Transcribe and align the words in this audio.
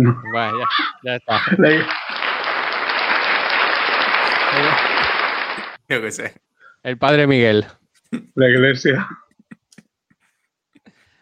Bueno, 0.00 0.58
ya, 0.60 0.68
ya 1.02 1.16
está. 1.16 1.40
yo 5.88 6.00
qué 6.02 6.12
sé. 6.12 6.34
El 6.82 6.98
padre 6.98 7.26
Miguel. 7.26 7.66
La 8.34 8.48
iglesia. 8.48 9.08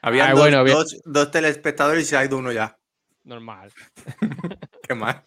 Había 0.02 0.26
Ah, 0.26 0.30
dos, 0.32 0.40
bueno, 0.40 0.64
dos- 0.64 1.00
dos 1.04 1.30
telespectadores 1.30 2.02
y 2.04 2.06
se 2.06 2.16
ha 2.16 2.24
ido 2.24 2.38
uno 2.38 2.52
ya. 2.52 2.76
Normal. 3.24 3.72
Qué 4.88 4.94
mal. 4.94 5.22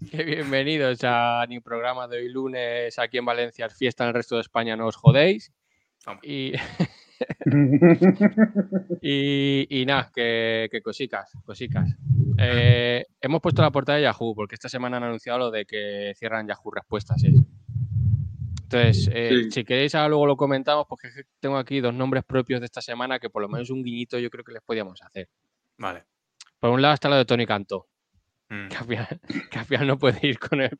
Bienvenidos 0.00 0.98
a 1.04 1.46
mi 1.48 1.60
programa 1.60 2.08
de 2.08 2.18
hoy 2.18 2.28
lunes 2.30 2.98
aquí 2.98 3.18
en 3.18 3.24
Valencia. 3.24 3.66
Es 3.66 3.76
fiesta 3.78 4.04
en 4.04 4.08
el 4.08 4.14
resto 4.14 4.34
de 4.34 4.40
España, 4.42 4.76
no 4.76 4.86
os 4.88 4.96
jodéis. 4.96 5.52
Toma. 6.04 6.18
Y, 6.24 6.52
y, 9.00 9.66
y 9.82 9.86
nada, 9.86 10.10
que, 10.14 10.68
que 10.70 10.80
cosicas, 10.82 11.30
cosicas. 11.44 11.88
Eh, 12.38 13.04
hemos 13.20 13.40
puesto 13.40 13.62
la 13.62 13.70
portada 13.70 13.98
de 13.98 14.04
Yahoo 14.04 14.34
porque 14.34 14.54
esta 14.54 14.68
semana 14.68 14.96
han 14.96 15.04
anunciado 15.04 15.38
lo 15.38 15.50
de 15.50 15.64
que 15.64 16.12
cierran 16.16 16.46
Yahoo 16.46 16.70
Respuestas. 16.70 17.20
¿sí? 17.20 17.34
Entonces, 18.64 19.10
eh, 19.12 19.28
Sí. 19.44 19.50
si 19.50 19.64
queréis, 19.64 19.94
ahora 19.94 20.08
luego 20.08 20.26
lo 20.26 20.36
comentamos 20.36 20.86
porque 20.88 21.08
es 21.08 21.14
que 21.14 21.22
tengo 21.40 21.58
aquí 21.58 21.80
dos 21.80 21.94
nombres 21.94 22.24
propios 22.24 22.60
de 22.60 22.66
esta 22.66 22.80
semana 22.80 23.18
que 23.18 23.28
por 23.30 23.42
lo 23.42 23.48
menos 23.48 23.70
un 23.70 23.82
guiñito 23.82 24.18
yo 24.18 24.30
creo 24.30 24.44
que 24.44 24.52
les 24.52 24.62
podíamos 24.62 25.02
hacer. 25.02 25.28
Vale. 25.78 26.04
Por 26.58 26.70
un 26.70 26.80
lado 26.80 26.94
está 26.94 27.08
lo 27.08 27.16
de 27.16 27.24
Tony 27.24 27.44
Cantó, 27.46 27.88
Mm. 28.48 28.68
que 28.68 28.76
al 28.76 28.84
final, 28.84 29.20
que 29.50 29.58
al 29.58 29.64
final 29.64 29.86
no 29.86 29.98
puede 29.98 30.26
ir 30.26 30.38
con 30.38 30.60
el- 30.60 30.78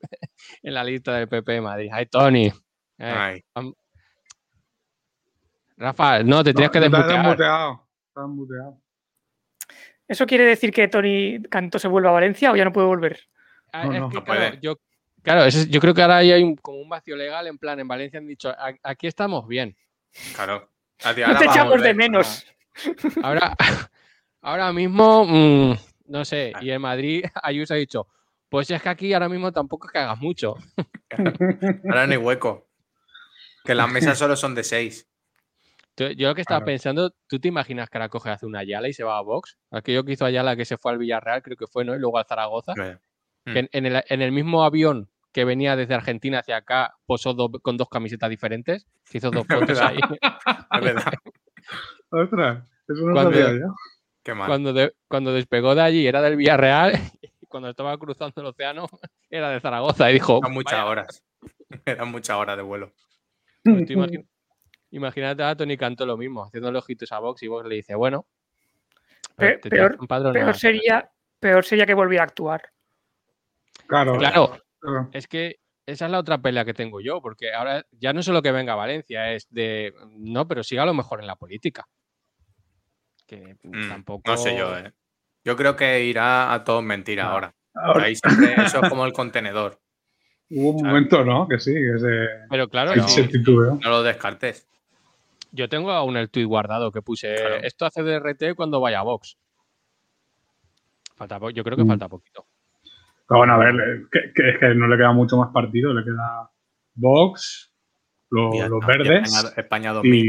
en 0.62 0.74
la 0.74 0.84
lista 0.84 1.14
del 1.16 1.28
PP 1.28 1.52
de 1.52 1.60
Madrid. 1.60 1.88
¡Ay, 1.92 2.06
Tony! 2.06 2.46
Eh, 2.46 2.52
Ay, 2.98 3.40
Rafa, 5.82 6.22
no, 6.22 6.44
te 6.44 6.54
tienes 6.54 6.70
que 6.70 6.78
No, 6.80 6.90
te 6.90 6.96
has 6.96 7.02
desmutear. 7.08 7.22
desmuteado. 7.24 7.88
Estás 8.08 8.28
muteado. 8.28 8.80
¿Eso 10.06 10.26
quiere 10.26 10.44
decir 10.44 10.72
que 10.72 10.86
Tony 10.88 11.42
Canto 11.50 11.78
se 11.78 11.88
vuelve 11.88 12.08
a 12.08 12.12
Valencia 12.12 12.52
o 12.52 12.56
ya 12.56 12.64
no 12.64 12.72
puede 12.72 12.86
volver? 12.86 13.18
Ah, 13.72 13.86
No, 13.86 13.92
es 13.94 14.00
no. 14.00 14.08
que, 14.08 14.14
No 14.16 14.24
claro, 14.24 14.40
puede. 14.50 14.58
yo, 14.60 14.76
claro, 15.22 15.44
es- 15.44 15.68
yo 15.68 15.80
creo 15.80 15.92
que 15.94 16.02
ahora 16.02 16.18
hay 16.18 16.42
un- 16.42 16.56
como 16.56 16.78
un 16.80 16.88
vacío 16.88 17.16
legal. 17.16 17.46
En 17.48 17.58
plan, 17.58 17.80
en 17.80 17.88
Valencia 17.88 18.18
han 18.18 18.26
dicho, 18.26 18.50
"A- 18.50 18.74
aquí 18.82 19.06
estamos 19.06 19.46
bien. 19.48 19.76
claro. 20.36 20.68
No 21.26 21.38
te 21.38 21.44
echamos 21.46 21.82
de 21.82 21.94
menos. 21.94 22.46
Ahora, 23.24 23.56
ahora 24.40 24.72
mismo, 24.72 25.24
mm, 25.26 25.74
no 26.06 26.24
sé. 26.24 26.52
Ah. 26.54 26.60
Y 26.62 26.70
en 26.70 26.80
Madrid, 26.80 27.24
Ayuso 27.42 27.74
ha 27.74 27.76
dicho, 27.76 28.06
pues 28.48 28.70
es 28.70 28.80
que 28.80 28.88
aquí 28.88 29.12
ahora 29.12 29.28
mismo 29.28 29.50
tampoco 29.50 29.88
es 29.88 29.92
que 29.92 29.98
hagas 29.98 30.20
mucho. 30.20 30.54
Ahora 31.10 32.06
no 32.06 32.12
hay 32.12 32.16
hueco. 32.18 32.68
Que 33.64 33.74
las 33.74 33.90
mesas 33.90 34.16
solo 34.18 34.36
son 34.36 34.54
de 34.54 34.62
seis. 34.64 35.08
Yo, 36.08 36.14
yo 36.14 36.28
lo 36.28 36.34
que 36.34 36.40
estaba 36.42 36.60
Claro. 36.60 36.66
pensando, 36.72 37.14
¿tú 37.28 37.38
te 37.40 37.48
imaginas 37.48 37.88
que 37.90 37.98
ahora 37.98 38.08
coge 38.08 38.30
hace 38.30 38.46
una 38.46 38.60
Ayala 38.60 38.88
y 38.88 38.92
se 38.92 39.04
va 39.04 39.18
a 39.18 39.22
Vox? 39.22 39.58
Aquello 39.70 40.04
que 40.04 40.12
hizo 40.12 40.24
Ayala 40.24 40.56
que 40.56 40.64
se 40.64 40.76
fue 40.78 40.92
al 40.92 40.98
Villarreal, 40.98 41.42
creo 41.42 41.56
que 41.56 41.66
fue, 41.66 41.84
¿no? 41.84 41.94
Y 41.94 41.98
luego 41.98 42.18
al 42.18 42.24
Zaragoza. 42.26 42.74
Que 42.74 43.58
en, 43.58 43.68
en 43.72 43.86
el, 43.86 44.02
en 44.08 44.22
el 44.22 44.32
mismo 44.32 44.64
avión 44.64 45.08
que 45.32 45.44
venía 45.44 45.76
desde 45.76 45.94
Argentina 45.94 46.40
hacia 46.40 46.56
acá, 46.58 46.94
posó 47.06 47.32
do- 47.34 47.50
con 47.62 47.76
dos 47.76 47.88
camisetas 47.88 48.28
diferentes. 48.30 48.86
Se 49.04 49.18
hizo 49.18 49.30
dos 49.30 49.46
fotos 49.76 49.80
ahí. 49.80 49.98
Es 50.72 50.80
verdad. 50.80 51.12
Ostras, 52.10 52.64
eso 52.88 53.06
no 53.06 53.12
Cuando- 53.14 53.32
sabía 53.32 53.52
yo. 53.60 53.74
Qué 54.22 54.34
mal. 54.34 54.46
Cuando, 54.46 54.72
de- 54.72 54.94
cuando 55.08 55.32
despegó 55.32 55.74
de 55.74 55.82
allí 55.82 56.06
era 56.06 56.22
del 56.22 56.36
Villarreal 56.36 56.92
y 57.42 57.46
cuando 57.46 57.70
estaba 57.70 57.96
cruzando 57.98 58.40
el 58.40 58.46
océano 58.46 58.86
era 59.30 59.50
de 59.50 59.60
Zaragoza 59.60 60.08
y 60.10 60.14
dijo, 60.14 60.38
Eran 60.38 60.52
muchas 60.52 60.72
"Vaya, 60.78 60.86
horas. 60.90 61.24
Eran 61.86 62.10
muchas 62.10 62.36
horas 62.36 62.56
de 62.56 62.62
vuelo. 62.62 62.92
pues 63.64 63.86
tú 63.86 63.92
imagínate 64.92 65.42
a 65.42 65.56
Tony 65.56 65.76
Cantó 65.76 66.06
lo 66.06 66.16
mismo, 66.16 66.44
haciéndole 66.44 66.78
ojitos 66.78 67.10
a 67.12 67.18
Vox 67.18 67.42
y 67.42 67.48
Vox 67.48 67.66
le 67.68 67.74
dice, 67.76 67.94
bueno, 67.94 68.26
Pe- 69.36 69.58
te 69.58 69.70
tienes 69.70 69.78
peor- 69.88 69.96
que 69.98 70.04
empadronar". 70.04 70.42
Peor 70.42 70.56
sería, 70.56 71.10
peor 71.40 71.64
sería 71.64 71.86
que 71.86 71.94
volviera 71.94 72.22
a 72.24 72.26
actuar. 72.26 72.62
Claro. 73.86 74.16
Claro, 74.18 74.58
claro. 74.80 75.10
es 75.12 75.26
que 75.26 75.58
esa 75.84 76.04
es 76.06 76.10
la 76.12 76.18
otra 76.20 76.38
pelea 76.38 76.64
que 76.64 76.74
tengo 76.74 77.00
yo, 77.00 77.20
porque 77.20 77.52
ahora 77.52 77.84
ya 77.90 78.12
no 78.12 78.22
solo 78.22 78.40
que 78.40 78.52
venga 78.52 78.74
a 78.74 78.76
Valencia, 78.76 79.32
es 79.32 79.48
de, 79.50 79.92
no, 80.16 80.46
pero 80.46 80.62
siga 80.62 80.84
a 80.84 80.86
lo 80.86 80.94
mejor 80.94 81.20
en 81.20 81.26
la 81.26 81.36
política. 81.36 81.86
Que 83.26 83.56
Mm, 83.62 83.88
tampoco... 83.88 84.30
No 84.30 84.36
sé 84.36 84.56
yo, 84.56 84.76
¿eh? 84.78 84.92
Yo 85.44 85.56
creo 85.56 85.74
que 85.74 86.04
irá 86.04 86.52
a 86.52 86.62
todo 86.64 86.82
mentira 86.82 87.26
Ah. 87.26 87.32
ahora. 87.32 87.54
Ahora, 87.74 88.04
Ahí 88.04 88.14
siempre 88.16 88.54
eso 88.64 88.80
es 88.82 88.88
como 88.90 89.04
el 89.06 89.12
contenedor. 89.12 89.80
hubo 90.50 90.70
un 90.72 90.78
¿sabes? 90.80 90.92
momento, 90.92 91.24
¿no? 91.24 91.48
Que 91.48 91.58
sí, 91.58 91.72
que 91.74 91.98
se, 91.98 92.28
Pero 92.50 92.68
claro, 92.68 92.92
no. 92.94 93.06
No 93.82 93.90
lo 93.90 94.02
descartes. 94.02 94.68
Yo 95.52 95.68
tengo 95.68 95.90
aún 95.92 96.16
el 96.16 96.30
tuit 96.30 96.46
guardado 96.46 96.90
que 96.90 97.02
puse. 97.02 97.34
Claro. 97.34 97.56
Esto 97.62 97.84
hace 97.86 98.02
DRT 98.02 98.54
cuando 98.56 98.80
vaya 98.80 99.00
a 99.00 99.02
Vox. 99.02 99.36
Falta 101.14 101.38
yo 101.54 101.62
creo 101.62 101.76
que 101.76 101.84
Mm. 101.84 101.88
falta 101.88 102.08
poquito. 102.08 102.46
Pero 103.28 103.38
bueno, 103.38 103.52
a 103.54 103.58
ver, 103.58 103.74
que, 104.10 104.32
que 104.34 104.50
es 104.50 104.58
que 104.58 104.74
no 104.74 104.88
le 104.88 104.96
queda 104.96 105.12
mucho 105.12 105.36
más 105.36 105.52
partido. 105.52 105.92
Le 105.94 106.04
queda 106.04 106.50
Vox, 106.94 107.72
los 108.30 108.50
verdes 108.86 109.22
España, 109.32 109.52
España 109.56 109.92
2000. 109.92 110.24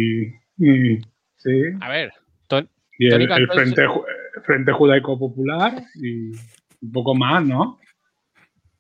y, 0.57 0.93
y- 0.95 1.01
sí, 1.37 1.61
A 1.81 1.89
ver, 1.89 2.13
Ton- 2.47 2.69
y 2.99 3.07
el, 3.07 3.27
Frente, 3.47 3.87
Ju- 3.87 4.05
Frente 4.45 4.71
Judaico 4.71 5.17
Popular 5.17 5.83
y 5.95 6.31
un 6.31 6.91
poco 6.93 7.15
más, 7.15 7.43
¿no? 7.45 7.79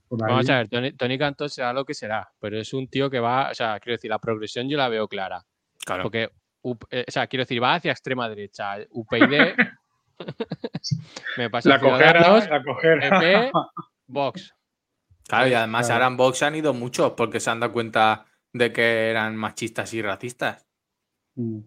Vamos 0.09 0.47
a 0.49 0.57
ver, 0.57 0.67
Tony, 0.69 0.91
Tony 0.91 1.17
Cantó 1.17 1.49
será 1.49 1.73
lo 1.73 1.85
que 1.85 1.95
será, 1.95 2.29
pero 2.39 2.59
es 2.59 2.71
un 2.73 2.87
tío 2.87 3.09
que 3.09 3.19
va, 3.19 3.49
o 3.49 3.53
sea, 3.55 3.79
quiero 3.79 3.95
decir, 3.95 4.11
la 4.11 4.19
progresión 4.19 4.69
yo 4.69 4.77
la 4.77 4.87
veo 4.87 5.07
clara. 5.07 5.43
Claro. 5.85 6.03
Porque, 6.03 6.29
eh, 6.91 7.05
o 7.07 7.11
sea, 7.11 7.27
quiero 7.27 7.43
decir, 7.43 7.61
va 7.61 7.75
hacia 7.75 7.91
extrema 7.91 8.29
derecha. 8.29 8.77
UPyD, 8.91 9.53
me 11.37 11.49
pasa 11.49 11.69
La 11.69 11.79
cojera, 11.79 12.39
la 12.49 12.63
cojera. 12.63 13.19
PP, 13.19 13.51
Vox. 14.07 14.53
Claro, 15.27 15.47
y 15.47 15.53
además 15.53 15.85
Claro. 15.87 16.03
ahora 16.03 16.11
en 16.11 16.17
Vox 16.17 16.43
han 16.43 16.55
ido 16.55 16.73
muchos 16.73 17.13
porque 17.13 17.39
se 17.39 17.49
han 17.49 17.59
dado 17.59 17.73
cuenta 17.73 18.25
de 18.51 18.71
que 18.73 19.09
eran 19.09 19.35
machistas 19.35 19.93
y 19.93 20.01
racistas. 20.01 20.67
Mm. 21.35 21.59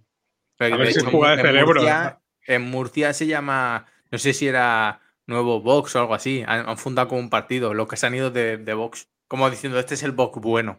Pero 0.59 0.75
A 0.75 0.79
ver 0.79 0.87
de 0.89 0.93
si 0.95 1.01
hecho, 1.01 1.11
juega 1.11 1.35
de 1.37 1.41
en 1.41 1.47
cerebro, 1.47 1.75
Murcia, 1.81 2.21
en 2.47 2.63
Murcia 2.63 3.13
se 3.13 3.27
llama, 3.27 3.87
no 4.11 4.19
sé 4.19 4.33
si 4.33 4.47
era 4.47 5.01
Nuevo 5.27 5.61
Vox 5.61 5.97
o 5.97 6.01
algo 6.01 6.15
así. 6.15 6.45
Han, 6.47 6.69
han 6.69 6.79
fundado 6.79 7.09
como 7.09 7.21
un 7.21 7.31
partido, 7.31 7.75
los 7.75 7.89
que 7.89 7.97
se 7.97 8.07
han 8.07 8.15
ido 8.15 8.31
de, 8.31 8.57
de 8.59 8.75
Vox. 8.75 9.09
Como 9.29 9.51
diciendo, 9.51 9.79
este 9.79 9.95
es 9.95 10.03
el 10.03 10.13
Vox 10.13 10.41
bueno. 10.41 10.79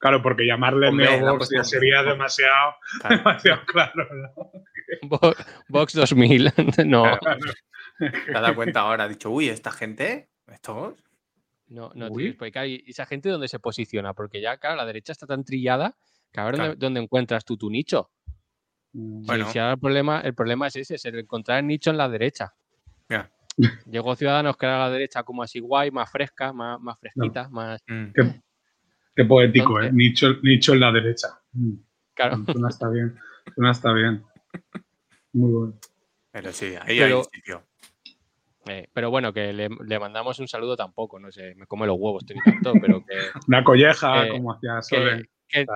Claro, 0.00 0.22
porque 0.22 0.46
llamarle 0.46 0.88
Hombre, 0.88 1.06
ya 1.54 1.62
sería 1.62 2.02
demasiado, 2.02 2.74
Claro, 3.00 3.16
demasiado 3.18 3.60
claro. 3.66 4.08
¿no? 4.10 4.50
Vox 5.68 5.92
2000. 5.94 6.52
no, 6.86 7.02
Claro. 7.18 7.40
te 7.98 8.06
has 8.34 8.42
dado 8.42 8.54
cuenta 8.54 8.80
ahora, 8.80 9.04
ha 9.04 9.08
dicho, 9.08 9.30
uy, 9.30 9.48
esta 9.50 9.70
gente, 9.70 10.30
estos. 10.48 10.94
no, 11.68 11.92
no, 11.94 12.10
tío, 12.10 12.34
porque 12.38 12.50
claro, 12.52 12.66
¿y 12.68 12.82
esa 12.86 13.04
gente 13.06 13.28
dónde 13.28 13.46
se 13.48 13.58
posiciona? 13.58 14.14
Porque 14.14 14.40
ya, 14.40 14.56
claro, 14.56 14.76
la 14.76 14.86
derecha 14.86 15.12
está 15.12 15.26
tan 15.26 15.44
trillada 15.44 15.94
que 16.32 16.40
a 16.40 16.44
ver 16.46 16.54
Claro. 16.54 16.70
dónde, 16.70 16.86
dónde 16.86 17.00
encuentras 17.02 17.44
tú 17.44 17.56
tu 17.58 17.68
nicho. 17.70 18.10
Mm. 18.92 19.20
Sí, 19.20 19.26
Bueno. 19.26 19.50
si 19.52 19.58
ahora 19.58 19.72
el 19.74 19.78
problema, 19.80 20.20
el 20.22 20.34
problema 20.34 20.66
es 20.68 20.76
ese, 20.76 20.94
es 20.94 21.04
el 21.04 21.18
encontrar 21.18 21.58
el 21.58 21.66
nicho 21.66 21.90
en 21.90 21.98
la 21.98 22.08
derecha. 22.08 22.54
Ya. 23.08 23.30
Llegó 23.84 24.16
Ciudadanos 24.16 24.56
que 24.56 24.64
era 24.64 24.78
la 24.78 24.88
derecha 24.90 25.22
como 25.24 25.42
así 25.42 25.60
guay, 25.60 25.90
más 25.90 26.10
fresca, 26.10 26.52
más, 26.54 26.80
más 26.80 26.98
fresquita, 26.98 27.48
más. 27.50 27.82
Mm. 27.86 28.12
Qué, 29.22 29.28
poético. 29.28 29.80
¿eh? 29.82 29.90
Nicho, 29.92 30.34
nicho 30.42 30.72
en 30.72 30.80
la 30.80 30.92
derecha. 30.92 31.28
Mm. 31.52 31.74
Claro. 32.14 32.36
Suena 32.46 32.68
está 32.68 32.88
bien. 32.88 33.16
Suena 33.54 33.70
está 33.70 33.92
bien. 33.92 34.24
Muy 35.32 35.52
bueno. 35.52 35.74
Pero 36.32 36.52
sí, 36.52 36.74
ahí 36.80 36.98
Pero- 36.98 37.18
hay 37.18 37.24
sitio. 37.32 37.62
Eh, 38.66 38.86
pero 38.92 39.10
bueno, 39.10 39.32
que 39.32 39.52
le, 39.52 39.68
le 39.86 39.98
mandamos 39.98 40.38
un 40.38 40.46
saludo 40.46 40.76
tampoco, 40.76 41.18
no 41.18 41.32
sé, 41.32 41.54
me 41.56 41.66
come 41.66 41.86
los 41.86 41.96
huevos, 41.98 42.24
Tony 42.26 42.40
Cantó, 42.40 42.72
pero 42.80 43.02
que, 43.04 43.14
Una 43.48 43.64
colleja, 43.64 44.26
Eh, 44.26 44.28
como 44.30 44.52
hacía 44.52 44.76
que- 44.76 44.82
Soler. 44.96 45.28
que 45.48 45.66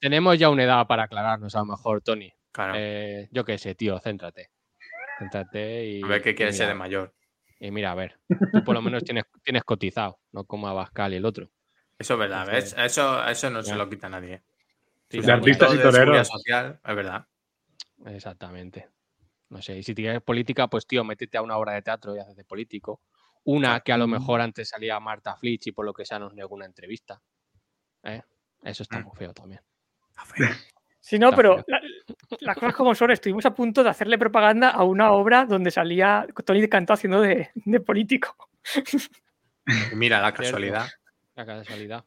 tenemos 0.00 0.36
ya 0.38 0.50
una 0.50 0.64
edad 0.64 0.86
para 0.86 1.04
aclararnos 1.04 1.54
a 1.54 1.60
lo 1.60 1.66
mejor, 1.66 2.02
Tony. 2.02 2.30
Claro. 2.52 2.74
Eh, 2.76 3.28
yo 3.30 3.44
qué 3.44 3.56
sé, 3.56 3.74
tío, 3.76 3.98
céntrate. 4.00 4.50
Céntrate 5.18 5.86
y. 5.86 6.02
a 6.02 6.06
ver 6.08 6.22
qué 6.22 6.30
y 6.30 6.34
quiere 6.34 6.52
ser 6.52 6.68
de 6.68 6.74
mayor. 6.74 7.14
Y 7.60 7.70
mira, 7.70 7.92
a 7.92 7.94
ver, 7.94 8.18
tú 8.52 8.62
por 8.64 8.74
lo 8.74 8.82
menos 8.82 9.04
tienes, 9.04 9.24
tienes 9.42 9.62
cotizado, 9.64 10.18
no 10.32 10.44
como 10.44 10.66
Abascal 10.68 11.12
y 11.14 11.16
el 11.16 11.24
otro. 11.24 11.48
Eso 12.04 12.12
es 12.14 12.20
verdad, 12.20 12.46
¿ves? 12.46 12.72
Entonces- 12.74 12.84
Eso, 12.98 13.26
eso 13.26 13.48
no 13.50 13.62
se 13.62 13.74
lo 13.74 13.88
quita 13.88 14.10
nadie. 14.10 14.42
Sí, 15.08 15.20
De 15.20 15.32
artistas 15.32 15.72
y 15.72 15.76
de 15.78 15.82
toreros. 15.82 16.28
social, 16.28 16.78
es 16.84 16.94
verdad. 16.96 17.26
Exactamente. 18.04 18.90
No 19.48 19.62
sé, 19.62 19.78
y 19.78 19.82
si 19.82 19.94
tienes 19.94 20.20
política, 20.20 20.68
pues 20.68 20.86
tío, 20.86 21.02
métete 21.02 21.38
a 21.38 21.42
una 21.42 21.56
obra 21.56 21.72
de 21.72 21.80
teatro 21.82 22.14
y 22.14 22.18
haces 22.18 22.36
de 22.36 22.44
político. 22.44 23.00
Una 23.44 23.80
que 23.80 23.92
a 23.92 23.96
lo 23.96 24.06
mejor 24.06 24.42
antes 24.42 24.68
salía 24.68 25.00
Marta 25.00 25.34
Flitch 25.36 25.68
y 25.68 25.72
por 25.72 25.86
lo 25.86 25.94
que 25.94 26.04
sea 26.04 26.18
nos 26.18 26.34
negó 26.34 26.54
una 26.54 26.66
entrevista. 26.66 27.22
¿Eh? 28.02 28.20
Eso 28.62 28.82
está 28.82 29.00
muy 29.00 29.16
feo 29.16 29.32
también. 29.32 29.60
Sí, 31.00 31.18
no, 31.18 31.28
Está 31.28 31.36
pero 31.36 31.64
la- 31.68 31.80
las 32.40 32.56
cosas 32.56 32.74
como 32.74 32.94
son, 32.94 33.10
estuvimos 33.12 33.46
a 33.46 33.54
punto 33.54 33.82
de 33.82 33.88
hacerle 33.90 34.18
propaganda 34.18 34.70
a 34.70 34.84
una 34.84 35.12
obra 35.12 35.46
donde 35.46 35.70
salía 35.70 36.26
Tony 36.44 36.68
Cantó 36.68 36.92
haciendo 36.94 37.20
de, 37.22 37.50
de 37.54 37.80
político. 37.80 38.36
Mira 39.94 40.20
la 40.20 40.28
Cierto. 40.28 40.42
casualidad. 40.42 40.86
La 41.36 41.44
casualidad. 41.46 42.04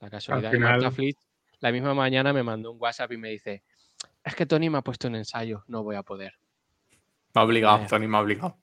La 0.00 0.10
casualidad. 0.10 0.50
Y 0.50 0.54
final- 0.56 0.72
Marta 0.80 0.90
Flitch 0.90 1.18
la 1.60 1.72
misma 1.72 1.94
mañana 1.94 2.32
me 2.34 2.42
mandó 2.42 2.72
un 2.72 2.78
WhatsApp 2.80 3.12
y 3.12 3.16
me 3.16 3.30
dice, 3.30 3.62
es 4.22 4.34
que 4.34 4.44
Tony 4.44 4.68
me 4.68 4.76
ha 4.78 4.82
puesto 4.82 5.08
un 5.08 5.14
ensayo, 5.14 5.64
no 5.68 5.82
voy 5.82 5.96
a 5.96 6.02
poder. 6.02 6.34
Me 7.34 7.40
ha 7.40 7.44
obligado, 7.44 7.76
Vaya. 7.78 7.86
Tony 7.88 8.06
me 8.06 8.16
ha 8.18 8.20
obligado. 8.20 8.58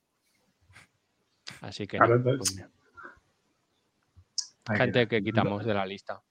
Así 1.62 1.88
que 1.88 1.98
Claro, 1.98 2.20
no, 2.20 2.30
entonces- 2.32 2.58
pues, 2.58 4.56
Hay 4.68 4.78
gente 4.78 5.08
que 5.08 5.24
quitamos 5.24 5.66
de 5.66 5.74
la 5.74 5.86
lista. 5.86 6.22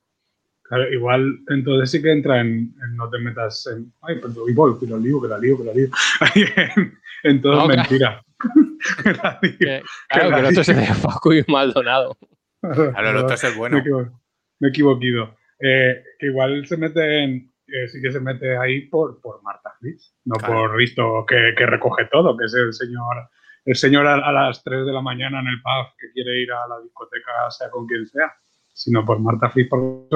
Claro, 0.62 0.88
igual 0.92 1.40
entonces 1.48 1.90
sí 1.90 2.00
que 2.00 2.12
entra 2.12 2.40
en, 2.40 2.72
en 2.80 2.96
no 2.96 3.10
te 3.10 3.18
metas 3.18 3.66
en. 3.66 3.92
Ay, 4.02 4.20
pero 4.22 4.48
y 4.48 4.54
voy, 4.54 4.78
que 4.78 4.86
la 4.86 4.96
lío, 4.98 5.20
que 5.20 5.26
la 5.26 5.38
lío, 5.38 5.58
que 5.58 5.64
la 5.64 5.72
lío. 5.74 5.88
Ahí 6.20 6.44
en, 6.76 6.98
en 7.24 7.42
todo 7.42 7.56
No, 7.56 7.62
es 7.62 7.88
claro. 7.88 7.88
mentira. 7.90 8.24
Que 9.02 9.12
la 9.12 9.38
lío. 9.42 9.58
Que, 9.58 9.82
claro, 10.08 10.30
que 10.30 10.38
el 10.40 10.46
otro 10.46 10.60
es 10.62 10.68
el 10.68 10.76
de 10.76 10.86
Facu 10.86 11.32
y 11.32 11.44
Maldonado. 11.48 12.16
Claro, 12.60 13.10
el 13.10 13.16
otro 13.16 13.34
es 13.34 13.44
el 13.44 13.54
bueno. 13.54 13.78
equivo- 13.78 14.20
me 14.60 14.68
he 14.68 14.70
equivoquido. 14.70 15.36
Eh, 15.58 16.02
que 16.18 16.26
igual 16.26 16.66
se 16.66 16.76
mete 16.76 17.22
en. 17.24 17.52
eh, 17.66 17.88
sí 17.88 18.00
que 18.02 18.10
se 18.10 18.20
mete 18.20 18.56
ahí 18.56 18.82
por, 18.88 19.20
por 19.20 19.42
Marta 19.42 19.72
Flitch, 19.78 20.02
no 20.24 20.36
Claro. 20.36 20.54
por 20.54 20.76
Risto 20.76 21.24
que, 21.26 21.54
que 21.56 21.66
recoge 21.66 22.06
todo, 22.10 22.36
que 22.36 22.44
es 22.46 22.54
el 22.54 22.72
señor. 22.72 23.28
El 23.64 23.76
señor 23.76 24.06
a, 24.06 24.14
a 24.14 24.32
las 24.32 24.62
3 24.64 24.86
de 24.86 24.92
la 24.92 25.02
mañana 25.02 25.40
en 25.40 25.46
el 25.48 25.60
pub 25.62 25.94
que 25.98 26.10
quiere 26.12 26.40
ir 26.42 26.50
a 26.52 26.66
la 26.66 26.80
discoteca, 26.82 27.50
sea 27.50 27.70
con 27.70 27.86
quien 27.86 28.06
sea, 28.06 28.32
sino 28.72 29.04
por 29.04 29.20
Marta 29.20 29.50
Flitch. 29.50 29.68
Por 29.68 30.08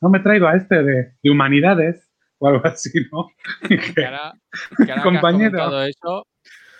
no 0.00 0.08
me 0.08 0.20
traigo 0.20 0.48
a 0.48 0.56
este 0.56 0.82
de, 0.82 1.12
de 1.22 1.30
humanidades 1.30 2.10
o 2.38 2.48
algo 2.48 2.62
así, 2.66 2.90
¿no? 3.12 3.28
Que 3.68 4.04
ahora, 4.04 4.32
que 4.76 4.82
ahora 4.82 4.86
que 4.86 4.92
has 4.92 5.02
Compañero. 5.02 5.82
eso, 5.82 6.26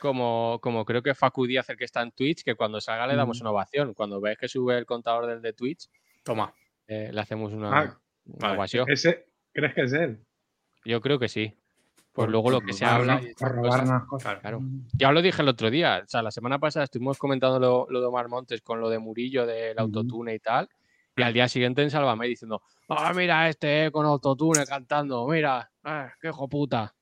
como, 0.03 0.59
como 0.61 0.85
creo 0.85 1.01
que 1.01 1.15
Facu 1.15 1.47
Díaz, 1.47 1.71
el 1.71 1.77
que 1.77 1.85
está 1.85 2.03
en 2.03 2.11
Twitch, 2.11 2.43
que 2.43 2.57
cuando 2.57 2.81
salga 2.81 3.07
le 3.07 3.15
damos 3.15 3.41
una 3.41 3.51
ovación. 3.53 3.95
Cuando 3.95 4.21
ves 4.21 4.37
que 4.37 4.49
sube 4.49 4.77
el 4.77 4.85
contador 4.85 5.27
del 5.27 5.41
de 5.41 5.53
Twitch, 5.53 5.89
Toma. 6.25 6.53
eh, 6.89 7.11
le 7.13 7.21
hacemos 7.21 7.53
una, 7.53 7.69
Ah, 7.71 7.99
una 8.27 8.39
vale. 8.49 8.59
ovación. 8.59 8.91
Ese, 8.91 9.29
¿Crees 9.53 9.75
que 9.75 9.83
es 9.83 9.93
él? 9.93 10.19
Yo 10.85 11.01
creo 11.01 11.19
que 11.21 11.29
sí. 11.29 11.57
Por 12.13 12.29
luego 12.29 12.51
lo 12.51 12.61
que 12.61 12.73
se 12.73 12.85
habla. 12.85 13.23
y 13.23 13.33
Por 13.35 13.65
estas 13.65 14.05
cosas. 14.07 14.41
Claro. 14.41 14.61
Ya 14.93 15.13
lo 15.13 15.23
dije 15.23 15.41
el 15.41 15.49
otro 15.49 15.71
día. 15.71 16.03
O 16.05 16.09
sea, 16.09 16.21
la 16.23 16.31
semana 16.31 16.59
pasada 16.59 16.85
estuvimos 16.85 17.17
comentando 17.17 17.59
lo, 17.61 17.87
lo 17.89 18.01
de 18.01 18.07
Omar 18.07 18.29
Montes 18.29 18.61
con 18.61 18.81
lo 18.81 18.91
de 18.91 18.99
Murillo, 18.99 19.47
del 19.47 19.79
autotune 19.79 20.35
y 20.35 20.39
tal. 20.41 20.69
Y 21.17 21.23
al 21.23 21.33
día 21.33 21.49
siguiente 21.49 21.83
en 21.83 21.91
Sálvame 21.91 22.27
diciendo, 22.27 22.61
ah, 22.89 23.13
mira 23.15 23.49
este 23.49 23.87
eh, 23.87 23.91
con 23.91 24.05
autotune 24.07 24.65
cantando, 24.67 25.27
mira, 25.29 25.71
ah, 25.85 26.11
qué 26.21 26.29
hijo 26.29 26.49
puta. 26.49 26.95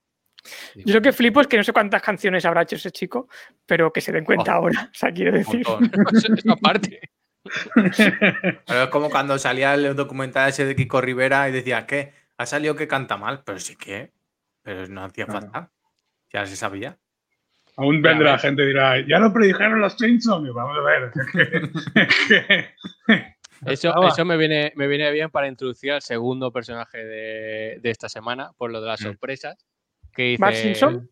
Yo 0.75 0.95
lo 0.95 1.03
que 1.03 1.13
flipo 1.13 1.41
es 1.41 1.47
que 1.47 1.57
no 1.57 1.65
sé 1.65 1.73
cuántas 1.73 2.03
canciones 2.03 2.45
habrá 2.45 2.63
hecho 2.63 2.77
ese 2.77 2.91
chico, 2.91 3.29
pero 3.67 3.93
que 3.93 4.01
se 4.01 4.13
den 4.13 4.25
cuenta 4.25 4.53
Oh. 4.55 4.63
ahora. 4.63 4.89
O 4.91 4.95
sea, 4.95 5.13
quiero 5.13 5.33
decir. 5.33 5.61
Eso, 5.63 6.53
aparte. 6.53 7.01
Pero 8.67 8.83
es 8.85 8.89
como 8.91 9.09
cuando 9.09 9.39
salía 9.39 9.73
el 9.75 9.97
documental 9.97 10.51
ese 10.51 10.67
de 10.67 10.77
Kiko 10.77 11.01
Rivera 11.01 11.49
y 11.49 11.53
decía 11.53 11.87
que 11.87 12.13
ha 12.37 12.45
salido 12.47 12.77
que 12.77 12.87
canta 12.87 13.17
mal, 13.17 13.43
pero 13.45 13.59
sí 13.59 13.77
que, 13.77 14.13
pero 14.63 14.87
no 14.89 15.05
hacía 15.05 15.25
Claro. 15.25 15.41
falta. 15.41 15.71
Ya 16.33 16.45
se 16.47 16.55
sabía. 16.57 16.99
Aún 17.77 18.03
vendrá 18.03 18.33
ves. 18.33 18.43
gente 18.43 18.63
y 18.63 18.67
dirá, 18.67 19.01
ya 19.07 19.19
lo 19.19 19.33
predijeron 19.33 19.81
los 19.81 19.95
Simpsons. 19.95 20.53
Vamos 20.53 20.77
a 20.77 20.83
ver. 20.83 21.13
Eso, 23.67 23.93
eso 24.09 24.25
me, 24.25 24.37
viene, 24.39 24.73
me 24.77 24.87
viene 24.87 25.11
bien 25.13 25.31
para 25.31 25.47
introducir 25.49 25.93
al 25.93 26.01
segundo 26.03 26.51
personaje 26.51 26.99
de, 27.05 27.79
de 27.81 27.91
esta 27.91 28.09
semana, 28.09 28.53
por 28.57 28.71
lo 28.71 28.81
de 28.81 28.87
las 28.89 29.01
Mm. 29.01 29.05
sorpresas. 29.05 29.57
Que 30.15 30.23
dice, 30.23 30.41
¿Bart 30.43 30.55
Simpson? 30.57 31.11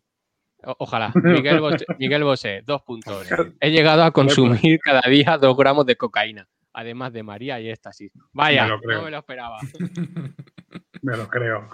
O- 0.63 0.75
Ojalá. 0.79 1.11
Miguel 1.23 1.59
Bosé, 1.61 1.85
Miguel 1.97 2.23
Bosé, 2.23 2.61
dos 2.65 2.81
puntos. 2.81 3.27
He 3.59 3.71
llegado 3.71 4.03
a 4.03 4.11
consumir 4.11 4.79
cada 4.79 5.01
día 5.09 5.37
dos 5.37 5.55
gramos 5.55 5.85
de 5.85 5.95
cocaína, 5.95 6.47
además 6.73 7.13
de 7.13 7.23
María 7.23 7.59
y 7.59 7.69
éxtasis. 7.69 8.11
Vaya, 8.33 8.67
Me 8.85 8.93
no 8.95 9.03
me 9.03 9.11
lo 9.11 9.17
esperaba. 9.19 9.59
Me 11.01 11.15
lo 11.15 11.27
creo. 11.29 11.69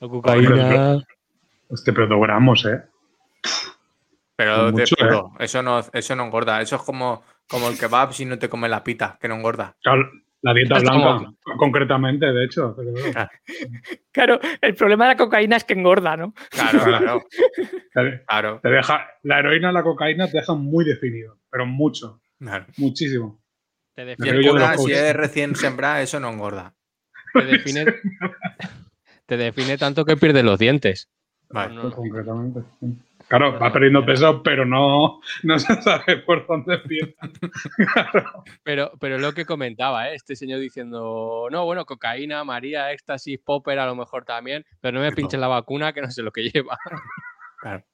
La 0.00 0.08
cocaína. 0.08 1.04
Este, 1.70 1.92
pero 1.92 2.06
dos 2.06 2.20
gramos, 2.22 2.64
¿eh? 2.64 2.82
Pero 4.36 4.66
de 4.66 4.72
Mucho, 4.72 4.94
¿eh? 4.98 5.30
eso 5.40 5.62
no, 5.62 5.80
eso 5.92 6.16
no 6.16 6.24
engorda. 6.24 6.60
Eso 6.62 6.76
es 6.76 6.82
como, 6.82 7.22
como 7.48 7.68
el 7.68 7.78
kebab 7.78 8.12
si 8.12 8.24
no 8.24 8.38
te 8.38 8.48
comes 8.48 8.70
la 8.70 8.84
pita, 8.84 9.18
que 9.20 9.28
no 9.28 9.34
engorda. 9.34 9.76
Claro, 9.82 10.08
la 10.42 10.54
dieta 10.54 10.80
como- 10.82 11.18
blanca, 11.20 11.30
concretamente, 11.56 12.26
de 12.26 12.44
hecho. 12.44 12.74
pero- 12.76 12.92
Claro, 14.12 14.40
el 14.60 14.74
problema 14.74 15.04
de 15.06 15.14
la 15.14 15.16
cocaína 15.16 15.56
es 15.56 15.64
que 15.64 15.74
engorda, 15.74 16.16
¿no? 16.16 16.34
Claro, 16.50 16.84
claro, 16.84 17.22
Te, 17.94 18.24
claro. 18.26 18.60
te 18.62 18.68
deja, 18.68 19.06
la 19.22 19.38
heroína 19.40 19.70
y 19.70 19.74
la 19.74 19.82
cocaína 19.82 20.26
te 20.28 20.38
dejan 20.38 20.60
muy 20.60 20.84
definido, 20.84 21.38
pero 21.50 21.66
mucho, 21.66 22.20
claro. 22.38 22.66
muchísimo. 22.76 23.40
Te 23.94 24.04
define, 24.04 24.76
si 24.76 24.92
es 24.92 25.14
recién 25.16 25.56
sembrada, 25.56 26.00
eso 26.02 26.20
no 26.20 26.30
engorda. 26.30 26.74
te 27.32 27.44
define, 27.44 27.84
te 29.26 29.36
define 29.36 29.76
tanto 29.76 30.04
que 30.04 30.16
pierdes 30.16 30.44
los 30.44 30.58
dientes. 30.58 31.08
Vale. 31.50 31.74
No, 31.74 31.82
no. 31.84 31.90
Concretamente. 31.92 32.60
Claro, 33.28 33.58
va 33.58 33.70
perdiendo 33.72 34.04
peso, 34.06 34.42
pero 34.42 34.64
no, 34.64 35.20
no 35.42 35.58
se 35.58 35.82
sabe 35.82 36.16
por 36.18 36.46
dónde 36.46 36.76
empieza. 36.76 37.28
Claro. 37.92 38.44
Pero, 38.62 38.92
pero 38.98 39.18
lo 39.18 39.32
que 39.34 39.44
comentaba, 39.44 40.08
¿eh? 40.10 40.14
este 40.14 40.34
señor 40.34 40.60
diciendo, 40.60 41.46
no, 41.50 41.64
bueno, 41.66 41.84
cocaína, 41.84 42.42
María, 42.44 42.90
éxtasis, 42.92 43.38
popper 43.38 43.78
a 43.80 43.86
lo 43.86 43.94
mejor 43.94 44.24
también, 44.24 44.64
pero 44.80 44.92
no 44.98 45.04
me 45.04 45.12
pinches 45.12 45.38
la 45.38 45.48
vacuna 45.48 45.92
que 45.92 46.00
no 46.00 46.10
sé 46.10 46.22
lo 46.22 46.32
que 46.32 46.48
lleva. 46.50 46.78
Claro. 47.60 47.84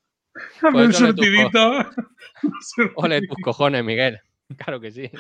Dame 0.62 0.78
un 0.78 0.84
Pues 0.86 0.98
co- 1.00 1.06
surtidito. 1.06 1.72
Un 2.96 3.04
Ole 3.06 3.20
tus 3.26 3.38
cojones, 3.42 3.84
Miguel. 3.84 4.20
Claro 4.58 4.78
que 4.80 4.90
sí. 4.92 5.10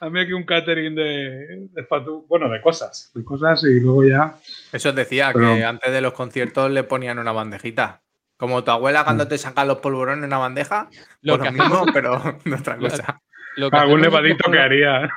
Dame 0.00 0.22
aquí 0.22 0.32
un 0.32 0.44
catering 0.44 0.94
de, 0.94 1.68
de 1.70 1.88
fatu- 1.88 2.26
bueno, 2.26 2.48
de 2.48 2.60
cosas, 2.62 3.10
de 3.14 3.22
cosas 3.22 3.62
y 3.64 3.80
luego 3.80 4.04
ya. 4.04 4.36
Eso 4.72 4.92
decía 4.92 5.30
Pero- 5.32 5.54
que 5.54 5.64
antes 5.64 5.92
de 5.92 6.00
los 6.00 6.12
conciertos 6.14 6.70
le 6.70 6.84
ponían 6.84 7.18
una 7.18 7.32
bandejita. 7.32 8.02
Como 8.40 8.64
tu 8.64 8.70
abuela 8.72 9.04
cuando 9.04 9.28
te 9.28 9.38
sacan 9.38 9.68
los 9.68 9.78
polvorones 9.78 10.24
en 10.24 10.28
una 10.30 10.38
bandeja, 10.38 10.88
Lo 11.20 11.36
pues 11.38 11.50
que 11.50 11.56
lo 11.56 11.62
hacemos, 11.62 11.78
mismo, 11.86 11.92
pero 11.92 12.18
de 12.44 12.54
otra 12.54 12.76
Lo- 12.76 12.88
cosa. 12.88 13.22
lo 13.56 13.70
que 13.70 13.76
Algún 13.76 14.00
con 14.38 14.52
que 14.52 14.58
haría. 14.58 15.08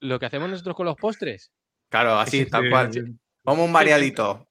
lo 0.00 0.18
que 0.18 0.26
hacemos 0.26 0.50
nosotros 0.50 0.76
con 0.76 0.86
los 0.86 0.96
postres. 0.96 1.52
Claro, 1.88 2.18
así, 2.18 2.44
tal 2.46 2.64
Sí, 2.64 2.70
cual. 2.70 2.92
sí. 2.92 3.00
Como 3.44 3.64
un 3.64 3.72
variadito. 3.72 4.46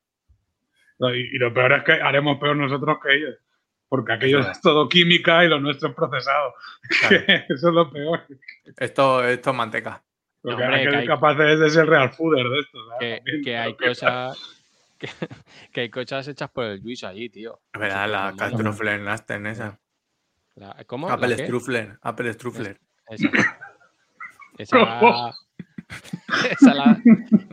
Y, 1.00 1.36
y 1.36 1.38
lo 1.40 1.54
peor 1.54 1.74
es 1.74 1.84
que 1.84 1.94
haremos 1.94 2.38
peor 2.40 2.56
nosotros 2.56 2.98
que 3.04 3.16
ellos. 3.16 3.36
Porque 3.88 4.14
aquello 4.14 4.40
es 4.42 4.62
todo 4.62 4.88
química 4.88 5.44
y 5.44 5.48
lo 5.50 5.60
nuestro 5.60 5.90
es 5.90 5.96
procesado. 5.96 6.54
Claro. 7.00 7.24
Eso 7.50 7.70
es 7.70 7.74
lo 7.74 7.90
peor. 7.92 8.22
Esto, 8.78 9.24
esto 9.26 9.50
es 9.50 9.56
manteca. 9.56 10.04
Porque 10.42 10.64
hombre, 10.64 10.80
hay 10.80 10.86
que 10.86 10.92
que 10.92 10.98
hay- 10.98 11.08
capaces 11.08 11.60
de 11.60 11.70
ser 11.70 11.86
real 11.88 12.12
fooder 12.12 12.48
de 12.48 12.60
esto. 12.60 12.78
¿sabes? 12.88 13.00
Que, 13.00 13.16
También, 13.18 13.44
que 13.44 13.58
hay 13.58 13.76
cosas. 13.76 14.59
Que, 15.00 15.10
que 15.72 15.82
hay 15.82 15.90
cosas 15.90 16.28
hechas 16.28 16.50
por 16.52 16.66
el 16.66 16.82
Luis 16.82 17.04
allí, 17.04 17.30
tío. 17.30 17.60
Es 17.74 17.80
verdad, 17.80 18.10
la. 18.10 18.34
Caltrufler 18.38 19.00
Nasten 19.02 19.48
esa. 19.48 19.80
La- 20.56 20.76
¿Cómo? 20.86 21.08
¿La 21.08 21.14
Apple? 21.16 21.38
Strufler. 21.46 21.98
Apple 22.02 22.34
Strufler. 22.34 22.80
Esa. 23.08 23.30
Esa, 24.58 24.78
esa, 26.52 26.74
la, 26.74 27.02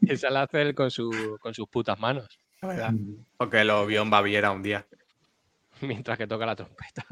esa 0.02 0.30
la 0.30 0.42
hace 0.42 0.60
él 0.62 0.74
con, 0.74 0.90
su, 0.90 1.38
con 1.40 1.54
sus 1.54 1.68
putas 1.68 1.98
manos, 2.00 2.38
La 2.60 2.68
verdad. 2.68 2.92
Porque 3.36 3.62
lo 3.64 3.86
vio 3.86 4.02
en 4.02 4.10
Baviera 4.10 4.50
un 4.50 4.62
día. 4.62 4.84
mientras 5.82 6.18
que 6.18 6.26
toca 6.26 6.44
la 6.46 6.56
trompeta. 6.56 7.04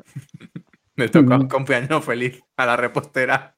Me 0.96 1.08
tocó 1.08 1.34
un 1.34 1.42
Ujú. 1.42 1.48
cumpleaños 1.48 2.04
feliz 2.04 2.42
a 2.56 2.66
la 2.66 2.76
repostera. 2.76 3.54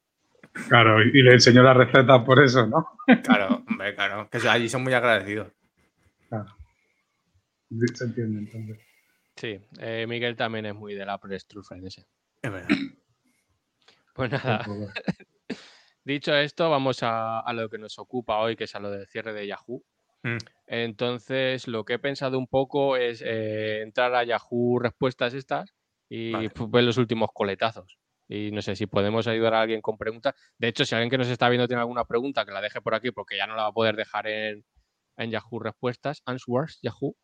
Claro, 0.69 1.03
y, 1.03 1.09
y 1.19 1.23
le 1.23 1.33
enseñó 1.33 1.63
la 1.63 1.75
receta 1.75 2.23
por 2.25 2.43
eso, 2.43 2.67
¿no? 2.67 2.87
Claro, 3.23 3.63
hombre, 3.69 3.95
claro. 3.95 4.29
Que 4.31 4.39
allí 4.49 4.69
son 4.69 4.83
muy 4.83 4.93
agradecidos. 4.95 5.49
Claro. 6.29 6.56
Se 7.95 8.05
entiende 8.05 8.41
entonces. 8.41 8.79
Sí, 9.37 9.61
eh, 9.81 10.07
Miguel 10.09 10.37
también 10.37 10.67
es 10.67 10.75
muy 10.75 10.95
del 10.95 11.11
Apple 11.11 11.39
Strudel 11.39 11.87
ese. 11.87 12.07
Es 12.43 12.51
verdad. 12.51 12.69
Pues 14.15 14.31
nada, 14.31 14.65
dicho 16.05 16.35
esto, 16.35 16.71
vamos 16.71 17.03
a, 17.03 17.41
a 17.41 17.53
lo 17.53 17.69
que 17.69 17.77
nos 17.77 17.99
ocupa 17.99 18.39
hoy, 18.39 18.57
que 18.57 18.65
es 18.65 18.75
a 18.75 18.81
lo 18.81 18.91
del 18.91 19.07
cierre 19.07 19.35
de 19.35 19.47
Yahoo. 19.47 19.85
Mm. 20.23 20.39
Entonces, 20.67 21.69
lo 21.69 21.85
que 21.85 21.95
he 21.95 21.99
pensado 21.99 22.39
un 22.39 22.47
poco 22.47 22.97
es 22.97 23.23
eh, 23.25 23.83
entrar 23.83 24.15
a 24.15 24.25
Yahoo 24.25 24.79
Respuestas 24.79 25.35
estas 25.35 25.75
y 26.09 26.33
Vale. 26.33 26.51
pues, 26.51 26.71
ver 26.71 26.85
los 26.85 26.97
últimos 26.97 27.29
coletazos. 27.33 27.99
Y 28.29 28.51
no 28.51 28.61
sé 28.63 28.75
si 28.75 28.87
podemos 28.87 29.27
ayudar 29.29 29.55
a 29.55 29.61
alguien 29.61 29.81
con 29.81 29.97
preguntas. 29.99 30.35
De 30.59 30.69
hecho, 30.69 30.85
si 30.85 30.95
alguien 30.95 31.11
que 31.11 31.19
nos 31.19 31.29
está 31.29 31.49
viendo 31.49 31.69
tiene 31.69 31.81
alguna 31.81 32.05
pregunta, 32.05 32.45
que 32.45 32.53
la 32.53 32.61
deje 32.61 32.81
por 32.81 32.95
aquí 32.95 33.13
porque 33.13 33.37
ya 33.37 33.47
no 33.47 33.55
la 33.55 33.63
va 33.63 33.69
a 33.69 33.73
poder 33.73 33.95
dejar 33.95 34.27
en, 34.27 34.65
en 35.17 35.31
Yahoo 35.31 35.61
Respuestas, 35.61 36.23
Answers, 36.25 36.81
Yahoo. 36.83 37.15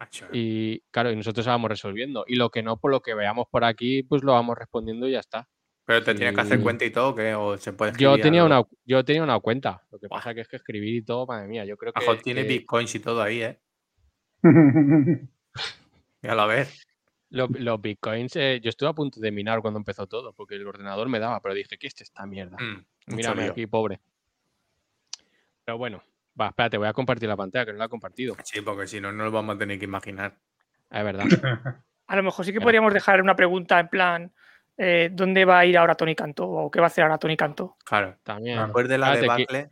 Macho, 0.00 0.26
Y 0.32 0.80
claro, 0.90 1.10
y 1.10 1.16
nosotros 1.16 1.44
vamos 1.46 1.68
resolviendo. 1.70 2.24
Y 2.28 2.36
lo 2.36 2.50
que 2.50 2.62
no, 2.62 2.76
por 2.78 2.90
lo 2.90 3.00
que 3.00 3.14
veamos 3.14 3.46
por 3.50 3.64
aquí, 3.64 4.02
pues 4.02 4.22
lo 4.22 4.32
vamos 4.32 4.56
respondiendo 4.56 5.08
y 5.08 5.12
ya 5.12 5.20
está. 5.20 5.48
Pero 5.84 6.04
te 6.04 6.14
tienes 6.14 6.34
que 6.34 6.40
hacer 6.42 6.60
cuenta 6.60 6.84
y 6.84 6.90
todo, 6.90 7.14
que 7.14 7.34
o 7.34 7.56
se 7.56 7.72
puede 7.72 7.92
Yo 7.98 8.20
tenía, 8.20 8.44
una, 8.44 8.62
yo 8.84 9.04
tenía 9.04 9.22
una 9.22 9.40
cuenta. 9.40 9.82
Lo 9.90 9.98
que 9.98 10.06
Buah. 10.06 10.18
pasa 10.18 10.34
que 10.34 10.42
es 10.42 10.48
que 10.48 10.56
escribir 10.56 10.94
y 10.96 11.02
todo, 11.02 11.26
madre 11.26 11.48
mía, 11.48 11.64
yo 11.64 11.76
creo 11.76 11.92
que. 11.92 11.98
Ajo 12.00 12.16
tiene 12.18 12.42
que 12.42 12.48
bitcoins 12.48 12.94
y 12.94 13.00
todo 13.00 13.22
ahí, 13.22 13.42
¿eh? 13.42 13.58
Míralo 16.22 16.42
a 16.42 16.46
ver. 16.46 16.68
lo- 17.30 17.48
los 17.48 17.80
bitcoins, 17.80 18.36
eh, 18.36 18.60
yo 18.62 18.68
estuve 18.70 18.88
a 18.90 18.92
punto 18.94 19.20
de 19.20 19.30
minar 19.32 19.60
cuando 19.62 19.78
empezó 19.78 20.06
todo, 20.06 20.32
porque 20.32 20.54
el 20.56 20.66
ordenador 20.66 21.08
me 21.08 21.18
daba, 21.18 21.40
pero 21.40 21.54
dije, 21.54 21.76
¿qué 21.78 21.86
es 21.86 22.00
esta 22.00 22.26
mierda? 22.26 22.56
Mm, 22.58 23.14
Mírame 23.14 23.44
aquí, 23.44 23.66
pobre. 23.66 24.00
Pero 25.64 25.76
bueno, 25.78 26.02
va, 26.40 26.48
espérate, 26.48 26.76
voy 26.78 26.88
a 26.88 26.92
compartir 26.92 27.28
la 27.28 27.36
pantalla, 27.36 27.66
que 27.66 27.72
no 27.72 27.78
la 27.78 27.84
he 27.86 27.88
compartido. 27.88 28.36
Sí, 28.44 28.60
porque 28.60 28.86
si 28.86 29.00
no, 29.00 29.12
no 29.12 29.24
lo 29.24 29.30
vamos 29.30 29.56
a 29.56 29.58
tener 29.58 29.78
que 29.78 29.84
imaginar. 29.84 30.34
Es 30.90 31.04
verdad. 31.04 31.24
A 32.06 32.16
lo 32.16 32.22
mejor 32.22 32.44
sí 32.44 32.52
que 32.54 32.60
podríamos 32.60 32.94
dejar 32.94 33.20
una 33.20 33.36
pregunta 33.36 33.78
en 33.78 33.88
plan, 33.88 34.32
eh, 34.78 35.10
¿dónde 35.12 35.44
va 35.44 35.58
a 35.58 35.66
ir 35.66 35.76
ahora 35.76 35.94
Tony 35.94 36.14
Cantó? 36.14 36.48
¿O 36.48 36.70
qué 36.70 36.80
va 36.80 36.86
a 36.86 36.88
hacer 36.88 37.04
ahora 37.04 37.18
Tony 37.18 37.36
Cantó? 37.36 37.76
Claro. 37.84 38.16
También. 38.22 38.58
Después 38.62 38.88
de 38.88 38.96
la 38.96 39.12
Espérate, 39.12 39.42
debacle. 39.42 39.70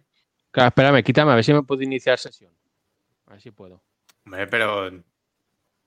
Claro, 0.51 0.69
espérame, 0.69 1.03
quítame, 1.03 1.33
a 1.33 1.35
ver 1.37 1.45
si 1.45 1.55
me 1.55 1.63
puedo 1.63 1.81
iniciar 1.83 2.19
sesión. 2.19 2.53
A 3.27 3.31
ver 3.33 3.41
si 3.41 3.51
puedo. 3.53 3.83
Hombre, 4.27 4.47
pero. 4.49 4.91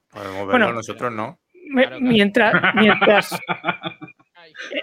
Podemos 0.09 0.33
verlo 0.33 0.45
Bueno. 0.47 0.73
nosotros, 0.73 1.11
¿no? 1.13 1.39
Me- 1.53 1.83
Claro, 1.83 1.97
claro. 1.97 2.11
Mientras, 2.11 2.75
mientras 2.75 3.39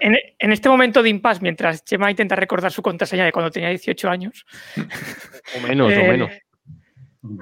en, 0.00 0.16
en 0.38 0.52
este 0.52 0.68
momento 0.68 1.02
de 1.02 1.08
impasse, 1.11 1.40
mientras 1.42 1.85
Chema 1.85 2.11
intenta 2.11 2.37
recordar 2.37 2.70
su 2.73 2.82
contraseña 2.82 3.25
de 3.25 3.32
cuando 3.32 3.50
tenía 3.50 3.68
18 3.70 4.08
años, 4.08 4.44
O 5.56 5.61
menos, 5.61 5.88
o 5.88 5.90
eh, 6.00 6.08
menos. 6.08 6.30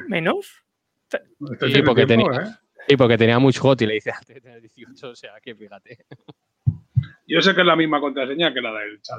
menos, 0.09 0.64
Esto 1.11 1.19
Sí, 1.66 1.73
tiene 1.73 1.83
porque 1.83 2.07
tiempo, 2.07 2.31
tenía- 2.31 2.49
¿eh? 2.49 2.54
Sí, 2.88 2.97
porque 2.99 3.16
tenía 3.16 3.38
mucho 3.38 3.62
hot 3.62 3.81
y 3.81 3.87
le 3.87 3.95
dice 3.95 4.11
antes 4.11 4.35
de 4.35 4.40
tener 4.43 4.61
18, 4.61 5.09
o 5.11 5.14
sea 5.16 5.40
que 5.43 5.54
fíjate. 5.54 6.04
Yo 7.26 7.40
sé 7.40 7.54
que 7.54 7.62
es 7.62 7.66
la 7.66 7.76
misma 7.76 7.99
contraseña 8.00 8.52
que 8.52 8.61
la 8.61 8.73
del 8.81 9.00
chat. 9.00 9.19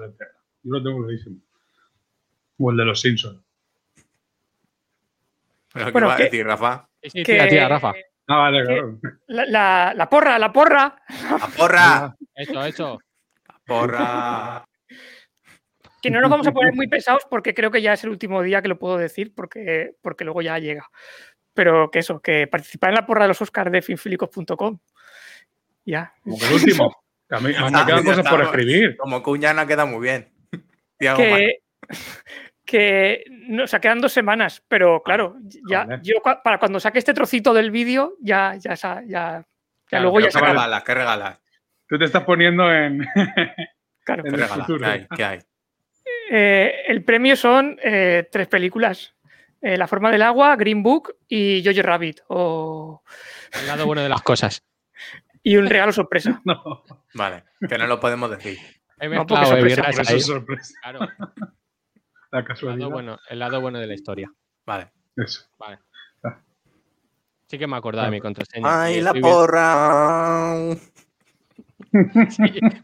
Yo 0.63 0.71
lo 0.71 0.83
tengo 0.83 1.03
clarísimo. 1.03 1.37
O 2.59 2.69
el 2.71 2.77
de 2.77 2.85
los 2.85 3.01
Simpsons. 3.01 3.41
Pero 5.73 5.85
¿qué 5.87 5.91
Bueno, 5.91 6.07
iba 6.07 6.15
a 6.15 6.17
decir, 6.19 6.45
Rafa? 6.45 6.87
Sí, 7.01 7.09
sí, 7.09 7.23
tira, 7.23 7.67
Rafa. 7.67 7.93
Ah, 8.27 8.49
claro. 8.51 8.99
la, 9.27 9.45
la- 9.45 9.93
la 9.95 10.09
porra, 10.09 10.39
la 10.39 10.51
porra, 10.51 10.95
¡La 11.39 11.47
porra! 11.55 12.15
Eso, 12.35 12.65
eso. 12.65 12.99
¡La 13.47 13.59
porra! 13.65 14.65
que 16.01 16.11
no 16.11 16.21
nos 16.21 16.29
vamos 16.29 16.45
a 16.45 16.51
poner 16.51 16.73
muy 16.73 16.87
pesados 16.87 17.23
porque 17.29 17.55
creo 17.55 17.71
que 17.71 17.81
ya 17.81 17.93
es 17.93 18.03
el 18.03 18.11
último 18.11 18.43
día 18.43 18.61
que 18.61 18.67
lo 18.67 18.77
puedo 18.77 18.95
decir 18.97 19.33
porque, 19.35 19.93
porque 20.03 20.23
luego 20.23 20.41
ya 20.43 20.59
llega. 20.59 20.87
Pero 21.53 21.89
que 21.89 21.99
eso, 21.99 22.19
que 22.21 22.45
participar 22.47 22.89
en 22.91 22.95
la 22.97 23.05
porra 23.07 23.23
de 23.23 23.29
los 23.29 23.41
Oscars 23.41 23.71
de 23.71 23.81
finfilicos.com. 23.81 24.77
Ya. 25.85 26.13
Como 26.23 26.37
que 26.37 26.45
el 26.45 26.53
último. 26.53 26.95
A 27.31 27.39
mí, 27.39 27.53
a 27.57 27.65
mí 27.65 27.71
me 27.71 27.79
Ah, 27.79 27.85
quedan 27.87 28.03
cosas 28.03 28.29
por 28.29 28.39
escribir. 28.41 28.95
Como 28.97 29.23
Cuñana 29.23 29.65
queda 29.65 29.85
muy 29.85 30.01
bien. 30.01 30.31
Que, 30.99 31.57
que 32.65 33.23
no, 33.29 33.63
o 33.63 33.67
sea, 33.67 33.79
quedan 33.79 34.01
dos 34.01 34.11
semanas, 34.11 34.63
pero 34.67 35.01
claro, 35.03 35.37
ya 35.69 35.83
Joder. 35.85 36.01
yo 36.01 36.15
para 36.43 36.57
cuando 36.57 36.79
saque 36.79 36.99
este 36.99 37.13
trocito 37.13 37.53
del 37.53 37.71
vídeo, 37.71 38.15
ya, 38.21 38.55
ya, 38.55 38.73
ya, 38.73 39.01
ya 39.05 39.45
Claro, 39.85 40.03
luego 40.03 40.19
ya 40.19 40.29
¿Qué 40.29 40.39
regalas? 40.39 40.83
¿Qué 40.83 40.93
regalas? 40.95 41.39
Tú 41.87 41.99
te 41.99 42.05
estás 42.05 42.23
poniendo 42.23 42.71
en, 42.73 42.99
Claro. 44.03 44.23
¿Qué 44.23 44.29
en 44.29 44.35
el 44.35 44.41
regalas? 44.41 44.65
futuro. 44.65 44.79
¿Qué 44.79 44.85
hay? 44.91 45.07
¿Qué 45.15 45.23
hay? 45.23 45.39
Eh, 46.31 46.73
el 46.87 47.03
premio 47.03 47.35
son 47.35 47.77
eh, 47.83 48.27
tres 48.31 48.47
películas. 48.47 49.13
Eh, 49.61 49.77
la 49.77 49.87
forma 49.87 50.11
del 50.11 50.21
agua, 50.23 50.55
Green 50.55 50.81
Book 50.83 51.15
y 51.27 51.63
Jojo 51.63 51.81
Rabbit. 51.83 52.21
o- 52.27 53.03
El 53.51 53.67
lado 53.67 53.85
bueno 53.85 54.01
de 54.01 54.09
las 54.09 54.21
cosas. 54.21 54.63
Y 55.47 55.57
un 55.57 55.67
regalo 55.67 55.91
sorpresa. 55.93 56.41
No, 56.45 56.83
Vale, 57.13 57.43
que 57.69 57.77
no 57.77 57.85
lo 57.85 57.99
podemos 57.99 58.31
decir. 58.31 58.57
He 58.99 59.07
No, 59.09 59.27
porque 59.27 59.45
sorpresa, 59.45 59.83
por 59.83 59.91
eso 60.01 60.19
sorpresa. 60.19 60.73
Claro, 60.81 60.99
La 62.35 62.41
el 62.73 62.79
lado, 62.79 62.91
bueno, 62.91 63.17
el 63.29 63.39
lado 63.39 63.61
bueno 63.61 63.79
de 63.79 63.87
la 63.87 63.93
historia. 63.93 64.29
Vale. 64.65 64.91
Eso. 65.15 65.45
Vale. 65.57 65.79
Ah. 66.21 66.37
Sí 67.47 67.57
que 67.57 67.65
me 67.65 67.77
acordaba 67.77 68.07
de 68.07 68.11
mi 68.11 68.19
contraseña. 68.19 68.83
¡Ay, 68.83 68.97
Y 68.97 69.01
la 69.01 69.13
porra! 69.13 70.55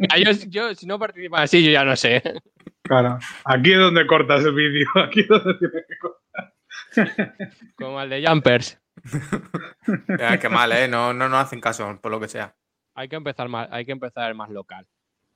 Ah, 0.10 0.18
yo, 0.18 0.32
yo, 0.48 0.74
si 0.74 0.86
no 0.86 0.98
participas 0.98 1.42
así, 1.42 1.62
yo 1.66 1.70
ya 1.70 1.84
no 1.84 1.98
sé. 1.98 2.24
Claro. 2.84 3.20
Aquí 3.44 3.74
es 3.74 3.78
donde 3.78 4.08
cortas 4.08 4.46
el 4.46 4.54
vídeo. 4.54 4.88
Aquí 5.04 5.20
es 5.22 5.28
donde 5.28 5.54
tienes 5.56 5.86
que 5.86 5.98
cortar. 5.98 6.54
Como 7.76 8.02
el 8.02 8.10
de 8.10 8.26
Jumpers. 8.26 8.80
Ya, 10.18 10.40
qué 10.40 10.48
mal, 10.48 10.72
¿eh? 10.72 10.88
No, 10.88 11.14
no 11.14 11.28
nos 11.28 11.40
hacen 11.40 11.60
caso, 11.60 12.00
por 12.02 12.10
lo 12.10 12.22
que 12.22 12.30
sea. 12.30 12.56
Hay 12.96 13.10
que 13.10 13.18
empezar 13.18 13.50
más, 13.50 13.68
hay 13.70 13.86
que 13.86 13.92
empezar 13.92 14.34
más 14.34 14.50
local. 14.50 14.88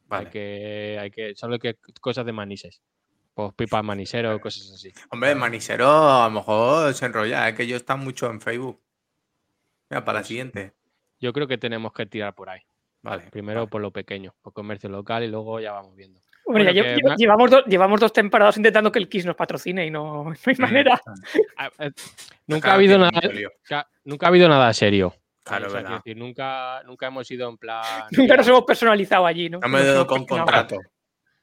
Hay 0.04 0.08
Vale. 0.08 0.30
que, 0.30 0.98
hay 1.02 1.12
que, 1.12 1.36
solo 1.36 1.60
que 1.60 1.76
cosas 2.00 2.26
de 2.26 2.32
manises. 2.32 2.82
Pues 3.36 3.54
pipas 3.54 3.84
manisero, 3.84 4.40
cosas 4.40 4.72
así. 4.74 4.94
Hombre, 5.12 5.36
manisero 5.36 5.88
a 5.90 6.24
lo 6.30 6.32
mejor 6.32 6.94
se 6.94 7.06
enrolla, 7.06 7.50
es 7.50 7.56
que 7.56 7.68
yo 7.68 7.76
está 7.76 7.98
mucho 7.98 8.28
en 8.32 8.40
Facebook. 8.40 8.82
Mira, 9.90 10.06
para 10.06 10.20
la 10.20 10.26
siguiente. 10.26 10.74
Yo 11.20 11.34
creo 11.34 11.46
que 11.46 11.58
tenemos 11.58 11.92
que 11.92 12.06
tirar 12.06 12.34
por 12.34 12.50
ahí. 12.50 12.62
Vale. 13.02 13.24
Primero 13.32 13.60
vale. 13.62 13.70
por 13.70 13.82
lo 13.82 13.92
pequeño, 13.92 14.34
por 14.42 14.54
comercio 14.54 14.88
local 14.90 15.24
y 15.24 15.28
luego 15.28 15.60
ya 15.60 15.74
vamos 15.74 15.96
viendo. 15.98 16.22
Hombre, 16.46 16.64
Bueno, 16.64 16.72
ya 16.72 16.96
que 16.96 17.02
llevamos, 17.18 17.52
dos, 17.52 17.66
llevamos 17.66 18.00
dos 18.00 18.14
temporadas 18.14 18.56
intentando 18.56 18.90
que 18.90 19.00
el 19.00 19.10
Kiss 19.10 19.26
nos 19.26 19.36
patrocine 19.36 19.86
y 19.86 19.92
no, 19.92 20.24
no 20.24 20.36
hay 20.46 20.56
manera. 20.58 21.02
Ah, 21.58 21.70
eh, 21.80 21.92
Nunca 22.48 22.72
ha 22.72 22.76
habido 22.76 22.98
nada, 22.98 23.22
nunca 24.06 24.26
ha 24.26 24.30
habido 24.30 24.48
nada 24.48 24.72
serio. 24.74 25.14
Claro, 25.44 25.68
O 25.68 25.70
sea, 25.70 25.82
verdad. 25.82 25.98
decir, 25.98 26.18
nunca, 26.18 26.82
nunca 26.84 27.08
hemos 27.08 27.30
ido 27.30 27.50
en 27.50 27.58
plan. 27.58 27.84
Nunca 28.12 28.38
nos 28.38 28.48
hemos 28.48 28.64
personalizado 28.64 29.26
allí, 29.28 29.50
¿no? 29.50 29.60
No 29.60 29.68
me 29.68 29.84
doy 29.84 29.96
hemos 29.96 30.06
con 30.06 30.26
contrato. 30.26 30.80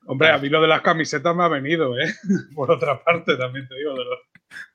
Hombre, 0.06 0.30
a 0.30 0.38
mí 0.38 0.49
lo 0.49 0.61
de 0.61 0.68
las 0.68 0.82
camisetas 0.82 1.35
me 1.35 1.44
ha 1.44 1.49
venido, 1.49 1.99
¿eh? 1.99 2.12
Por 2.54 2.71
otra 2.71 3.02
parte, 3.02 3.37
también 3.37 3.68
te 3.68 3.76
digo, 3.76 3.94
de 3.94 4.04
los, 4.04 4.18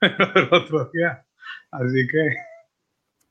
de 0.00 0.08
los 0.18 0.34
del 0.34 0.48
otro 0.52 0.90
día. 0.92 1.26
Así 1.70 2.06
que 2.08 2.36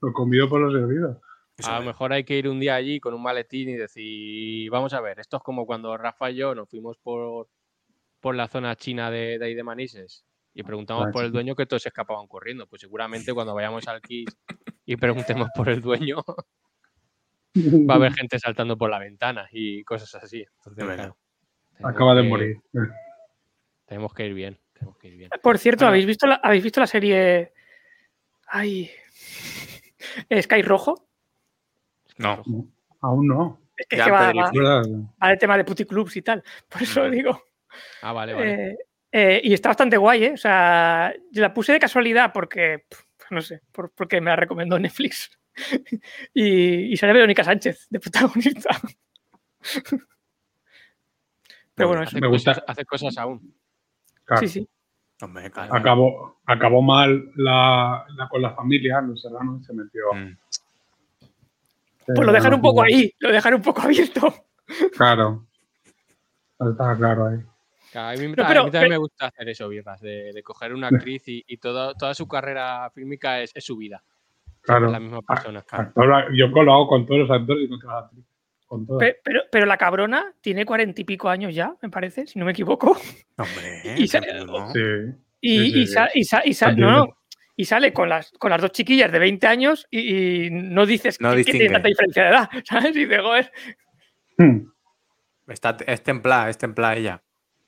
lo 0.02 0.14
comido 0.14 0.48
por 0.48 0.62
lo 0.62 0.72
servido. 0.72 1.22
Eso 1.58 1.72
A 1.72 1.80
lo 1.80 1.86
mejor 1.86 2.14
hay 2.14 2.24
que 2.24 2.38
ir 2.38 2.48
un 2.48 2.60
día 2.60 2.76
allí 2.76 3.00
con 3.00 3.16
un 3.16 3.24
maletín 3.24 3.70
y 3.70 3.76
decir, 3.76 4.70
vamos 4.70 4.94
a 4.94 5.02
ver, 5.02 5.20
esto 5.20 5.38
es 5.38 5.44
como 5.44 5.66
cuando 5.66 5.98
Rafa 5.98 6.30
y 6.30 6.36
yo 6.36 6.54
nos 6.54 6.70
fuimos 6.70 6.98
por, 6.98 7.50
por 8.20 8.36
la 8.36 8.48
zona 8.48 8.76
china 8.76 9.10
de, 9.10 9.40
de 9.40 9.46
ahí 9.46 9.56
de 9.56 9.64
Manises 9.64 10.24
y 10.58 10.64
preguntamos 10.64 11.06
Ah, 11.08 11.12
por 11.12 11.24
el 11.24 11.32
dueño 11.32 11.56
que 11.56 11.68
todos 11.68 11.84
se 11.84 11.90
escapaban 11.90 12.26
corriendo. 12.28 12.66
Pues 12.66 12.82
seguramente 12.82 13.32
cuando 13.32 13.54
vayamos 13.54 13.88
al 13.88 14.02
Kiss 14.02 14.36
y 14.86 14.96
preguntemos 14.98 15.50
por 15.56 15.70
el 15.70 15.82
dueño, 15.82 16.18
va 17.90 17.94
a 17.94 17.98
haber 17.98 18.14
gente 18.14 18.40
saltando 18.40 18.76
por 18.76 18.90
la 18.90 18.98
ventana 18.98 19.48
y 19.52 19.84
cosas 19.84 20.16
así. 20.16 20.44
Entonces, 20.58 20.84
claro, 20.84 21.18
tenemos 21.78 21.96
Acaba 21.96 22.16
de 22.16 22.22
que- 22.24 22.28
morir. 22.30 22.58
Tenemos 23.86 24.14
que 24.14 24.26
ir 24.26 24.34
bien, 24.34 24.58
tenemos 24.74 24.98
que 24.98 25.08
ir 25.08 25.16
bien. 25.18 25.30
Por 25.42 25.58
cierto, 25.58 25.80
Bueno. 25.86 25.90
¿habéis 25.90 26.06
visto 26.06 26.28
la, 26.28 26.36
¿habéis 26.36 26.64
visto 26.64 26.80
la 26.80 26.88
serie 26.88 27.54
Ay. 28.48 28.90
Sky 30.42 30.62
Rojo? 30.62 31.08
No. 32.18 32.44
Aún 33.02 33.28
no. 33.28 33.60
Es 33.78 33.86
que, 33.88 33.98
Ya, 33.98 34.06
que 34.06 34.12
va, 34.12 34.32
va- 34.34 34.52
va 35.24 35.30
del 35.30 35.38
tema 35.38 35.56
de 35.58 35.64
puticlubs 35.64 36.16
y 36.18 36.22
tal. 36.24 36.44
Por 36.68 36.82
eso 36.82 37.02
Vale. 37.02 37.16
digo. 37.16 37.44
Ah, 38.02 38.12
vale, 38.12 38.34
vale. 38.34 38.54
Eh, 38.72 38.78
eh, 39.12 39.42
y 39.44 39.54
está 39.54 39.70
bastante 39.70 39.98
guay, 39.98 40.24
¿eh? 40.26 40.32
O 40.34 40.38
sea, 40.38 41.14
yo 41.32 41.42
la 41.42 41.54
puse 41.54 41.74
de 41.74 41.80
casualidad 41.80 42.32
porque, 42.34 42.86
no 43.30 43.42
sé, 43.42 43.62
por- 43.72 43.92
porque 43.92 44.20
me 44.20 44.32
la 44.32 44.36
recomendó 44.36 44.80
Netflix. 44.80 45.30
y, 46.34 46.92
y 46.92 46.98
sale 46.98 47.14
Verónica 47.14 47.44
Sánchez 47.44 47.88
de 47.90 48.00
protagonista. 48.00 48.70
Pero 51.78 51.88
bueno, 51.90 52.04
hace, 52.04 52.20
me 52.20 52.28
gusta. 52.28 52.52
cosas, 52.56 52.64
hace 52.68 52.86
cosas 52.86 53.18
aún. 53.18 53.54
Claro. 54.26 54.42
Sí, 54.42 54.48
sí. 54.50 54.68
Hombre, 55.22 55.50
claro. 55.50 55.74
Acabó, 55.76 56.38
acabó 56.46 56.82
mal 56.82 57.32
la, 57.36 58.06
la 58.16 58.28
con 58.28 58.42
la 58.42 58.54
familia, 58.54 59.00
Los 59.02 59.22
Serrano, 59.22 59.60
y 59.62 59.64
se 59.64 59.74
metió. 59.74 60.04
Mm. 60.14 60.38
Pues 62.08 62.20
lo 62.26 62.32
dejan 62.32 62.54
un 62.54 62.62
poco 62.62 62.82
ahí, 62.84 63.14
lo 63.20 63.32
dejan 63.32 63.54
un 63.54 63.62
poco 63.62 63.82
abierto. 63.82 64.34
Claro. 64.96 65.46
Está 66.60 66.96
claro 66.98 67.28
ahí. 67.28 67.40
Claro, 67.92 68.18
a 68.18 68.22
mí, 68.22 68.34
No, 68.36 68.44
a 68.44 68.48
pero- 68.48 68.64
mí 68.66 68.72
también 68.72 68.72
pero- 68.72 68.90
me 68.90 68.98
gusta 68.98 69.26
hacer 69.28 69.50
eso, 69.50 69.70
Birras, 69.70 70.02
de, 70.02 70.34
de 70.34 70.44
coger 70.44 70.74
una 70.74 70.88
actriz 70.88 71.28
y, 71.28 71.44
y 71.48 71.58
toda, 71.58 71.94
toda 71.94 72.14
su 72.14 72.28
carrera 72.28 72.90
fílmica 72.94 73.42
es, 73.42 73.52
es 73.56 73.64
su 73.64 73.78
vida. 73.78 74.04
Claro. 74.62 74.88
Es 74.88 74.92
la 74.92 75.00
misma 75.00 75.22
persona. 75.22 75.64
Actor- 75.70 76.28
yo 76.36 76.48
lo 76.48 76.74
hago 76.74 76.88
con 76.88 77.06
todos 77.06 77.22
los 77.22 77.32
actores 77.32 77.64
y 77.66 77.70
con 77.70 77.80
todas 77.80 77.96
las 77.96 78.04
actrices. 78.06 78.37
Con 78.68 78.86
todas. 78.86 79.00
Pe- 79.08 79.20
Pero, 79.24 79.42
pero 79.52 79.66
la 79.66 79.78
cabrona 79.78 80.34
tiene 80.42 80.66
cuarenta 80.66 81.00
y 81.02 81.06
pico 81.06 81.30
años 81.30 81.56
ya, 81.56 81.74
me 81.82 81.90
parece, 81.90 82.28
si 82.28 82.38
no 82.38 82.46
me 82.46 82.52
equivoco. 82.52 82.92
Hombre, 83.38 83.82
Y 83.98 84.08
sa- 84.08 84.22
seguro, 84.22 84.46
¿no? 84.46 84.74
Sí. 84.74 84.80
Y, 87.60 87.66
sale 87.66 87.92
con 87.94 88.08
las, 88.10 88.32
con 88.34 88.52
las 88.52 88.62
dos 88.62 88.72
chiquillas 88.72 89.12
de 89.12 89.18
20 89.20 89.48
años 89.48 89.88
y, 89.90 90.46
y 90.46 90.50
no 90.52 90.86
dices 90.86 91.20
No 91.22 91.32
que, 91.32 91.38
que 91.38 91.44
tiene 91.46 91.60
distingue. 91.60 91.74
tanta 91.74 91.88
diferencia 91.88 92.24
de 92.24 92.30
edad, 92.30 92.50
¿sabes? 92.66 92.96
Y 92.96 93.06
digo, 93.06 93.24
joder, 93.24 93.52
Hmm. 94.38 94.68
Está, 95.48 95.76
es 95.88 96.04
templada, 96.04 96.50
es 96.50 96.58
templada 96.60 96.96
ella. 96.96 97.24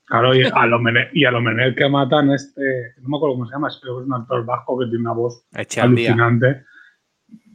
Claro, 0.06 0.36
y 0.36 0.44
a 0.44 0.65
lo 0.65 0.79
Menel, 0.79 1.08
y 1.13 1.24
a 1.25 1.32
lo 1.32 1.39
Menel 1.41 1.74
que 1.75 1.88
matan 1.89 2.32
este, 2.32 2.94
no 2.98 3.10
me 3.10 3.18
acuerdo 3.18 3.36
cómo 3.36 3.46
se 3.48 3.53
llama, 3.53 3.70
creo 3.82 3.98
que 3.98 4.01
es 4.03 4.08
un 4.08 4.13
actor 4.13 4.46
vasco 4.46 4.77
que 4.79 4.86
tiene 4.88 5.00
una 5.01 5.13
voz 5.13 5.46
Eche 5.56 5.82
alucinante. 5.82 6.65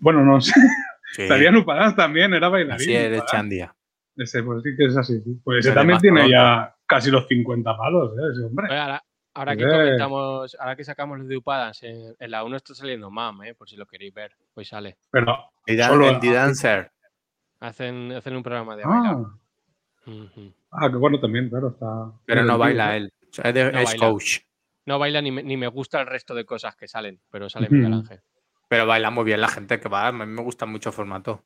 Bueno, 0.01 0.25
no 0.25 0.41
sé. 0.41 0.53
Sí, 1.15 1.57
Upadán 1.59 1.95
también, 1.97 2.35
era 2.35 2.49
bailarín. 2.49 2.85
sí, 2.85 2.95
es 2.95 3.11
de. 3.11 3.23
Chandia. 3.27 3.75
Ese, 4.17 4.43
pues 4.43 4.63
sí 4.63 4.71
que 4.77 4.85
es 4.87 4.97
así. 4.97 5.21
sí. 5.21 5.41
Pues 5.43 5.65
ese 5.67 5.75
también 5.75 5.99
tiene 5.99 6.29
ya 6.29 6.75
casi 6.87 7.11
los 7.11 7.27
50 7.27 7.77
palos, 7.77 8.13
¿eh? 8.19 8.23
Ese 8.33 8.45
hombre. 8.45 8.67
Oye, 8.69 8.79
ahora, 8.79 9.05
ahora 9.35 9.57
que 9.57 9.65
comentamos, 9.65 10.57
ahora 10.61 10.77
que 10.77 10.85
sacamos 10.85 11.19
los 11.19 11.29
de 11.29 11.37
Upadans, 11.37 11.83
en, 11.83 12.15
en 12.19 12.31
la 12.31 12.45
1 12.45 12.57
está 12.57 12.75
saliendo 12.75 13.11
MAM, 13.11 13.43
¿eh? 13.45 13.55
por 13.55 13.69
si 13.69 13.77
lo 13.77 13.87
queréis 13.87 14.15
ver. 14.15 14.33
Hoy 14.55 14.65
sale. 14.65 14.99
Pero. 15.11 15.37
Y 15.67 15.77
dan- 15.77 15.91
Solo- 15.91 16.11
el 16.11 16.21
The 16.21 16.33
Dancer. 16.33 16.91
Hacen, 17.61 18.13
hacen 18.13 18.37
un 18.37 18.43
programa 18.43 18.77
de 18.77 18.85
bailar. 18.85 19.17
Ah, 20.07 20.13
ah, 20.73 20.91
que 20.91 20.97
bueno 20.97 21.19
también, 21.19 21.49
claro. 21.49 21.69
Está, 21.69 22.13
Pero 22.27 22.45
no 22.45 22.59
baila 22.59 22.97
él. 22.97 23.13
O 23.31 23.33
sea, 23.33 23.49
es, 23.49 23.55
de- 23.55 23.73
No 23.73 23.79
es 23.79 23.85
baila. 23.87 24.07
coach. 24.11 24.39
No 24.87 24.99
baila 24.99 25.23
ni 25.23 25.33
me, 25.33 25.43
ni 25.43 25.57
me 25.57 25.67
gusta 25.69 26.01
el 26.01 26.07
resto 26.07 26.35
de 26.35 26.45
cosas 26.45 26.77
que 26.77 26.87
salen, 26.87 27.21
pero 27.31 27.49
sale 27.49 27.67
Ujú. 27.67 27.75
Miguel 27.77 27.93
Ángel. 27.95 28.21
Pero 28.75 28.87
baila 28.87 29.11
muy 29.11 29.25
bien 29.25 29.41
la 29.41 29.49
gente 29.49 29.79
que 29.81 29.89
va. 29.89 30.09
A 30.09 30.13
mí 30.13 30.27
me 30.27 30.43
gusta 30.43 30.67
mucho 30.67 30.89
el 30.91 30.95
formato. 30.95 31.43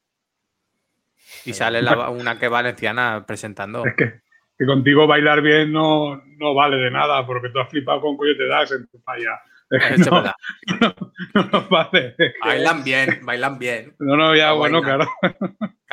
Y 1.45 1.53
sale 1.53 1.83
la- 1.83 2.09
una 2.11 2.39
que 2.39 2.47
es 2.47 2.51
valenciana 2.51 3.25
presentando. 3.27 3.85
Es 3.85 3.95
que, 3.97 4.21
que 4.59 4.67
contigo 4.67 5.07
bailar 5.07 5.43
bien 5.43 5.73
no, 5.73 6.17
no 6.39 6.55
vale 6.55 6.77
de 6.77 6.91
nada, 6.91 7.27
porque 7.27 7.51
tú 7.51 7.61
has 7.61 7.69
flipado 7.69 8.01
con 8.01 8.17
Coyote 8.17 8.47
Dax 8.47 8.73
en 8.73 8.87
tu 8.89 8.99
falla. 9.01 9.41
Es 9.71 9.99
no, 10.11 10.23
no 10.23 11.69
vale. 11.69 12.15
Que- 12.17 12.33
Bailan 12.43 12.85
bien, 12.85 13.21
bailan 13.23 13.59
bien. 13.59 13.95
No, 13.99 14.17
no, 14.17 14.35
ya, 14.35 14.51
Ah, 14.51 14.53
bueno, 14.55 14.81
baila. 14.81 15.07
claro. 15.21 15.43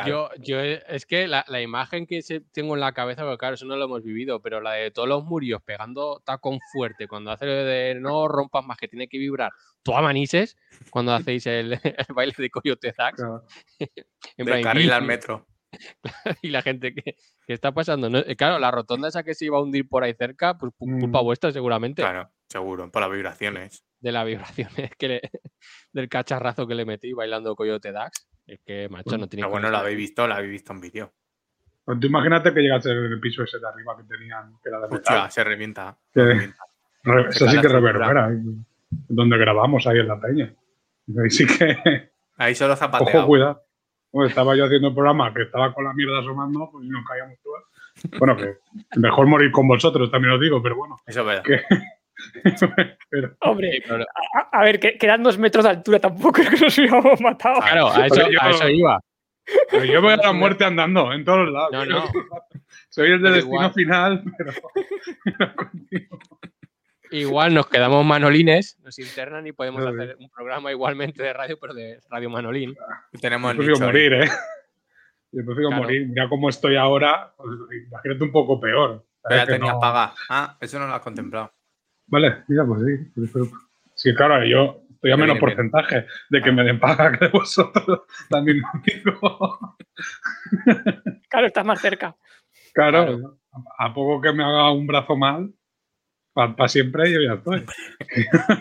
Yo, 0.06 0.30
yo 0.40 0.60
es 0.60 1.04
que 1.06 1.26
la, 1.26 1.44
la 1.48 1.60
imagen 1.60 2.06
que 2.06 2.20
tengo 2.52 2.74
en 2.74 2.80
la 2.80 2.92
cabeza, 2.92 3.22
porque 3.24 3.38
claro, 3.38 3.54
eso 3.54 3.66
no 3.66 3.76
lo 3.76 3.84
hemos 3.84 4.02
vivido, 4.02 4.40
pero 4.40 4.60
la 4.60 4.72
de 4.72 4.90
todos 4.90 5.08
los 5.08 5.24
murios 5.24 5.60
pegando 5.62 6.22
tacón 6.24 6.58
fuerte, 6.72 7.06
cuando 7.08 7.30
hace 7.30 7.46
lo 7.46 7.52
de 7.52 7.96
no 8.00 8.28
rompas 8.28 8.64
más, 8.64 8.76
que 8.78 8.88
tiene 8.88 9.08
que 9.08 9.18
vibrar, 9.18 9.50
tú 9.82 9.94
a 9.94 10.02
manises, 10.02 10.56
cuando 10.90 11.12
hacéis 11.14 11.46
el, 11.46 11.72
el 11.82 12.14
baile 12.14 12.34
de 12.36 12.50
Coyote 12.50 12.92
Zax, 12.92 13.16
Claro. 13.16 13.44
en 14.36 14.46
De 14.46 14.60
carril 14.62 14.92
al 14.92 15.02
metro. 15.04 15.46
y 16.42 16.48
la 16.48 16.62
gente 16.62 16.94
que, 16.94 17.02
que 17.46 17.52
está 17.52 17.72
pasando. 17.72 18.08
¿no? 18.08 18.18
Eh, 18.20 18.36
Claro, 18.36 18.58
la 18.58 18.70
rotonda 18.70 19.08
esa 19.08 19.22
que 19.22 19.34
se 19.34 19.44
iba 19.46 19.58
a 19.58 19.62
hundir 19.62 19.86
por 19.88 20.04
ahí 20.04 20.14
cerca, 20.14 20.56
pues 20.56 20.72
pu- 20.72 21.00
culpa 21.00 21.20
Mm. 21.20 21.24
vuestra 21.24 21.52
seguramente, 21.52 22.00
Claro, 22.02 22.30
seguro, 22.48 22.90
por 22.90 23.02
las 23.02 23.10
vibraciones. 23.10 23.84
de 24.00 24.12
las 24.12 24.26
vibraciones 24.26 24.90
que 24.98 25.08
le- 25.08 25.20
del 25.92 26.08
cacharrazo 26.08 26.66
que 26.66 26.74
le 26.74 26.84
metí 26.84 27.12
bailando 27.12 27.54
Coyote 27.56 27.92
Dax. 27.92 28.28
Es 28.46 28.60
que, 28.64 28.88
macho, 28.88 29.18
no 29.18 29.26
tiene 29.28 29.42
Pero 29.42 29.50
bueno, 29.50 29.70
lo 29.70 29.78
habéis 29.78 29.96
visto, 29.96 30.26
lo 30.26 30.34
habéis 30.34 30.50
visto 30.52 30.72
en 30.72 30.80
vídeo. 30.80 31.12
Pues 31.84 31.98
tú 32.00 32.06
imagínate 32.06 32.52
que 32.54 32.60
llegase 32.60 32.90
en 32.90 32.98
el 32.98 33.20
piso 33.20 33.42
ese 33.42 33.58
de 33.58 33.66
arriba 33.68 33.96
que 33.96 34.04
tenían, 34.04 34.52
que 34.62 34.68
era 34.68 34.78
de 34.80 34.88
metal. 34.88 34.98
Hostia, 35.16 35.30
se 35.30 35.44
revienta. 35.44 35.96
Que- 36.12 36.20
se 36.20 36.26
revienta. 36.26 36.62
Re- 37.04 37.32
Se 37.32 37.44
Eso 37.44 37.48
sí 37.48 37.60
que 37.60 37.68
reverbera. 37.68 38.26
ahí, 38.26 38.36
Donde 39.08 39.36
grabamos, 39.38 39.86
ahí 39.86 39.98
en 39.98 40.08
la 40.08 40.20
peña. 40.20 40.52
Ahí 41.22 41.30
sí 41.30 41.46
que. 41.46 41.76
Ahí 42.38 42.54
solo 42.54 42.74
Ojo, 42.74 42.80
zapateado. 42.80 43.26
cuidado. 43.26 43.62
Bueno, 44.12 44.28
estaba 44.28 44.54
yo 44.56 44.66
haciendo 44.66 44.88
el 44.88 44.94
programa 44.94 45.32
que 45.32 45.42
estaba 45.42 45.72
con 45.72 45.84
la 45.84 45.94
mierda 45.94 46.18
asomando, 46.20 46.68
pues 46.70 46.84
y 46.84 46.88
nos 46.90 47.02
caíamos 47.06 47.38
todos. 47.42 47.62
Bueno, 48.18 48.36
que 48.36 48.58
mejor 48.98 49.26
morir 49.26 49.50
con 49.50 49.66
vosotros, 49.66 50.10
también 50.10 50.34
os 50.34 50.40
digo, 50.40 50.62
pero 50.62 50.76
bueno. 50.76 50.96
Eso 51.06 51.20
es 51.20 51.26
verdad. 51.26 51.42
Que- 51.42 51.62
pero, 53.10 53.36
Hombre, 53.40 53.72
Sí, 53.72 53.82
pero- 53.86 54.04
a, 54.34 54.60
a 54.60 54.64
ver, 54.64 54.80
que, 54.80 54.96
que 54.98 55.06
eran 55.06 55.22
dos 55.22 55.38
metros 55.38 55.64
de 55.64 55.70
altura, 55.70 55.98
tampoco 55.98 56.40
es 56.42 56.50
que 56.50 56.56
nos 56.64 56.78
hubiéramos 56.78 57.20
matado. 57.20 57.60
claro, 57.60 57.90
a 57.92 58.06
eso, 58.06 58.30
yo- 58.30 58.40
a 58.42 58.50
eso 58.50 58.68
iba. 58.68 59.00
pero 59.70 59.84
yo 59.84 60.02
voy 60.02 60.12
a 60.12 60.16
la 60.16 60.32
muerte 60.32 60.64
andando 60.64 61.12
en 61.12 61.24
todos 61.24 61.48
lados. 61.50 61.70
No, 61.72 61.84
no. 61.84 62.04
Soy 62.88 63.10
el 63.12 63.22
de 63.22 63.30
Pero 63.30 63.34
destino 63.34 63.56
igual. 63.56 63.72
final, 63.74 64.24
pero. 64.36 64.52
Igual 67.10 67.54
nos 67.54 67.68
quedamos 67.68 68.04
manolines, 68.04 68.78
nos 68.82 68.98
internan 68.98 69.46
y 69.46 69.52
podemos 69.52 69.80
Sí. 69.82 69.88
hacer 69.88 70.16
un 70.18 70.28
programa 70.28 70.72
igualmente 70.72 71.22
de 71.22 71.32
radio, 71.32 71.56
pero 71.60 71.72
de 71.72 72.00
Radio 72.10 72.28
Manolín. 72.30 72.74
Tenemos 73.20 73.52
Yo 73.52 73.58
prefiero 73.58 73.86
morir, 73.86 74.12
¿eh? 74.14 74.28
Yo 75.30 75.44
prefiero 75.44 75.68
Claro. 75.68 75.82
morir. 75.84 76.06
Mira 76.08 76.28
cómo 76.28 76.48
estoy 76.48 76.74
ahora, 76.74 77.32
pues, 77.36 77.48
imagínate 77.88 78.24
un 78.24 78.32
poco 78.32 78.58
peor. 78.60 79.04
Pero 79.22 79.36
ya 79.36 79.40
¿sabes? 79.42 79.46
Que 79.46 79.52
tenía 79.60 79.72
no- 79.74 79.80
paga. 79.80 80.14
Ah, 80.28 80.56
eso 80.60 80.78
no 80.80 80.88
lo 80.88 80.94
has 80.94 81.00
contemplado. 81.02 81.52
Vale, 82.08 82.44
mira, 82.48 82.64
pues 82.66 82.82
sí. 82.82 83.10
pero- 83.32 83.46
Sí, 83.94 84.14
claro, 84.14 84.44
yo 84.44 84.82
estoy 84.90 85.10
a 85.12 85.16
Me 85.16 85.22
menos 85.22 85.34
bien. 85.36 85.40
porcentaje 85.40 86.06
de 86.28 86.42
que 86.42 86.52
me 86.52 86.62
den 86.64 86.78
paga 86.78 87.12
que 87.12 87.24
de 87.26 87.30
vosotros, 87.30 88.02
también 88.30 88.60
digo. 88.84 89.58
Claro, 91.28 91.46
estás 91.46 91.64
más 91.64 91.80
cerca. 91.80 92.16
Claro, 92.74 93.38
a 93.78 93.86
a 93.86 93.94
poco 93.94 94.20
que 94.20 94.32
me 94.32 94.44
haga 94.44 94.70
un 94.70 94.86
brazo 94.86 95.16
mal, 95.16 95.52
para 96.34 96.68
siempre 96.68 97.10
yo 97.12 97.20
ya 97.20 97.34
estoy. 97.34 97.64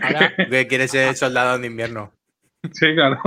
Ahora, 0.01 0.33
Que 0.49 0.67
quieres 0.67 0.91
ser 0.91 1.13
soldado 1.15 1.57
de 1.59 1.67
invierno. 1.67 2.11
Sí, 2.71 2.95
claro. 2.95 3.19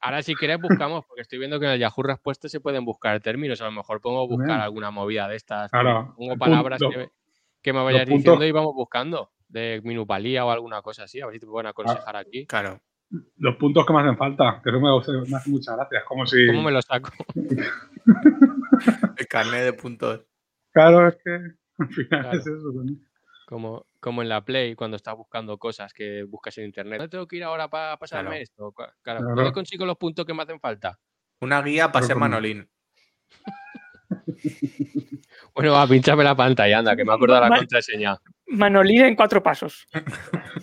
ahora 0.00 0.22
si 0.22 0.34
quieres 0.34 0.60
buscamos, 0.60 1.04
porque 1.06 1.22
estoy 1.22 1.38
viendo 1.38 1.58
que 1.60 1.66
en 1.66 1.72
el 1.72 1.78
Yahoo 1.80 2.02
Respuestas 2.02 2.50
se 2.50 2.60
pueden 2.60 2.84
buscar 2.84 3.20
términos. 3.20 3.60
A 3.60 3.66
lo 3.66 3.72
mejor 3.72 4.00
pongo 4.00 4.26
buscar 4.28 4.60
alguna 4.60 4.90
movida 4.90 5.28
de 5.28 5.36
estas. 5.36 5.70
Claro, 5.70 6.14
Pongo 6.16 6.36
palabras 6.36 6.80
punto- 6.80 6.98
que, 6.98 7.08
que 7.62 7.72
me 7.72 7.82
vayas 7.82 8.02
puntos- 8.08 8.16
diciendo 8.18 8.44
y 8.46 8.52
vamos 8.52 8.74
buscando. 8.74 9.30
De 9.48 9.80
minupalía 9.82 10.44
o 10.44 10.50
alguna 10.50 10.80
cosa 10.82 11.04
así. 11.04 11.20
A 11.20 11.26
ver 11.26 11.34
si 11.34 11.40
te 11.40 11.46
pueden 11.46 11.66
aconsejar 11.66 12.16
aquí. 12.16 12.46
Claro. 12.46 12.80
Los 13.38 13.56
puntos 13.56 13.84
que 13.84 13.92
me 13.92 14.00
hacen 14.00 14.16
falta, 14.16 14.60
que 14.62 14.70
eso 14.70 14.78
me, 14.80 14.92
gusta- 14.92 15.12
me 15.28 15.36
hace 15.36 15.50
muchas 15.50 15.76
gracias. 15.76 16.04
Como 16.04 16.24
si. 16.26 16.46
¿Cómo 16.46 16.62
me 16.62 16.70
lo 16.70 16.80
saco? 16.80 17.10
El 19.16 19.26
carnet 19.26 19.64
de 19.64 19.72
puntos. 19.72 20.20
Claro, 20.72 21.08
es 21.08 21.16
que 21.24 21.30
al 21.78 21.88
final 21.88 22.08
Claro. 22.22 22.38
es 22.38 22.46
eso. 22.46 22.72
¿no? 22.72 22.84
Como, 23.46 23.84
como 23.98 24.22
en 24.22 24.28
la 24.28 24.44
Play, 24.44 24.76
cuando 24.76 24.96
estás 24.96 25.16
buscando 25.16 25.58
cosas 25.58 25.92
que 25.92 26.22
buscas 26.22 26.56
en 26.58 26.66
internet. 26.66 27.00
No 27.00 27.08
tengo 27.08 27.26
que 27.26 27.34
ir 27.36 27.42
ahora 27.42 27.68
para 27.68 27.96
pasarme 27.96 28.30
Claro. 28.30 28.42
esto. 28.42 28.72
Claro, 28.72 28.92
Claro. 29.02 29.34
¿dónde 29.34 29.50
consigo 29.52 29.84
los 29.84 29.96
puntos 29.96 30.24
que 30.24 30.32
me 30.32 30.44
hacen 30.44 30.60
falta? 30.60 30.96
Una 31.40 31.60
guía 31.62 31.90
para 31.90 32.06
ser 32.06 32.14
manolín. 32.16 32.68
Bueno, 35.54 35.72
va, 35.72 35.86
pinchame 35.86 36.24
la 36.24 36.34
pantalla, 36.34 36.78
anda, 36.78 36.96
que 36.96 37.04
me 37.04 37.12
acuerdo 37.12 37.34
de 37.36 37.40
la 37.42 37.56
contraseña. 37.56 38.16
Manolín 38.46 39.04
en 39.04 39.14
cuatro 39.16 39.42
pasos. 39.42 39.86
Ah, 39.92 40.00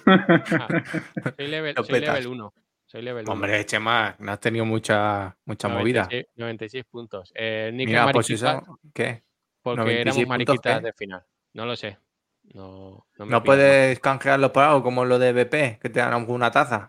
soy 1.38 1.48
level, 1.48 1.76
soy 1.76 2.00
level 2.00 2.28
1. 2.28 2.54
Soy 2.86 3.02
level 3.02 3.24
1. 3.24 3.32
Hombre, 3.34 3.66
Chema, 3.66 4.16
no 4.20 4.32
has 4.32 4.40
tenido 4.40 4.66
mucha, 4.66 5.38
mucha 5.46 5.68
movida. 5.68 6.04
96, 6.04 6.26
96 6.36 6.86
puntos. 6.86 7.32
Eh, 7.36 7.72
Nick 7.74 7.88
Mira, 7.88 8.06
es 8.06 8.12
pues 8.14 8.30
mariquita 8.30 8.58
eso, 8.60 8.80
¿qué? 8.94 9.24
porque 9.62 9.80
96 9.82 10.00
éramos 10.00 10.16
puntos, 10.16 10.30
mariquitas 10.30 10.84
de 10.84 10.94
final. 10.94 11.24
No 11.54 11.66
lo 11.66 11.76
sé. 11.76 11.98
No, 12.54 13.06
no, 13.18 13.26
me 13.26 13.32
¿No 13.32 13.44
puedes 13.44 14.00
canjearlo 14.00 14.54
por 14.54 14.64
algo 14.64 14.84
como 14.84 15.04
lo 15.04 15.20
de 15.20 15.34
BP, 15.34 15.80
que 15.82 15.90
te 15.90 16.00
dan 16.00 16.26
una 16.30 16.50
taza? 16.50 16.88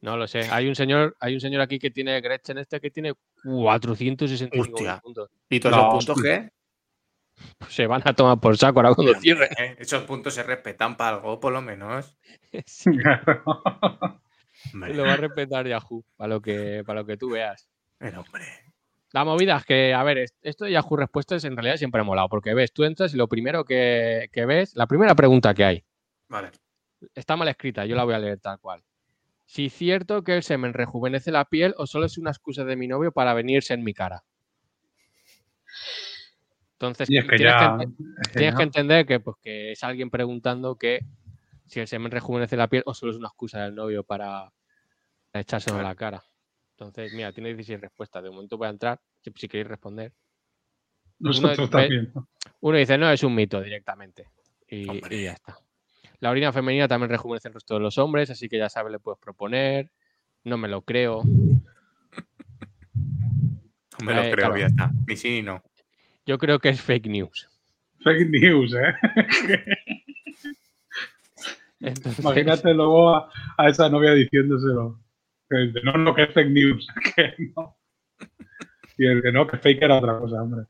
No 0.00 0.16
lo 0.16 0.26
sé. 0.26 0.40
Hay 0.50 0.68
un 0.68 0.74
señor, 0.74 1.16
hay 1.20 1.34
un 1.34 1.40
señor 1.40 1.60
aquí 1.60 1.78
que 1.78 1.90
tiene 1.90 2.20
Gretchen 2.20 2.58
este 2.58 2.80
que 2.80 2.90
tiene 2.90 3.14
465 3.44 4.60
Hostia. 4.60 4.98
puntos. 5.00 5.30
¿Y 5.48 5.60
todos 5.60 5.76
No, 5.76 5.82
esos 5.88 6.06
puntos 6.06 6.22
qué? 6.22 6.50
Se 7.68 7.86
van 7.86 8.02
a 8.04 8.12
tomar 8.14 8.38
por 8.40 8.56
saco 8.56 8.80
ahora 8.80 8.94
cuando 8.94 9.14
cierre. 9.14 9.48
Eh, 9.58 9.76
Esos 9.78 10.02
puntos 10.04 10.34
se 10.34 10.42
respetan 10.42 10.96
para 10.96 11.16
algo, 11.16 11.38
por 11.40 11.52
lo 11.52 11.60
menos. 11.62 12.16
Sí, 12.66 12.90
lo 14.72 15.04
va 15.04 15.12
a 15.12 15.16
respetar 15.16 15.66
Yahoo, 15.66 16.04
para 16.16 16.28
lo 16.28 16.40
que, 16.40 16.82
para 16.86 17.00
lo 17.00 17.06
que 17.06 17.16
tú 17.16 17.30
veas. 17.30 17.68
el 18.00 18.16
hombre. 18.16 18.44
La 19.12 19.24
movida 19.24 19.56
es 19.56 19.64
que, 19.64 19.94
a 19.94 20.02
ver, 20.02 20.18
es- 20.18 20.34
esto 20.42 20.64
de 20.66 20.72
Yahoo 20.72 20.96
Respuestas 20.96 21.44
en 21.44 21.56
realidad 21.56 21.76
siempre 21.76 22.00
ha 22.00 22.04
molado, 22.04 22.28
porque 22.28 22.52
ves, 22.54 22.72
tú 22.72 22.84
entras 22.84 23.14
y 23.14 23.16
lo 23.16 23.26
primero 23.28 23.64
que, 23.64 24.28
que 24.32 24.44
ves, 24.46 24.74
la 24.76 24.86
primera 24.86 25.14
pregunta 25.14 25.54
que 25.54 25.64
hay, 25.64 25.84
Vale. 26.28 26.50
está 27.14 27.36
mal 27.36 27.48
escrita, 27.48 27.86
yo 27.86 27.96
la 27.96 28.04
voy 28.04 28.14
a 28.14 28.18
leer 28.18 28.38
tal 28.40 28.58
cual. 28.60 28.82
Si 29.46 29.66
es 29.66 29.72
cierto 29.72 30.22
que 30.24 30.36
el 30.36 30.42
semen 30.42 30.74
rejuvenece 30.74 31.30
la 31.32 31.46
piel 31.46 31.74
o 31.78 31.86
solo 31.86 32.04
es 32.04 32.18
una 32.18 32.30
excusa 32.30 32.64
de 32.64 32.76
mi 32.76 32.86
novio 32.86 33.12
para 33.12 33.32
venirse 33.32 33.72
en 33.72 33.82
mi 33.82 33.94
cara. 33.94 34.24
Entonces, 36.80 37.10
Y 37.10 37.18
es 37.18 37.24
que 37.26 37.36
tienes, 37.36 37.54
ya. 37.60 37.76
que, 37.76 37.84
ente- 37.84 38.02
es 38.20 38.28
que 38.28 38.38
tienes 38.38 38.54
que 38.54 38.58
ya. 38.60 38.64
entender 38.64 39.06
que, 39.06 39.18
pues, 39.18 39.36
que 39.42 39.72
es 39.72 39.82
alguien 39.82 40.10
preguntando 40.10 40.76
que 40.76 41.00
si 41.66 41.80
el 41.80 41.88
semen 41.88 42.12
rejuvenece 42.12 42.56
la 42.56 42.68
piel 42.68 42.84
o 42.86 42.94
solo 42.94 43.10
es 43.10 43.18
una 43.18 43.26
excusa 43.26 43.64
del 43.64 43.74
novio 43.74 44.04
para 44.04 44.52
echárselo 45.32 45.78
en 45.78 45.82
la 45.84 45.96
cara. 45.96 46.22
Entonces, 46.76 47.12
mira, 47.12 47.32
tiene 47.32 47.48
16 47.48 47.80
respuestas. 47.80 48.22
De 48.22 48.30
momento 48.30 48.56
voy 48.56 48.68
a 48.68 48.70
entrar, 48.70 49.00
si, 49.20 49.32
si 49.34 49.48
queréis 49.48 49.66
responder. 49.66 50.12
Nosotros 51.18 51.58
uno- 51.58 51.68
también. 51.68 52.12
¿no? 52.14 52.28
Uno 52.60 52.78
dice, 52.78 52.96
no, 52.96 53.10
es 53.10 53.24
un 53.24 53.34
mito 53.34 53.60
directamente. 53.60 54.28
Y, 54.68 54.86
ya 55.24 55.32
está. 55.32 55.58
La 56.20 56.30
orina 56.30 56.52
femenina 56.52 56.86
también 56.86 57.10
rejuvenece 57.10 57.48
el 57.48 57.54
resto 57.54 57.74
de 57.74 57.80
los 57.80 57.98
hombres, 57.98 58.30
así 58.30 58.48
que 58.48 58.56
ya 58.58 58.68
sabes, 58.68 58.92
le 58.92 59.00
puedes 59.00 59.18
proponer. 59.18 59.90
No 60.44 60.56
me 60.58 60.68
lo 60.68 60.82
creo. 60.82 61.24
Me 64.04 64.14
lo 64.14 64.22
creo, 64.22 64.34
claro. 64.36 64.56
ya 64.58 64.66
está. 64.66 64.92
Ni 65.08 65.16
sí 65.16 65.28
ni 65.30 65.42
no. 65.42 65.60
Yo 66.28 66.36
creo 66.36 66.58
que 66.58 66.68
es 66.68 66.82
fake 66.82 67.06
news. 67.06 67.48
Fake 68.04 68.28
news, 68.28 68.74
¿eh? 68.74 68.94
Entonces, 71.80 72.18
Imagínate 72.22 72.74
luego 72.74 73.16
a, 73.16 73.30
a 73.56 73.68
esa 73.70 73.88
novia 73.88 74.12
diciéndoselo. 74.12 75.00
Que 75.48 75.72
no, 75.82 75.92
no, 75.94 76.14
que 76.14 76.24
es 76.24 76.34
fake 76.34 76.50
news. 76.50 76.86
Que 77.16 77.34
no. 77.56 77.78
Y 78.98 79.06
el 79.06 79.22
que 79.22 79.32
no, 79.32 79.46
que 79.46 79.56
fake 79.56 79.82
era 79.82 79.96
otra 79.96 80.18
cosa, 80.18 80.42
hombre. 80.42 80.66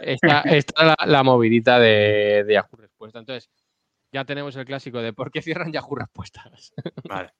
Esta, 0.00 0.40
esta 0.44 0.82
es 0.82 0.86
la, 0.88 0.96
la 1.06 1.22
movidita 1.22 1.78
de, 1.78 2.42
de 2.44 2.54
Yahoo 2.54 2.76
Respuesta. 2.76 3.20
Entonces, 3.20 3.48
ya 4.10 4.24
tenemos 4.24 4.56
el 4.56 4.64
clásico 4.64 5.00
de 5.00 5.12
por 5.12 5.30
qué 5.30 5.40
cierran 5.40 5.72
Yahoo 5.72 5.94
Respuestas. 5.94 6.74
Vale. 7.08 7.30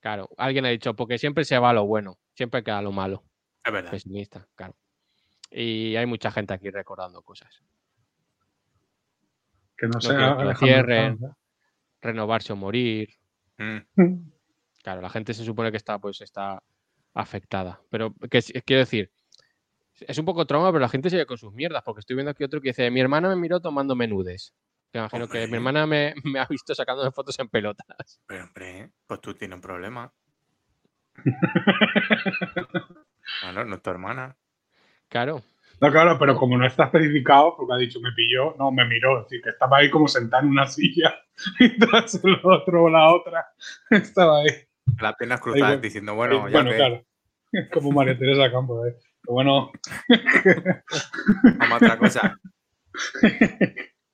Claro, 0.00 0.30
alguien 0.36 0.66
ha 0.66 0.70
dicho, 0.70 0.96
porque 0.96 1.16
siempre 1.16 1.44
se 1.44 1.60
va 1.60 1.72
lo 1.72 1.86
bueno, 1.86 2.18
siempre 2.34 2.64
queda 2.64 2.82
lo 2.82 2.90
malo. 2.90 3.22
Es 3.64 3.72
verdad. 3.72 3.92
Pesimista, 3.92 4.48
claro. 4.56 4.74
Y 5.50 5.96
hay 5.96 6.06
mucha 6.06 6.30
gente 6.30 6.54
aquí 6.54 6.70
recordando 6.70 7.22
cosas. 7.22 7.62
Que 9.76 9.86
no 9.86 9.92
No 9.94 10.00
sea. 10.00 10.36
que 10.50 10.54
cierren. 10.66 11.18
Sanz, 11.18 11.34
Renovarse 12.02 12.52
o 12.52 12.56
morir. 12.56 13.10
Mm. 13.58 13.76
¿eh? 13.76 13.86
Claro, 14.82 15.02
la 15.02 15.10
gente 15.10 15.34
se 15.34 15.44
supone 15.44 15.70
que 15.70 15.76
está, 15.76 15.98
pues, 15.98 16.22
está 16.22 16.62
afectada. 17.12 17.82
Pero 17.90 18.14
que, 18.30 18.40
quiero 18.64 18.80
decir, 18.80 19.12
es 20.00 20.16
un 20.16 20.24
poco 20.24 20.46
trauma, 20.46 20.68
pero 20.70 20.78
la 20.80 20.88
gente 20.88 21.10
sigue 21.10 21.26
con 21.26 21.36
sus 21.36 21.52
mierdas, 21.52 21.82
porque 21.84 22.00
estoy 22.00 22.16
viendo 22.16 22.30
aquí 22.30 22.44
otro 22.44 22.62
que 22.62 22.70
dice, 22.70 22.90
mi 22.90 22.98
hermana 23.00 23.28
me 23.28 23.36
miró 23.36 23.60
tomando 23.60 23.94
menudes. 23.94 24.54
Que 24.90 24.98
imagino 24.98 25.28
que 25.28 25.36
mi 25.40 25.44
Hombre. 25.44 25.56
hermana 25.58 25.86
me, 25.86 26.14
me 26.24 26.40
ha 26.40 26.46
visto 26.46 26.74
sacándome 26.74 27.10
fotos 27.12 27.38
en 27.40 27.50
pelotas. 27.50 28.20
Pero 28.26 28.44
hombre, 28.44 28.90
pues 29.06 29.20
tú 29.20 29.34
tienes 29.34 29.56
un 29.56 29.60
problema. 29.60 30.10
Claro, 33.40 33.64
no 33.64 33.76
es 33.76 33.82
tu 33.82 33.90
hermana. 33.90 34.36
Claro, 35.10 35.42
No, 35.80 35.90
claro, 35.90 36.18
pero 36.18 36.34
como 36.36 36.56
no 36.56 36.66
está 36.66 36.84
especificado, 36.84 37.54
porque 37.56 37.74
ha 37.74 37.76
dicho 37.76 38.00
me 38.00 38.12
pilló, 38.12 38.54
no, 38.58 38.70
me 38.72 38.84
miró. 38.86 39.18
Es 39.18 39.24
decir, 39.26 39.42
que 39.42 39.50
estaba 39.50 39.76
ahí 39.78 39.90
como 39.90 40.08
sentado 40.08 40.42
en 40.44 40.50
una 40.50 40.66
silla 40.66 41.14
y 41.60 41.78
tras 41.78 42.22
el 42.24 42.40
otro 42.42 42.84
o 42.84 42.88
la 42.88 43.12
otra 43.14 43.46
estaba 43.90 44.38
ahí. 44.40 44.48
Las 45.00 45.14
piernas 45.16 45.38
Ahí 45.40 45.42
cruzadas 45.42 45.72
voy. 45.74 45.80
diciendo, 45.82 46.14
bueno, 46.14 46.44
Ahí, 46.46 46.52
ya 46.52 46.58
bueno 46.58 46.70
que 46.70 46.76
claro. 46.76 47.04
Como 47.72 47.90
María 47.92 48.16
Teresa 48.18 48.50
Campos. 48.50 48.88
¿eh? 48.88 48.96
Pero 49.22 49.34
bueno, 49.34 49.70
vamos 51.58 51.72
a 51.72 51.76
otra 51.76 51.98
cosa. 51.98 52.38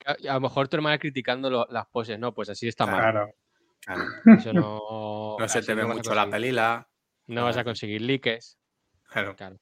a, 0.07 0.11
a 0.31 0.35
lo 0.35 0.41
mejor 0.41 0.69
tu 0.69 0.77
hermana 0.77 0.99
criticando 0.99 1.51
lo- 1.51 1.67
las 1.71 1.87
poses, 1.87 2.19
no, 2.19 2.33
pues 2.35 2.49
así 2.49 2.69
está 2.69 2.87
mal. 2.87 3.01
claro. 3.01 3.31
Claro. 3.85 4.03
Eso 4.39 4.53
no. 4.53 5.37
No 5.39 5.49
se 5.49 5.63
te 5.63 5.75
ve 5.75 5.85
mucho 5.85 6.13
la 6.15 6.29
pelila. 6.29 6.89
No 7.29 7.45
vas 7.45 7.57
a 7.57 7.63
conseguir 7.65 8.03
likes. 8.03 8.41
Claro. 9.11 9.37
Claro. 9.37 9.57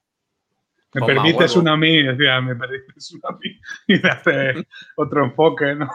Me 0.94 1.00
Toma 1.00 1.07
permites 1.14 1.50
huevo. 1.50 1.61
una 1.62 1.72
a 1.72 1.76
mí, 1.76 2.02
decía, 2.02 2.40
me 2.40 2.54
permites 2.57 3.12
una 3.12 3.28
a 3.28 3.33
mí. 3.38 3.61
Y 3.88 4.00
le 4.00 4.09
hace 4.09 4.66
otro 4.96 5.24
enfoque, 5.24 5.74
¿no? 5.74 5.88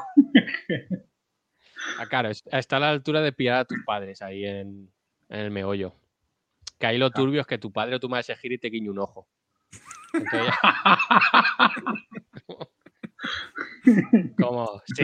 Ah, 2.00 2.06
claro, 2.08 2.30
es- 2.30 2.44
está 2.52 2.78
a 2.78 2.82
la 2.82 2.90
altura 2.90 3.22
de 3.22 3.32
pillar 3.32 3.60
a 3.62 3.66
tus 3.66 3.78
padres 3.86 4.22
ahí 4.22 4.46
en, 4.46 4.92
en 5.30 5.40
el 5.40 5.52
meollo. 5.52 5.96
Que 6.78 6.88
ahí 6.88 6.98
lo 6.98 7.10
turbio 7.12 7.42
es 7.42 7.48
que 7.48 7.58
tu 7.58 7.72
padre 7.72 7.96
o 7.96 8.00
tu 8.00 8.10
madre 8.10 8.24
se 8.24 8.36
gire 8.36 8.56
y 8.56 8.58
te 8.58 8.70
guiñe 8.70 8.90
un 8.90 9.00
ojo. 9.00 9.28
Entonces 10.14 10.54
Como, 14.40 14.82
sí, 14.96 15.04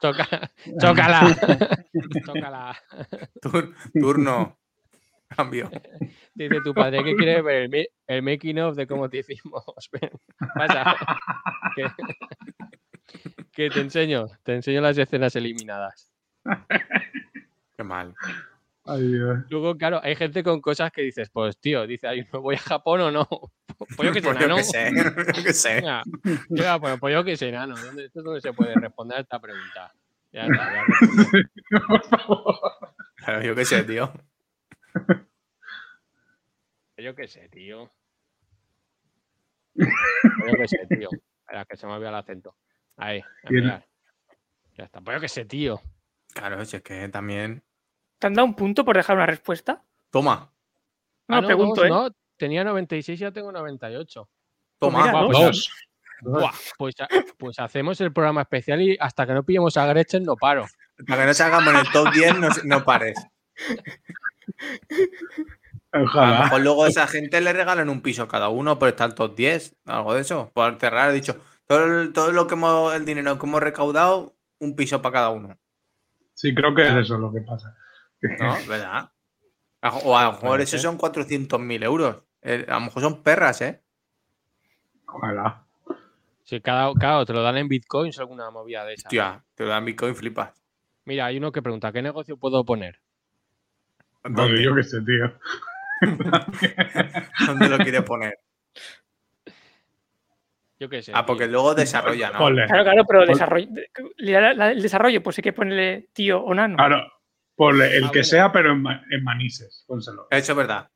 toca, 0.00 0.50
chócala, 0.80 1.36
tócala. 2.24 2.76
Tur- 3.42 3.74
turno. 4.00 4.58
Cambio. 5.36 5.70
Dice 6.34 6.60
tu 6.64 6.74
padre 6.74 7.02
que 7.04 7.14
quiere 7.16 7.40
ver 7.42 7.62
el, 7.62 7.68
ma- 7.70 7.88
el 8.08 8.22
making 8.22 8.58
of 8.60 8.76
de 8.76 8.86
cómo 8.86 9.08
te 9.08 9.18
hicimos. 9.18 9.64
Pasa. 10.54 10.96
Que, 11.76 11.86
que 13.52 13.70
te 13.70 13.80
enseño, 13.80 14.26
te 14.42 14.54
enseño 14.54 14.80
las 14.80 14.98
escenas 14.98 15.34
eliminadas. 15.36 16.10
Qué 17.76 17.82
mal. 17.84 18.14
Ay, 18.84 19.02
Dios. 19.06 19.38
Luego, 19.50 19.76
claro, 19.76 20.00
hay 20.02 20.16
gente 20.16 20.42
con 20.42 20.60
cosas 20.60 20.90
que 20.90 21.02
dices, 21.02 21.30
pues 21.30 21.58
tío, 21.58 21.86
dice, 21.86 22.08
"Ay, 22.08 22.24
¿me 22.32 22.38
voy 22.38 22.56
a 22.56 22.58
Japón 22.58 23.00
o 23.02 23.10
no? 23.10 23.28
Pues 23.96 24.08
yo 24.08 24.12
que 24.12 24.20
sé, 24.20 24.26
Pues 24.28 24.38
yo 24.40 24.48
nano. 24.48 24.56
qué 24.56 25.52
sé. 25.52 25.82
yo. 25.82 26.02
Venga, 26.48 26.96
pues 26.98 27.12
yo 27.14 27.22
que 27.24 27.36
sé, 27.36 27.52
nano. 27.52 27.76
¿Dónde, 27.76 28.06
esto 28.06 28.20
es 28.20 28.24
donde 28.24 28.40
se 28.40 28.52
puede 28.52 28.74
responder 28.74 29.18
a 29.18 29.20
esta 29.20 29.38
pregunta? 29.38 29.92
Ya 30.32 30.42
está, 30.46 30.72
ya. 30.74 31.80
Por 31.86 32.04
favor. 32.04 32.54
Claro, 33.16 33.42
yo 33.42 33.54
qué 33.54 33.64
sé, 33.64 33.82
tío. 33.84 34.12
Yo 36.96 37.14
qué 37.14 37.26
sé, 37.28 37.48
tío. 37.48 37.90
Yo 39.74 40.54
qué 40.58 40.68
sé, 40.68 40.86
tío. 40.88 41.08
Espera, 41.40 41.64
que 41.64 41.76
se 41.76 41.86
me 41.86 41.92
olvida 41.94 42.10
el 42.10 42.14
acento. 42.16 42.56
Ahí, 42.96 43.22
enviar. 43.44 43.86
Ya 44.76 44.84
está. 44.84 45.00
Pues 45.00 45.16
yo 45.16 45.20
qué 45.20 45.28
sé, 45.28 45.44
tío. 45.46 45.80
Claro, 46.34 46.62
si 46.64 46.76
es 46.76 46.82
que 46.82 47.08
también. 47.08 47.62
¿Te 48.18 48.26
han 48.26 48.34
dado 48.34 48.46
un 48.46 48.54
punto 48.54 48.84
por 48.84 48.96
dejar 48.96 49.16
una 49.16 49.26
respuesta? 49.26 49.82
Toma, 50.10 50.52
No, 51.28 51.36
Ah, 51.36 51.42
pregunto, 51.42 51.80
dos, 51.80 51.84
¿eh? 51.86 51.88
no, 51.88 52.10
tenía 52.36 52.64
96 52.64 53.18
y 53.18 53.22
ya 53.22 53.32
tengo 53.32 53.50
98. 53.52 54.28
toma. 54.78 55.00
mira, 55.00 55.12
Guau, 55.12 55.30
dos. 55.32 55.70
pues, 56.20 56.32
buah, 56.42 56.52
pues, 56.76 56.94
a- 57.00 57.08
pues 57.38 57.58
hacemos 57.58 58.00
el 58.02 58.12
programa 58.12 58.42
especial 58.42 58.82
y 58.82 58.96
hasta 59.00 59.26
que 59.26 59.32
no 59.32 59.42
pillemos 59.44 59.76
a 59.78 59.86
Gretchen 59.86 60.24
no 60.24 60.36
paro. 60.36 60.66
Para 61.06 61.22
que 61.22 61.26
no 61.28 61.34
salgamos 61.34 61.72
en 61.72 61.80
el 61.80 61.90
top 61.92 62.12
10, 62.12 62.38
no, 62.38 62.48
no 62.64 62.84
pares. 62.84 63.16
A 65.92 65.98
lo 65.98 66.04
Ojalá. 66.04 66.42
mejor 66.44 66.60
luego 66.60 66.84
a 66.84 66.88
esa 66.88 67.06
gente 67.06 67.40
le 67.40 67.52
regalan 67.52 67.88
un 67.88 68.00
piso 68.00 68.22
a 68.22 68.28
cada 68.28 68.48
uno 68.48 68.78
por 68.78 68.88
estar 68.88 69.12
top 69.14 69.34
10, 69.34 69.76
algo 69.86 70.14
de 70.14 70.20
eso. 70.20 70.50
Por 70.54 70.78
cerrar, 70.78 71.10
he 71.10 71.14
dicho, 71.14 71.40
todo, 71.66 71.84
el- 71.84 72.12
todo 72.12 72.30
lo 72.32 72.46
que 72.46 72.54
hemos, 72.54 72.94
el 72.94 73.04
dinero 73.04 73.38
que 73.38 73.46
hemos 73.46 73.60
recaudado, 73.60 74.36
un 74.60 74.76
piso 74.76 75.02
para 75.02 75.12
cada 75.14 75.30
uno. 75.30 75.58
Sí, 76.34 76.54
creo 76.54 76.74
que 76.74 76.86
es 76.86 76.94
eso 76.94 77.18
lo 77.18 77.32
que 77.32 77.40
pasa. 77.40 77.76
¿No? 78.20 78.54
¿Verdad? 78.68 79.10
O 80.04 80.16
a 80.16 80.24
lo 80.24 80.32
mejor 80.32 80.48
Puede 80.50 80.62
eso 80.64 80.72
ser. 80.72 80.80
son 80.80 80.96
400.000 80.98 81.82
euros. 81.82 82.22
Eh, 82.42 82.66
A 82.68 82.74
lo 82.74 82.80
mejor 82.82 83.02
son 83.02 83.22
perras, 83.22 83.60
¿eh? 83.62 83.82
Ojalá. 85.06 85.66
Si 86.44 86.60
cada, 86.60 86.92
claro, 86.94 87.24
te 87.26 87.32
lo 87.32 87.42
dan 87.42 87.56
en 87.56 87.68
bitcoins 87.68 88.18
o 88.18 88.22
alguna 88.22 88.50
movida 88.50 88.84
de 88.84 88.94
esa. 88.94 89.08
Hostia, 89.08 89.44
te 89.54 89.64
dan 89.64 89.84
Bitcoin, 89.84 90.14
flipas. 90.16 90.52
Mira, 91.04 91.26
hay 91.26 91.36
uno 91.38 91.52
que 91.52 91.62
pregunta, 91.62 91.92
¿qué 91.92 92.02
negocio 92.02 92.36
puedo 92.36 92.64
poner? 92.64 93.00
¿Dónde, 94.24 94.62
yo 94.62 94.74
qué 94.74 94.82
sé, 94.82 94.98
tío. 95.02 95.32
¿Dónde 97.46 97.68
lo 97.68 97.78
quieres 97.78 98.02
poner? 98.02 98.38
Yo 100.78 100.88
qué 100.88 101.02
sé. 101.02 101.12
Ah, 101.14 101.26
porque 101.26 101.44
tío. 101.44 101.52
luego 101.52 101.74
desarrolla, 101.74 102.30
¿no? 102.30 102.38
Ponle. 102.38 102.66
Claro, 102.66 102.84
claro, 102.84 103.04
pero 103.06 103.20
Pon- 103.20 103.28
desarrollo, 103.28 103.68
la- 104.18 104.54
la- 104.54 104.70
el 104.72 104.82
desarrollo, 104.82 105.22
pues 105.22 105.38
hay 105.38 105.42
que 105.42 105.52
ponerle 105.52 106.08
tío 106.12 106.40
o 106.42 106.54
nano. 106.54 106.76
Claro, 106.76 107.02
ponle 107.54 107.96
el 107.96 108.04
Ah, 108.04 108.08
que 108.10 108.18
bueno. 108.20 108.24
sea, 108.24 108.52
pero 108.52 108.72
en, 108.72 108.82
ma- 108.82 109.04
en 109.10 109.22
manises. 109.22 109.84
Pónselo. 109.86 110.26
Eso 110.30 110.52
es 110.52 110.56
verdad. 110.56 110.88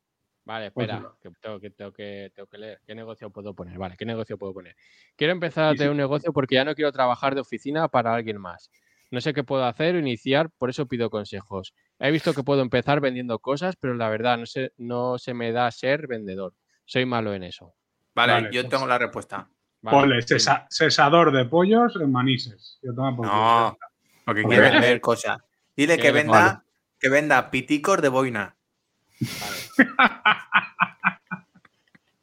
Vale, 0.43 0.67
espera, 0.67 1.01
que 1.21 1.29
tengo, 1.41 1.59
que, 1.59 1.69
tengo, 1.71 1.91
que, 1.91 2.31
tengo 2.35 2.47
que 2.47 2.57
leer. 2.59 2.79
¿Qué 2.85 2.93
negocio 2.93 3.31
puedo 3.31 3.55
poner? 3.55 3.77
Vale, 3.79 3.95
¿qué 3.97 4.05
negocio 4.05 4.37
puedo 4.37 4.53
poner? 4.53 4.75
Quiero 5.15 5.33
empezar 5.33 5.65
a 5.65 5.73
tener 5.73 5.89
un 5.89 5.97
negocio 5.97 6.31
porque 6.31 6.53
ya 6.55 6.63
no 6.63 6.75
quiero 6.75 6.91
trabajar 6.91 7.33
de 7.33 7.41
oficina 7.41 7.87
para 7.87 8.13
alguien 8.13 8.39
más. 8.39 8.69
No 9.11 9.21
sé 9.21 9.33
qué 9.33 9.43
puedo 9.43 9.65
hacer 9.65 9.95
o 9.95 9.99
iniciar, 9.99 10.49
por 10.57 10.69
eso 10.69 10.87
pido 10.87 11.09
consejos. 11.09 11.73
He 11.99 12.11
visto 12.11 12.33
que 12.33 12.43
puedo 12.43 12.61
empezar 12.61 12.99
vendiendo 13.01 13.39
cosas, 13.39 13.75
pero 13.79 13.93
la 13.95 14.09
verdad 14.09 14.37
no 14.37 14.45
se, 14.45 14.71
no 14.77 15.17
se 15.17 15.33
me 15.33 15.51
da 15.51 15.71
ser 15.71 16.07
vendedor. 16.07 16.53
Soy 16.85 17.05
malo 17.05 17.33
en 17.33 17.43
eso. 17.43 17.73
Vale, 18.13 18.33
Vale, 18.33 18.49
yo 18.51 18.61
pues- 18.61 18.69
tengo 18.71 18.87
la 18.87 18.97
respuesta. 18.97 19.47
Vale, 19.81 19.97
Ponle 19.97 20.21
cesa- 20.23 20.65
cesador 20.69 21.31
de 21.31 21.45
pollos 21.45 21.95
en 22.01 22.11
manises. 22.11 22.79
Yo 22.81 22.93
culo. 22.95 23.29
No, 23.29 23.77
porque 24.25 24.41
Ok. 24.41 24.47
quiere 24.47 24.71
vender 24.71 24.99
cosas. 25.01 25.37
Dile 25.77 25.97
que 25.97 26.11
venda, 26.11 26.63
que 26.99 27.09
venda 27.09 27.51
piticos 27.51 28.01
de 28.01 28.09
boina. 28.09 28.55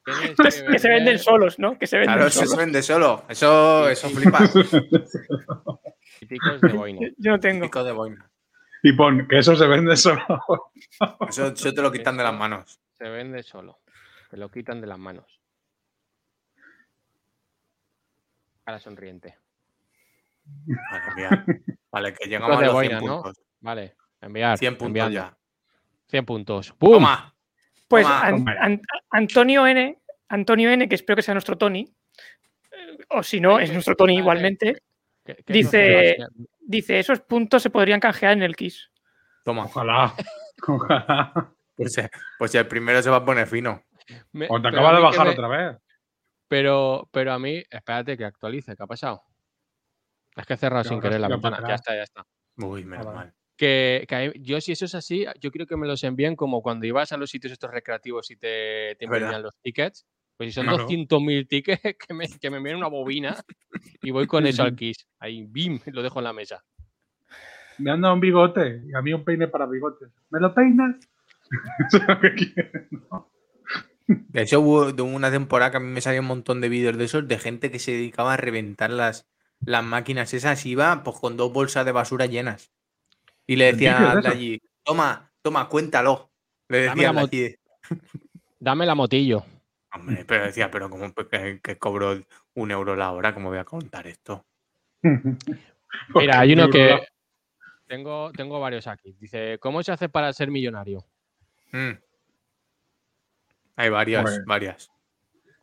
Que 0.71 0.79
se 0.79 0.89
venden 0.89 1.17
solos, 1.19 1.59
¿no? 1.59 1.77
Que 1.79 1.87
se 1.87 1.97
venden 1.97 2.15
Claro, 2.15 2.27
eso 2.27 2.45
se 2.45 2.57
vende 2.57 2.81
solo. 2.83 3.23
Eso, 3.29 3.87
eso 3.89 4.09
flipa. 4.09 4.39
piticos 6.19 6.61
de 6.61 6.73
boina. 6.73 7.07
Yo- 7.17 7.31
no 7.31 7.39
tengo. 7.39 7.61
Piticos 7.61 7.85
de 7.85 7.91
boina. 7.91 8.29
Y 8.83 8.91
pon 8.93 9.27
que 9.29 9.39
eso 9.39 9.55
se 9.55 9.65
vende 9.65 9.95
solo. 9.95 10.21
Eso, 11.29 11.47
eso 11.47 11.73
te 11.73 11.81
lo 11.81 11.89
quitan 11.91 12.17
de 12.17 12.23
las 12.23 12.33
manos. 12.33 12.81
Se 12.97 13.07
vende 13.09 13.41
solo. 13.41 13.79
Te 14.29 14.35
lo 14.35 14.49
quitan 14.51 14.81
de 14.81 14.87
las 14.87 14.99
manos. 14.99 15.39
Cara 18.65 18.79
sonriente. 18.79 19.37
Vale, 20.45 21.15
mira. 21.15 21.45
Vale, 21.91 22.13
que 22.13 22.27
llegamos 22.27 22.57
a 22.57 22.61
los 22.61 22.71
100 22.71 22.73
boina, 22.73 22.99
¿no? 22.99 23.21
puntos. 23.21 23.43
Vale, 23.61 23.95
enviar. 24.21 24.57
100 24.57 24.73
puntos 24.73 24.87
enviando. 24.87 25.13
ya. 25.13 25.37
100 26.07 26.25
puntos. 26.25 26.71
¡Pum! 26.73 26.93
Toma. 26.93 27.32
Pues 27.93 28.05
Toma, 28.07 28.21
An- 28.21 28.37
toma. 28.37 28.55
An- 28.59 28.81
Antonio 29.11 29.67
N, 29.67 29.99
Antonio 30.29 30.69
N, 30.71 30.89
que 30.89 30.95
espero 30.95 31.15
que 31.15 31.21
sea 31.21 31.35
nuestro 31.35 31.57
Tony, 31.59 31.81
eh, 32.71 32.97
o 33.09 33.21
si 33.21 33.39
no, 33.39 33.59
es 33.59 33.71
nuestro 33.71 33.95
Tony 33.95 34.17
igualmente, 34.17 34.81
¿Qué- 35.23 35.35
qué 35.45 35.53
Dice- 35.53 36.17
dice, 36.59 36.97
esos 36.99 37.19
puntos 37.21 37.61
se 37.61 37.69
podrían 37.69 37.99
canjear 37.99 38.33
en 38.33 38.41
el 38.43 38.55
Kiss. 38.55 38.89
Toma. 39.45 39.65
Ojalá. 39.65 40.13
Ojalá. 40.67 41.53
Pues, 41.75 41.95
pues 42.39 42.55
el 42.55 42.67
primero 42.67 43.01
se 43.01 43.09
va 43.11 43.17
a 43.17 43.25
poner 43.25 43.45
fino. 43.47 43.83
Me- 44.31 44.47
O 44.49 44.55
te 44.57 44.63
pero 44.63 44.77
acaba 44.79 44.89
a 44.89 44.95
de 44.95 45.01
bajar 45.01 45.25
me- 45.27 45.31
otra 45.33 45.47
vez. 45.47 45.77
Pero, 46.47 47.07
pero 47.11 47.31
a 47.33 47.39
mí, 47.39 47.63
espérate 47.69 48.17
que 48.17 48.25
actualice, 48.25 48.75
¿qué 48.75 48.83
ha 48.83 48.87
pasado? 48.87 49.23
Es 50.35 50.45
que 50.45 50.55
he 50.55 50.57
cerrado 50.57 50.83
sin 50.83 50.99
querer 50.99 51.19
la 51.21 51.27
ventana. 51.27 51.63
Ya 51.67 51.75
está, 51.75 51.95
ya 51.95 52.03
está. 52.03 52.25
Uy, 52.57 52.83
menos 52.85 53.05
Ah, 53.07 53.11
mal. 53.11 53.33
Que, 53.55 54.05
que 54.07 54.15
a 54.15 54.19
mí- 54.19 54.33
yo, 54.41 54.59
si 54.61 54.71
eso 54.71 54.85
es 54.85 54.95
así, 54.95 55.25
yo 55.39 55.51
quiero 55.51 55.67
que 55.67 55.77
me 55.77 55.87
los 55.87 56.03
envíen 56.03 56.35
como 56.35 56.61
cuando 56.61 56.85
ibas 56.87 57.11
a 57.11 57.17
los 57.17 57.29
sitios 57.29 57.53
estos 57.53 57.69
recreativos 57.71 58.31
y 58.31 58.35
te, 58.35 58.95
te 58.97 59.05
imprimían 59.05 59.43
los 59.43 59.55
tickets. 59.61 60.05
Pues 60.35 60.49
si 60.49 60.53
son 60.55 60.65
Claro. 60.65 60.87
200.000 60.87 61.47
tickets, 61.47 61.81
que 62.07 62.13
me, 62.13 62.27
que 62.27 62.49
me 62.49 62.57
envíen 62.57 62.77
una 62.77 62.87
bobina 62.87 63.35
y 64.01 64.09
voy 64.11 64.25
con 64.25 64.47
eso 64.47 64.63
al 64.63 64.75
Kiss. 64.75 65.05
Ahí, 65.19 65.45
bim, 65.47 65.79
lo 65.85 66.01
dejo 66.01 66.19
en 66.19 66.23
la 66.23 66.33
mesa. 66.33 66.63
Me 67.77 67.91
han 67.91 68.01
dado 68.01 68.13
un 68.15 68.19
bigote 68.19 68.81
y 68.87 68.95
a 68.95 69.01
mí 69.01 69.13
un 69.13 69.23
peine 69.23 69.47
para 69.47 69.65
bigotes. 69.67 70.09
¿Me 70.31 70.39
lo 70.39 70.53
peinas? 70.53 70.95
Eso 71.87 71.97
es. 72.23 72.53
De 74.07 74.41
hecho, 74.41 74.59
hubo 74.61 74.91
de 74.91 75.01
una 75.01 75.31
temporada 75.31 75.71
que 75.71 75.77
a 75.77 75.79
mí 75.79 75.87
me 75.87 76.01
salía 76.01 76.21
un 76.21 76.27
montón 76.27 76.59
de 76.61 76.69
vídeos 76.69 76.97
de 76.97 77.05
esos 77.05 77.27
de 77.27 77.37
gente 77.39 77.71
que 77.71 77.79
se 77.79 77.91
dedicaba 77.91 78.33
a 78.33 78.37
reventar 78.37 78.89
las, 78.89 79.27
las 79.65 79.83
máquinas 79.83 80.33
esas. 80.33 80.65
Iba 80.65 81.03
pues 81.03 81.19
con 81.19 81.37
dos 81.37 81.53
bolsas 81.53 81.85
de 81.85 81.91
basura 81.93 82.25
llenas. 82.25 82.71
Y 83.45 83.55
le 83.55 83.69
¿En 83.69 83.75
decía 83.75 84.15
eso? 84.19 84.27
allí, 84.29 84.61
toma, 84.83 85.31
toma, 85.41 85.67
cuéntalo. 85.67 86.31
Le 86.69 86.83
Dame 86.85 86.95
decía 86.95 87.07
la 87.07 87.13
mo- 87.13 87.27
allí. 87.27 87.55
Dame 88.59 88.85
la 88.85 88.95
motillo. 88.95 89.43
Hombre, 89.93 90.25
pero 90.25 90.45
decía, 90.45 90.71
pero 90.71 90.89
como 90.89 91.13
que, 91.13 91.59
que 91.61 91.77
cobro 91.77 92.19
un 92.55 92.71
euro 92.71 92.95
la 92.95 93.11
hora, 93.11 93.33
¿cómo 93.33 93.49
voy 93.49 93.59
a 93.59 93.65
contar 93.65 94.07
esto? 94.07 94.45
Mira, 96.15 96.39
hay 96.39 96.53
uno 96.53 96.69
que. 96.69 96.99
Tengo, 97.85 98.31
tengo 98.31 98.59
varios 98.59 98.87
aquí. 98.87 99.15
Dice: 99.19 99.59
¿Cómo 99.59 99.83
se 99.83 99.91
hace 99.91 100.09
para 100.09 100.31
ser 100.33 100.49
millonario? 100.49 101.05
Mm. 101.71 101.91
Hay 103.75 103.89
varias, 103.89 104.43
varias. 104.45 104.89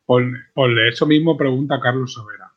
Por, 0.05 0.25
por 0.53 0.79
eso 0.81 1.07
mismo 1.07 1.37
pregunta 1.37 1.81
Carlos 1.81 2.12
Sobera. 2.12 2.50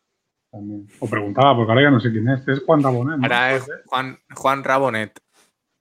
También. 0.53 0.87
O 0.99 1.09
preguntaba, 1.09 1.55
porque 1.55 1.71
ahora 1.71 1.83
ya 1.83 1.89
no 1.89 1.99
sé 1.99 2.11
quién 2.11 2.29
es. 2.29 2.47
Es 2.47 2.63
Juan 2.63 2.83
Rabonet, 2.83 3.17
¿no? 3.17 3.23
Ahora 3.23 3.55
es. 3.55 3.67
Juan, 3.87 4.19
Juan 4.35 4.63
Rabonet. 4.63 5.19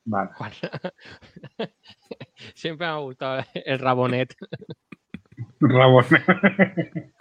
Vale. 0.07 0.31
Juan. 0.35 0.51
Siempre 2.55 2.87
me 2.87 2.93
ha 2.93 2.97
gustado 2.97 3.45
el 3.55 3.79
Rabonet. 3.79 4.35
Rabonet. 5.61 6.23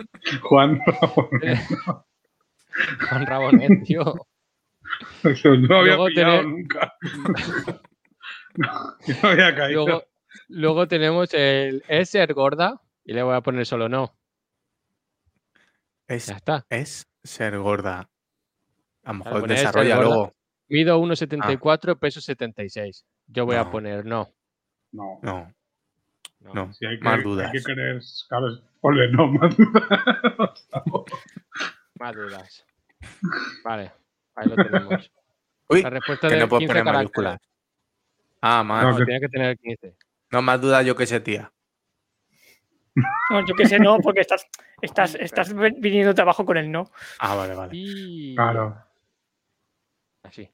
Juan 0.42 0.80
Rabonet. 0.86 1.60
Juan 3.10 3.26
Rabonet, 3.26 3.84
tío. 3.84 4.16
Eso 5.24 5.50
no 5.58 5.76
había 5.80 5.96
Luego 5.96 6.06
pillado 6.08 6.32
tener- 6.38 6.46
nunca. 6.48 6.94
No, 8.56 8.98
yo 9.06 9.16
no 9.24 9.30
había 9.30 9.56
caído. 9.56 9.86
Luego, 9.86 10.04
luego 10.48 10.88
tenemos 10.88 11.34
el 11.34 11.84
ser 12.06 12.34
gorda 12.34 12.82
y 13.04 13.12
le 13.14 13.24
voy 13.24 13.36
a 13.36 13.42
poner 13.42 13.66
solo 13.66 13.90
no. 13.90 14.16
Es, 16.08 16.28
Ya 16.28 16.36
está. 16.38 16.66
es 16.70 17.08
ser 17.24 17.58
gorda. 17.58 18.10
A 19.04 19.14
lo 19.14 19.20
mejor 19.20 19.40
ser 19.42 19.50
desarrolla 19.50 19.96
luego. 19.98 20.34
Mido 20.70 21.00
1,74, 21.00 21.98
peso 22.00 22.22
76. 22.22 23.06
Yo 23.28 23.46
voy 23.46 23.56
a 23.56 23.64
No. 23.66 23.72
poner 23.72 24.06
no. 24.06 24.30
No. 24.92 25.20
No, 25.22 25.54
no. 26.40 26.54
no. 26.54 26.74
Si 26.74 26.86
hay 26.86 26.98
que, 26.98 27.04
Más 27.04 27.18
hay 27.18 27.24
dudas. 27.24 27.52
que 27.52 27.62
querer, 27.64 28.02
claro, 28.30 28.48
ponle 28.80 29.12
no 29.12 29.28
más 29.28 29.56
dudas. 29.58 30.68
Más 32.00 32.16
dudas. 32.16 32.66
Vale, 33.64 33.92
ahí 34.36 34.50
lo 34.50 34.56
tenemos. 34.56 35.12
Uy, 35.70 35.82
La 35.84 35.90
respuesta 35.92 36.28
que 36.30 36.34
de 36.36 36.40
no 36.42 36.50
puedo 36.50 36.60
15 36.62 36.74
poner 36.80 36.94
mayúsculas. 36.94 37.40
Ah, 38.42 38.64
más. 38.64 38.84
No, 38.84 38.92
No, 38.92 38.98
que- 38.98 39.06
tenía 39.06 39.20
que 39.20 39.30
tener 39.30 39.58
15. 39.58 39.96
No, 40.32 40.42
más 40.42 40.60
duda 40.62 40.82
yo 40.82 40.96
que 40.96 41.06
sé, 41.06 41.20
tía. 41.20 41.52
No, 42.96 43.46
yo 43.46 43.56
qué 43.56 43.66
sé, 43.66 43.80
no, 43.80 43.98
porque 44.04 44.22
estás, 44.22 44.46
estás, 44.82 45.16
estás 45.16 45.54
viniendo 45.54 46.20
abajo 46.22 46.46
con 46.46 46.58
el 46.58 46.72
no. 46.72 46.92
Ah, 47.20 47.36
vale, 47.36 47.56
vale. 47.56 47.72
Y... 47.76 48.36
Claro. 48.36 48.78
Así. 50.24 50.50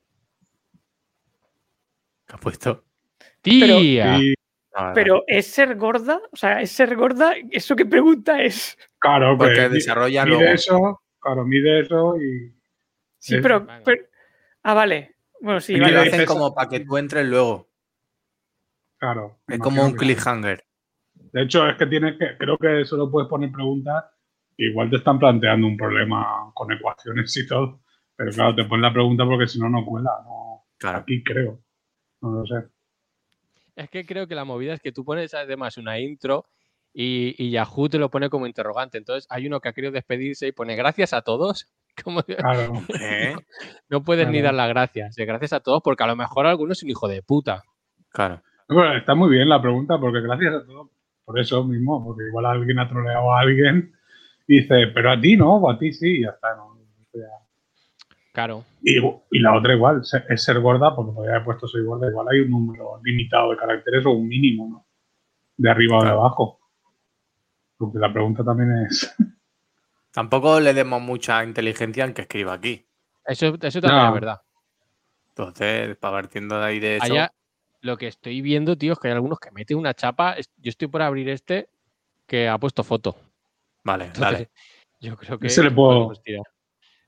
¿Qué 2.28 2.36
ha 2.36 2.38
puesto? 2.38 2.84
Tía. 3.42 4.20
Ah, 4.74 4.84
vale, 4.84 4.94
Pero 4.94 5.24
es 5.26 5.48
ser 5.48 5.76
gorda, 5.76 6.22
o 6.32 6.36
sea, 6.36 6.62
es 6.62 6.72
ser 6.72 6.96
gorda, 6.96 7.34
¿eso 7.50 7.76
qué 7.76 7.86
pregunta 7.86 8.42
es? 8.42 8.78
claro, 9.00 9.36
Porque 9.38 9.54
que 9.56 9.70
desarrolla 9.70 10.24
mide 10.26 10.38
luego. 10.38 10.54
eso, 10.54 11.02
claro, 11.20 11.46
mide 11.46 11.80
eso 11.82 12.16
y 12.18 12.54
Sí, 13.20 13.36
Es- 13.36 13.42
pero, 13.42 13.66
Ah, 14.64 14.74
vale. 14.74 15.16
Bueno, 15.40 15.60
sí, 15.62 15.74
Y 15.74 15.76
Mira, 15.76 15.92
lo 15.92 15.98
vale. 16.00 16.10
hacen 16.10 16.26
como 16.26 16.54
para 16.54 16.70
que 16.70 16.82
tú 16.82 16.98
entres 16.98 17.26
luego. 17.26 17.70
claro. 18.98 19.40
Es 19.48 19.60
como 19.60 19.84
un 19.86 19.94
cliffhanger. 19.96 20.67
De 21.32 21.44
hecho, 21.44 21.68
es 21.68 21.76
que 21.78 21.86
tienes 21.88 22.18
que, 22.18 22.38
creo 22.38 22.58
que 22.58 22.86
solo 22.86 23.10
puedes 23.12 23.30
poner 23.30 23.52
preguntas. 23.52 24.06
Igual 24.58 24.90
te 24.90 24.98
están 24.98 25.20
planteando 25.20 25.68
un 25.68 25.78
problema 25.78 26.52
con 26.54 26.72
ecuaciones 26.72 27.36
y 27.38 27.48
todo. 27.48 27.82
Pero 28.16 28.32
claro, 28.32 28.56
te 28.56 28.64
pones 28.66 28.82
la 28.82 28.94
pregunta 28.94 29.24
porque 29.26 29.48
si 29.48 29.60
no, 29.60 29.70
no 29.70 29.86
cuela. 29.86 30.12
No, 30.24 30.64
Claro. 30.80 31.00
aquí 31.00 31.24
creo. 31.24 31.60
No 32.22 32.32
lo 32.32 32.46
sé. 32.46 32.68
Es 33.76 33.90
que 33.90 34.06
creo 34.06 34.28
que 34.28 34.36
la 34.36 34.46
movida 34.46 34.74
es 34.74 34.82
que 34.82 34.92
tú 34.92 35.06
pones 35.06 35.34
además 35.36 35.78
una 35.78 36.00
intro 36.00 36.46
y, 36.94 37.36
y 37.38 37.52
Yahoo 37.52 37.90
te 37.90 38.00
lo 38.00 38.10
pone 38.10 38.30
como 38.30 38.48
interrogante. 38.48 38.98
Entonces 38.98 39.28
hay 39.30 39.46
uno 39.46 39.60
que 39.60 39.70
ha 39.70 39.74
querido 39.74 39.92
despedirse 39.94 40.48
y 40.48 40.52
pone 40.52 40.76
gracias 40.76 41.14
a 41.14 41.22
todos. 41.22 41.72
Como 42.04 42.22
Claro. 42.24 42.74
¿Eh? 43.00 43.36
no 43.90 44.04
puedes 44.04 44.28
ni 44.30 44.42
dar 44.42 44.54
las 44.54 44.70
gracias. 44.70 45.16
Gracias 45.16 45.54
a 45.54 45.60
todos 45.62 45.82
porque 45.84 46.04
a 46.04 46.08
lo 46.08 46.16
mejor 46.16 46.46
alguno 46.46 46.74
es 46.74 46.84
un 46.84 46.90
hijo 46.92 47.08
de 47.08 47.22
puta. 47.24 47.64
Claro. 48.10 48.42
Bueno, 48.70 48.96
está 48.98 49.16
muy 49.16 49.30
bien 49.30 49.50
la 49.50 49.62
pregunta 49.62 50.00
porque 50.00 50.22
gracias 50.22 50.54
a 50.54 50.66
todo, 50.66 50.92
por 51.28 51.38
eso 51.38 51.62
mismo, 51.66 52.02
porque 52.06 52.24
igual 52.26 52.46
alguien 52.46 52.80
ha 52.80 52.88
troleado 52.88 53.34
a 53.34 53.42
alguien 53.42 53.94
y 54.48 54.62
dice, 54.62 54.88
pero 54.94 55.12
a 55.12 55.20
ti 55.20 55.36
no, 55.36 55.58
o 55.58 55.70
a 55.70 55.78
ti 55.78 55.92
sí, 55.92 56.20
y 56.20 56.22
ya 56.22 56.30
está. 56.30 56.56
¿no? 56.56 56.68
O 56.68 56.78
sea, 57.12 57.28
Claro. 58.32 58.64
Y, 58.82 58.98
y 58.98 59.40
la 59.40 59.54
otra 59.58 59.74
igual, 59.74 60.04
es 60.30 60.44
ser 60.44 60.62
gorda, 60.62 60.96
porque 60.96 61.12
podría 61.12 61.34
haber 61.34 61.44
puesto 61.44 61.68
soy 61.68 61.84
gorda, 61.84 62.08
igual 62.08 62.28
hay 62.32 62.40
un 62.40 62.52
número 62.52 63.02
limitado 63.04 63.52
de 63.52 63.58
caracteres 63.58 64.06
o 64.06 64.12
un 64.12 64.26
mínimo, 64.26 64.70
¿no? 64.70 64.88
De 65.58 65.70
arriba 65.70 65.98
o 65.98 66.04
de 66.04 66.12
abajo. 66.12 66.60
Porque 67.78 68.00
la 68.00 68.14
pregunta 68.14 68.46
también 68.46 68.86
es... 68.86 69.14
Tampoco 70.14 70.62
le 70.62 70.74
demos 70.74 71.02
mucha 71.02 71.44
inteligencia 71.44 72.06
en 72.06 72.14
que 72.14 72.22
escriba 72.22 72.54
aquí. 72.54 72.88
Eso, 73.26 73.48
eso 73.60 73.82
también 73.82 74.04
No. 74.04 74.08
es 74.08 74.14
verdad. 74.14 74.42
Entonces, 75.30 75.98
partiendo 75.98 76.58
de 76.58 76.66
ahí 76.66 76.80
de 76.80 76.96
eso. 76.98 77.06
Allá, 77.06 77.34
lo 77.82 77.98
que 77.98 78.08
estoy 78.08 78.42
viendo, 78.42 78.78
tío, 78.78 78.94
es 78.94 79.00
que 79.00 79.08
hay 79.08 79.14
algunos 79.14 79.40
que 79.40 79.52
meten 79.52 79.78
una 79.78 79.94
chapa. 79.94 80.36
Yo 80.58 80.70
estoy 80.70 80.88
por 80.88 81.02
abrir 81.02 81.30
este 81.30 81.70
que 82.26 82.48
ha 82.50 82.58
puesto 82.58 82.84
foto. 82.84 83.16
Vale, 83.84 84.06
Entonces, 84.06 84.32
dale. 84.32 84.50
yo 85.00 85.16
creo 85.18 85.38
que 85.40 85.48
Ese 85.48 85.64
le 85.64 85.72
puedo- 85.72 85.90
podemos 85.94 86.22
tirar. 86.24 86.44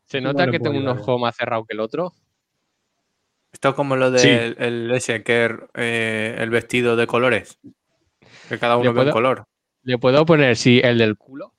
Se 0.06 0.22
nota 0.22 0.46
que 0.50 0.60
tengo 0.60 0.72
un 0.78 0.88
ayudar, 0.88 0.98
ojo 1.00 1.20
más 1.20 1.36
cerrado 1.36 1.66
que 1.66 1.74
el 1.74 1.80
otro. 1.82 2.14
Esto 3.52 3.70
es 3.70 3.76
como 3.76 3.96
lo 3.96 4.16
Sí. 4.18 4.28
del 4.30 4.56
el 4.60 4.92
ese, 4.92 5.24
que 5.24 5.46
es 5.46 5.52
eh, 5.76 6.36
el 6.40 6.50
vestido 6.50 6.96
de 6.96 7.06
colores. 7.08 7.60
Que 8.48 8.58
cada 8.60 8.78
uno 8.78 8.94
ve 8.94 9.02
un 9.06 9.12
color. 9.12 9.46
Le 9.84 9.98
puedo 9.98 10.26
poner, 10.26 10.56
sí, 10.56 10.82
el 10.84 10.98
del 10.98 11.16
culo. 11.18 11.54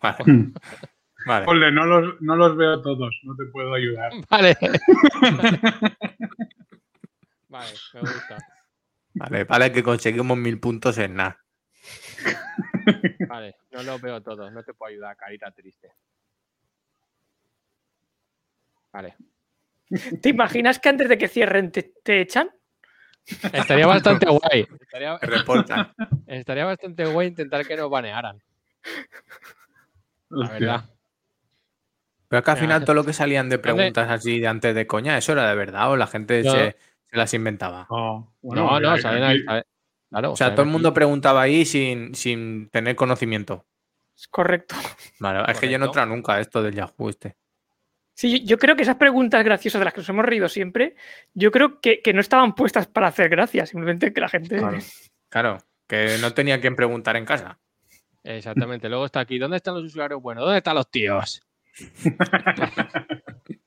Vale, 0.00 0.16
vale. 1.26 1.44
Ponle, 1.46 1.70
no 1.72 1.84
los, 1.86 2.20
no 2.20 2.36
los 2.36 2.56
veo 2.56 2.80
todos, 2.82 3.14
no 3.22 3.34
te 3.36 3.44
puedo 3.46 3.74
ayudar. 3.74 4.12
Vale. 4.30 4.56
Vale, 7.52 7.72
me 7.94 8.00
gusta. 8.00 8.38
Vale, 9.14 9.44
vale, 9.44 9.70
que 9.70 9.82
conseguimos 9.82 10.38
mil 10.38 10.58
puntos 10.58 10.96
en 10.96 11.14
nada. 11.16 11.38
Vale, 13.28 13.56
no 13.70 13.82
los 13.82 14.00
veo 14.00 14.22
todos. 14.22 14.50
No 14.50 14.62
te 14.64 14.72
puedo 14.72 14.90
ayudar, 14.90 15.14
carita 15.18 15.50
triste. 15.50 15.92
Vale. 18.90 19.16
¿Te 20.22 20.28
imaginas 20.30 20.78
que 20.78 20.88
antes 20.88 21.10
de 21.10 21.18
que 21.18 21.28
cierren 21.28 21.70
te, 21.70 21.82
te 22.02 22.22
echan? 22.22 22.50
Estaría 23.52 23.86
bastante 23.86 24.26
guay. 24.30 24.66
Estaría, 24.80 25.18
reportan. 25.18 25.92
estaría 26.26 26.64
bastante 26.64 27.04
guay 27.04 27.28
intentar 27.28 27.66
que 27.66 27.76
nos 27.76 27.90
banearan. 27.90 28.42
La 30.30 30.48
verdad. 30.48 30.84
Pero 32.28 32.38
es 32.38 32.44
que 32.46 32.50
al 32.50 32.56
final 32.56 32.84
todo 32.84 32.94
lo 32.94 33.04
que 33.04 33.12
salían 33.12 33.50
de 33.50 33.56
¿dónde- 33.58 33.62
preguntas 33.74 34.10
así 34.10 34.40
de 34.40 34.46
antes 34.48 34.74
de 34.74 34.86
coña, 34.86 35.18
¿eso 35.18 35.32
era 35.32 35.50
de 35.50 35.54
verdad 35.54 35.90
o 35.90 35.96
la 35.98 36.06
gente 36.06 36.42
No. 36.42 36.50
se, 36.52 36.76
se 37.12 37.16
las 37.18 37.32
inventaba? 37.34 37.86
No, 37.90 38.34
bueno, 38.40 38.64
No, 38.70 38.80
no, 38.80 38.90
hay- 38.90 39.00
salen 39.02 39.22
hay- 39.22 39.36
ahí. 39.36 39.44
salen- 39.44 39.64
Claro, 40.10 40.32
O 40.32 40.36
sea, 40.36 40.50
todo 40.50 40.62
el 40.62 40.68
aquí. 40.68 40.72
mundo 40.72 40.92
preguntaba 40.92 41.40
ahí 41.42 41.64
sin, 41.64 42.14
sin 42.14 42.68
tener 42.70 42.96
conocimiento. 42.96 43.64
Es 44.16 44.28
correcto. 44.28 44.74
Vale, 45.20 45.42
es 45.50 45.58
que 45.58 45.70
yo 45.70 45.78
no 45.78 45.86
entrado 45.86 46.08
nunca 46.08 46.38
esto 46.40 46.62
del 46.62 46.74
Yahoo 46.74 47.08
este. 47.08 47.36
Sí, 48.14 48.44
yo- 48.44 48.58
creo 48.58 48.76
que 48.76 48.82
esas 48.82 48.96
preguntas 48.96 49.42
graciosas 49.42 49.78
de 49.80 49.84
las 49.86 49.94
que 49.94 50.00
nos 50.00 50.08
hemos 50.10 50.24
reído 50.26 50.48
siempre, 50.50 50.96
yo 51.32 51.50
creo 51.50 51.80
que, 51.80 52.02
que 52.02 52.12
no 52.12 52.20
estaban 52.20 52.54
puestas 52.54 52.86
para 52.86 53.06
hacer 53.06 53.30
gracia, 53.30 53.64
simplemente 53.64 54.12
que 54.12 54.20
la 54.20 54.28
gente... 54.28 54.58
Claro. 54.58 54.78
Claro, 55.30 55.58
que 55.86 56.18
no 56.20 56.34
tenía 56.34 56.60
quien 56.60 56.76
preguntar 56.76 57.16
en 57.16 57.24
casa. 57.24 57.58
Exactamente. 58.22 58.88
Luego 58.90 59.06
está 59.06 59.20
aquí. 59.20 59.38
¿Dónde 59.38 59.56
están 59.56 59.74
los 59.74 59.84
usuarios 59.84 60.20
buenos? 60.20 60.44
¿Dónde 60.44 60.58
están 60.58 60.74
los 60.76 60.90
tíos? 60.90 61.42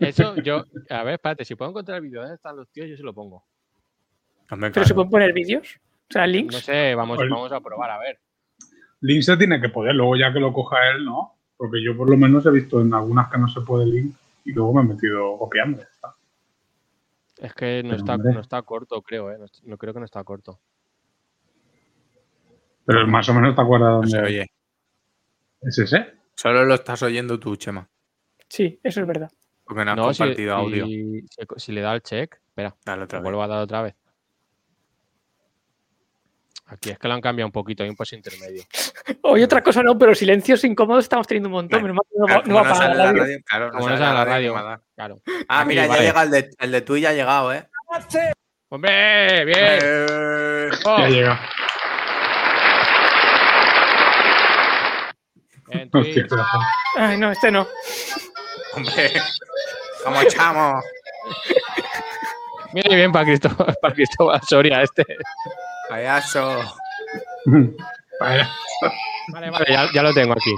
Eso 0.00 0.36
yo. 0.36 0.64
A 0.90 1.02
ver, 1.04 1.14
espérate. 1.14 1.44
Si 1.44 1.54
puedo 1.54 1.70
encontrar 1.70 1.96
el 1.98 2.02
vídeo, 2.04 2.20
¿dónde 2.20 2.36
están 2.36 2.56
los 2.56 2.68
tíos? 2.70 2.88
Yo 2.88 2.96
se 2.96 3.02
lo 3.02 3.12
pongo. 3.14 3.44
Hombre, 4.50 4.70
Pero 4.70 4.86
se 4.86 4.94
pueden 4.94 5.10
poner 5.10 5.32
vídeos, 5.32 5.76
o 5.76 6.12
sea, 6.12 6.22
No 6.26 6.32
links. 6.32 6.56
sé, 6.60 6.94
vamos, 6.94 7.18
vamos 7.18 7.52
a 7.52 7.60
probar, 7.60 7.90
a 7.90 7.98
ver. 7.98 8.18
Link 9.02 9.22
se 9.22 9.36
tiene 9.36 9.60
que 9.60 9.68
poder, 9.68 9.94
luego 9.94 10.16
ya 10.16 10.32
que 10.32 10.40
lo 10.40 10.52
coja 10.52 10.76
él, 10.90 11.04
¿no? 11.04 11.36
Porque 11.56 11.82
yo 11.84 11.96
por 11.96 12.08
lo 12.08 12.16
menos 12.16 12.46
he 12.46 12.50
visto 12.50 12.80
en 12.80 12.94
algunas 12.94 13.30
que 13.30 13.38
no 13.38 13.46
se 13.48 13.60
puede 13.60 13.84
link 13.86 14.14
y 14.44 14.52
luego 14.52 14.72
me 14.74 14.80
he 14.82 14.94
metido 14.94 15.36
copiando. 15.38 15.82
está. 15.82 16.14
Es 17.36 17.52
que 17.54 17.82
no 17.82 17.90
Pero, 17.90 18.00
está, 18.02 18.14
hombre. 18.14 18.32
no 18.32 18.40
está 18.40 18.62
corto, 18.62 19.02
creo, 19.02 19.30
¿eh? 19.30 19.36
No, 19.38 19.46
no 19.64 19.76
creo 19.76 19.92
que 19.92 20.00
no 20.00 20.06
está 20.06 20.24
corto. 20.24 20.58
Pero 22.86 23.06
más 23.06 23.28
o 23.28 23.34
menos 23.34 23.54
te 23.54 23.60
acuerdas 23.60 23.88
No 23.90 23.94
dónde 23.96 24.10
se 24.10 24.18
oye. 24.22 24.46
es 25.60 25.78
ese. 25.78 26.06
Solo 26.34 26.64
lo 26.64 26.74
estás 26.74 27.02
oyendo 27.02 27.38
tú, 27.38 27.54
Chema. 27.56 27.88
Sí, 28.48 28.80
eso 28.82 29.00
es 29.00 29.06
verdad. 29.06 29.30
Porque 29.64 29.84
no 29.84 29.90
has 29.90 29.96
No, 29.96 30.14
si, 30.14 30.48
audio. 30.48 30.86
si- 31.56 31.72
le 31.72 31.80
da 31.82 31.94
el 31.94 32.02
check, 32.02 32.34
espera, 32.48 32.74
Dale 32.84 33.02
otra 33.04 33.18
lo 33.18 33.22
vez. 33.22 33.24
vuelvo 33.24 33.42
a 33.42 33.46
dar 33.48 33.58
otra 33.62 33.82
vez. 33.82 33.94
Aquí 36.70 36.90
es 36.90 36.98
que 36.98 37.08
lo 37.08 37.14
han 37.14 37.20
cambiado 37.22 37.46
un 37.46 37.52
poquito, 37.52 37.82
hay 37.82 37.88
un 37.88 37.96
paso 37.96 38.14
intermedio. 38.14 38.62
Oye, 39.22 39.44
otra 39.44 39.62
cosa 39.62 39.82
no, 39.82 39.96
pero 39.98 40.14
silencios 40.14 40.64
incómodos 40.64 41.04
estamos 41.04 41.26
teniendo 41.26 41.48
un 41.48 41.54
montón. 41.54 41.80
Bueno, 41.80 41.94
no, 41.94 42.26
Claro, 42.26 42.40
va- 42.42 42.46
no 42.46 42.54
va 42.54 42.60
a 42.70 42.74
sale 42.74 42.94
la 42.94 43.12
radio. 43.12 43.38
claro, 43.44 43.70
Como 43.72 43.88
no 43.88 43.96
sale 43.98 44.14
la 44.14 44.24
radio. 44.24 44.54
Claro. 44.94 45.20
Ah, 45.48 45.60
Aquí, 45.60 45.68
mira, 45.68 45.82
ya 45.84 45.88
vale. 45.88 46.02
llega 46.06 46.22
el 46.22 46.30
de, 46.30 46.50
el 46.58 46.72
de 46.72 46.80
tú 46.82 46.96
y 46.96 47.00
ya 47.02 47.10
ha 47.10 47.14
llegado, 47.14 47.52
¿eh? 47.54 47.68
¡Hombre! 48.70 49.44
¡Bien! 49.46 49.56
Eh, 49.82 50.68
Oh, 50.84 50.98
Ya 50.98 51.08
llega. 51.08 51.40
en 55.70 55.90
Twitch. 55.90 56.26
Ay, 56.96 57.18
no, 57.18 57.30
este 57.30 57.50
no. 57.50 57.66
Hombre, 58.74 59.12
¿cómo 60.04 60.20
echamos? 60.22 60.84
Mira 62.72 62.94
bien 62.94 63.12
para 63.12 63.24
Cristóbal, 63.24 63.76
para 63.80 63.94
Cristóbal 63.94 64.40
Soria 64.46 64.82
este. 64.82 65.04
Payaso. 65.88 66.60
Vaya. 68.20 68.48
Vale, 69.32 69.50
vale, 69.50 69.66
ya, 69.68 69.88
ya 69.92 70.02
lo 70.02 70.12
tengo 70.12 70.32
aquí. 70.32 70.54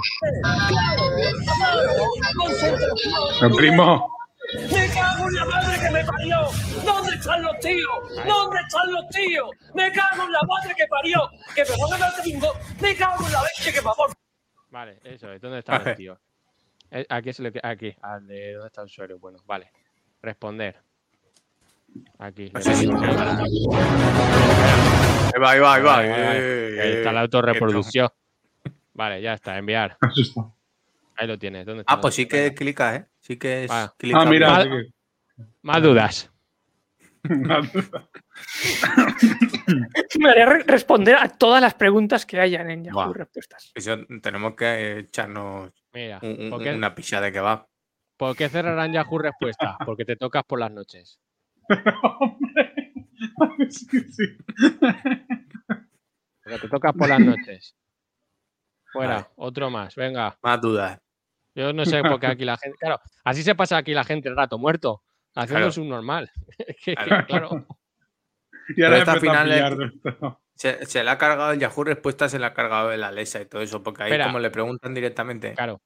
El 3.41 3.51
primo. 3.51 4.11
¡Me 4.71 4.89
cago 4.89 5.29
en 5.29 5.35
la 5.35 5.45
madre 5.45 5.79
que 5.79 5.89
me 5.91 6.03
parió! 6.03 6.37
¿Dónde 6.83 7.15
están 7.15 7.41
los 7.41 7.59
tíos? 7.59 8.25
¿Dónde 8.27 8.59
están 8.59 8.91
los 8.91 9.07
tíos? 9.09 9.49
¡Me 9.73 9.91
cago 9.93 10.23
en 10.23 10.31
la 10.33 10.41
madre 10.43 10.75
que 10.75 10.85
parió! 10.87 11.29
¡Que 11.55 11.63
perdóname 11.63 12.05
el 12.05 12.21
gringo! 12.21 12.53
¡Me 12.81 12.95
cago 12.95 13.25
en 13.25 13.31
la 13.31 13.41
leche 13.43 13.71
que 13.73 13.81
favor! 13.81 14.11
Vale, 14.69 14.99
eso 15.03 15.31
es. 15.31 15.41
¿Dónde 15.41 15.59
están 15.59 15.77
Vale. 15.77 15.89
los 15.91 15.97
tíos? 15.97 16.19
Eh, 16.91 17.05
Aquí 17.09 17.33
se 17.33 17.41
le 17.43 17.51
que- 17.51 17.61
Aquí, 17.63 17.95
al 18.01 18.27
de 18.27 18.53
dónde 18.53 18.67
está 18.67 18.81
el 18.81 18.85
usuario. 18.87 19.17
Bueno, 19.19 19.39
vale. 19.45 19.71
Responder. 20.21 20.75
Aquí. 22.19 22.51
Ahí 22.53 22.85
va, 25.41 25.51
ahí 25.51 25.59
va, 25.59 25.73
ahí 25.75 25.83
va. 25.83 25.95
Vale. 25.97 26.09
Eh, 26.77 26.81
Ahí 26.81 26.91
está 26.93 27.11
la 27.11 27.19
eh, 27.19 27.23
autorreproducción. 27.23 28.09
Vale, 28.93 29.21
ya 29.21 29.33
está, 29.33 29.57
enviar. 29.57 29.97
Ahí 31.15 31.27
lo 31.27 31.37
tienes. 31.39 31.65
¿Dónde 31.65 31.81
está? 31.81 31.93
Ah, 31.93 32.01
pues 32.01 32.15
sí 32.15 32.25
que 32.27 32.53
clica, 32.53 32.95
¿eh? 32.95 33.05
Sí 33.19 33.37
que 33.37 33.63
es 33.65 33.71
Ah. 33.71 33.93
clica. 33.97 34.21
Ah, 34.21 34.25
mira. 34.25 34.63
Que- 34.63 34.91
Más 35.61 35.81
dudas. 35.81 36.29
Me 40.19 40.29
haría 40.29 40.45
re- 40.45 40.63
responder 40.65 41.15
a 41.15 41.29
todas 41.29 41.61
las 41.61 41.73
preguntas 41.75 42.25
que 42.25 42.39
hayan 42.39 42.69
en 42.71 42.83
Yahoo. 42.85 43.13
Respuestas. 43.13 43.71
Eso 43.75 43.97
tenemos 44.21 44.55
que 44.55 44.99
echarnos 44.99 45.71
Mira, 45.93 46.19
un- 46.21 46.41
un- 46.45 46.49
¿por 46.49 46.63
qué, 46.63 46.73
una 46.73 46.93
pilla 46.95 47.21
de 47.21 47.31
kebab. 47.31 47.65
¿por 48.17 48.35
qué 48.35 48.49
cerrarán 48.49 48.93
Yahoo 48.93 49.17
Respuesta? 49.19 49.77
Porque 49.85 50.05
te 50.05 50.15
tocas 50.15 50.43
por 50.43 50.59
las 50.59 50.71
noches. 50.71 51.19
Hombre. 52.19 52.73
Sí, 53.69 53.99
sí. 54.01 54.37
Porque 56.43 56.59
te 56.59 56.69
tocas 56.69 56.93
por 56.93 57.07
las 57.09 57.19
noches. 57.19 57.75
Fuera, 58.91 59.15
Vale. 59.15 59.27
otro 59.35 59.69
más. 59.69 59.95
Venga. 59.95 60.37
Más 60.41 60.59
dudas. 60.61 60.99
Yo 61.55 61.71
no 61.73 61.85
sé 61.85 62.01
por 62.01 62.19
qué 62.19 62.27
aquí 62.27 62.45
la 62.45 62.57
gente. 62.57 62.77
Claro, 62.79 62.99
así 63.23 63.43
se 63.43 63.55
pasa 63.55 63.77
aquí 63.77 63.93
la 63.93 64.03
gente 64.03 64.29
el 64.29 64.35
rato 64.35 64.57
muerto. 64.57 65.03
Haciendo 65.35 65.59
Claro. 65.67 65.71
su 65.71 65.85
normal. 65.85 66.31
Claro. 66.83 67.25
claro. 67.25 67.67
Y 68.75 68.83
ahora 68.83 68.97
esta 68.99 69.19
final 69.19 69.51
es-. 69.51 69.91
Se, 70.61 70.85
se 70.85 71.03
le 71.03 71.09
ha 71.09 71.17
cargado 71.17 71.53
el 71.53 71.59
Yahoo 71.59 71.83
Respuesta, 71.83 72.29
se 72.29 72.37
le 72.37 72.45
ha 72.45 72.53
cargado 72.53 72.91
el 72.91 73.03
Alexa 73.03 73.41
y 73.41 73.45
todo 73.45 73.63
eso, 73.63 73.81
porque 73.81 74.03
ahí 74.03 74.09
Espera. 74.11 74.25
como 74.25 74.37
le 74.37 74.51
preguntan 74.51 74.93
directamente. 74.93 75.53
Claro. 75.55 75.81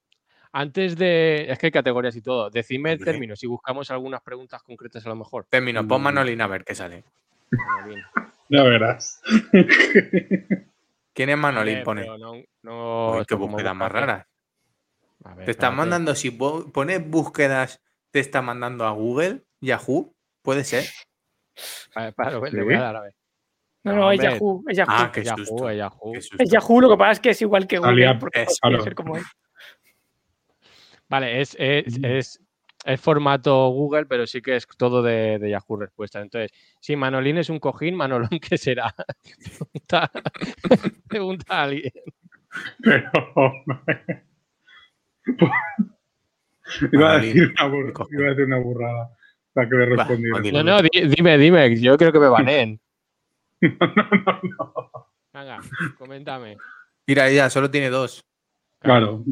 Antes 0.51 0.97
de. 0.97 1.45
Es 1.49 1.57
que 1.59 1.67
hay 1.67 1.71
categorías 1.71 2.13
y 2.17 2.21
todo. 2.21 2.49
Decime 2.49 2.91
el 2.91 2.97
Hombre. 2.99 3.11
término. 3.13 3.35
Si 3.38 3.47
buscamos 3.47 3.89
algunas 3.91 4.21
preguntas 4.21 4.61
concretas 4.63 5.05
a 5.05 5.09
lo 5.09 5.15
mejor. 5.15 5.45
Término, 5.49 5.88
pon 5.88 6.01
Manolín 6.03 6.41
a 6.41 6.47
ver 6.47 6.65
qué 6.65 6.75
sale. 6.75 7.03
Ya 8.49 8.61
verás. 8.63 9.21
¿Quién 11.13 11.29
es 11.29 11.38
Manolín? 11.38 11.77
Eh, 11.79 11.83
Pone. 11.83 12.05
no, 12.05 12.17
no- 12.63 13.11
Uy, 13.17 13.25
qué 13.25 13.35
búsquedas 13.35 13.75
más 13.75 13.91
raras. 13.91 14.27
A 15.23 15.29
ver, 15.33 15.45
Te 15.45 15.51
está 15.51 15.67
espérate. 15.67 15.75
mandando, 15.77 16.13
si 16.15 16.29
po- 16.31 16.71
pones 16.71 17.09
búsquedas, 17.09 17.81
te 18.11 18.19
está 18.19 18.41
mandando 18.41 18.85
a 18.85 18.91
Google, 18.91 19.43
Yahoo, 19.61 20.13
puede 20.43 20.63
ser. 20.63 20.85
A 21.95 22.03
ver, 22.03 22.13
para, 22.13 22.31
le 22.39 22.63
voy 22.63 22.73
a 22.75 22.81
dar 22.81 22.95
a 22.97 23.01
ver. 23.01 23.15
No, 23.86 23.95
No, 23.95 24.12
es. 24.12 24.19
Yahoo. 24.21 24.63
Es 24.67 24.78
Yahoo. 24.78 24.91
Ah, 24.93 25.12
qué 25.13 25.19
Es 25.21 25.26
Yahoo, 25.28 25.45
susto. 25.45 25.69
es 25.69 25.78
Yahoo. 25.78 26.12
qué 26.13 26.21
susto. 26.21 26.43
Es 26.43 26.50
Yahoo, 26.52 26.82
lo 26.82 26.89
que 26.89 26.98
pasa 26.98 27.12
es 27.13 27.19
que 27.19 27.30
es 27.30 27.41
igual 27.41 27.67
que 27.67 27.78
Google, 27.78 27.91
Salía- 28.06 28.19
porque 28.19 28.41
es, 28.43 28.60
ser 28.84 28.95
como 28.95 29.15
él. 29.15 29.24
Vale, 31.08 31.39
es, 31.39 31.56
es, 31.60 32.00
es, 32.04 32.41
es 32.84 33.00
formato 33.02 33.69
Google, 33.69 34.08
pero 34.08 34.26
sí 34.26 34.41
que 34.41 34.56
es 34.56 34.67
todo 34.78 35.04
de, 35.04 35.38
de 35.39 35.50
Yahoo 35.52 35.78
Respuesta. 35.78 36.19
Entonces, 36.19 36.52
si 36.82 36.95
Manolín 36.95 37.38
es 37.38 37.50
un 37.50 37.60
cojín, 37.60 37.95
Manolón, 37.95 38.30
¿qué 38.41 38.58
será? 38.58 38.93
pregunta, 39.39 40.12
pregunta 41.08 41.45
a 41.50 41.63
alguien. 41.63 41.91
Pero. 42.82 43.12
Iba 46.91 47.13
a 47.13 47.17
decir 47.19 47.54
una, 47.60 47.67
bur- 47.74 47.93
cojo. 47.93 48.10
iba 48.12 48.26
a 48.26 48.30
decir 48.30 48.45
una 48.45 48.58
burrada 48.58 49.10
para 49.54 49.69
que 49.69 49.76
respondiera. 49.76 50.39
pues 50.41 50.54
No, 50.54 50.63
no, 50.63 50.82
di- 50.82 51.08
dime, 51.15 51.38
dime, 51.38 51.76
yo 51.80 51.98
creo 51.98 52.12
que 52.12 52.19
me 52.19 52.28
baneen. 52.30 52.80
Venga, 55.34 55.60
coméntame. 55.97 56.58
Mira, 57.08 57.28
ella 57.28 57.49
solo 57.49 57.69
tiene 57.69 57.89
dos. 57.89 58.25
Claro. 58.80 59.23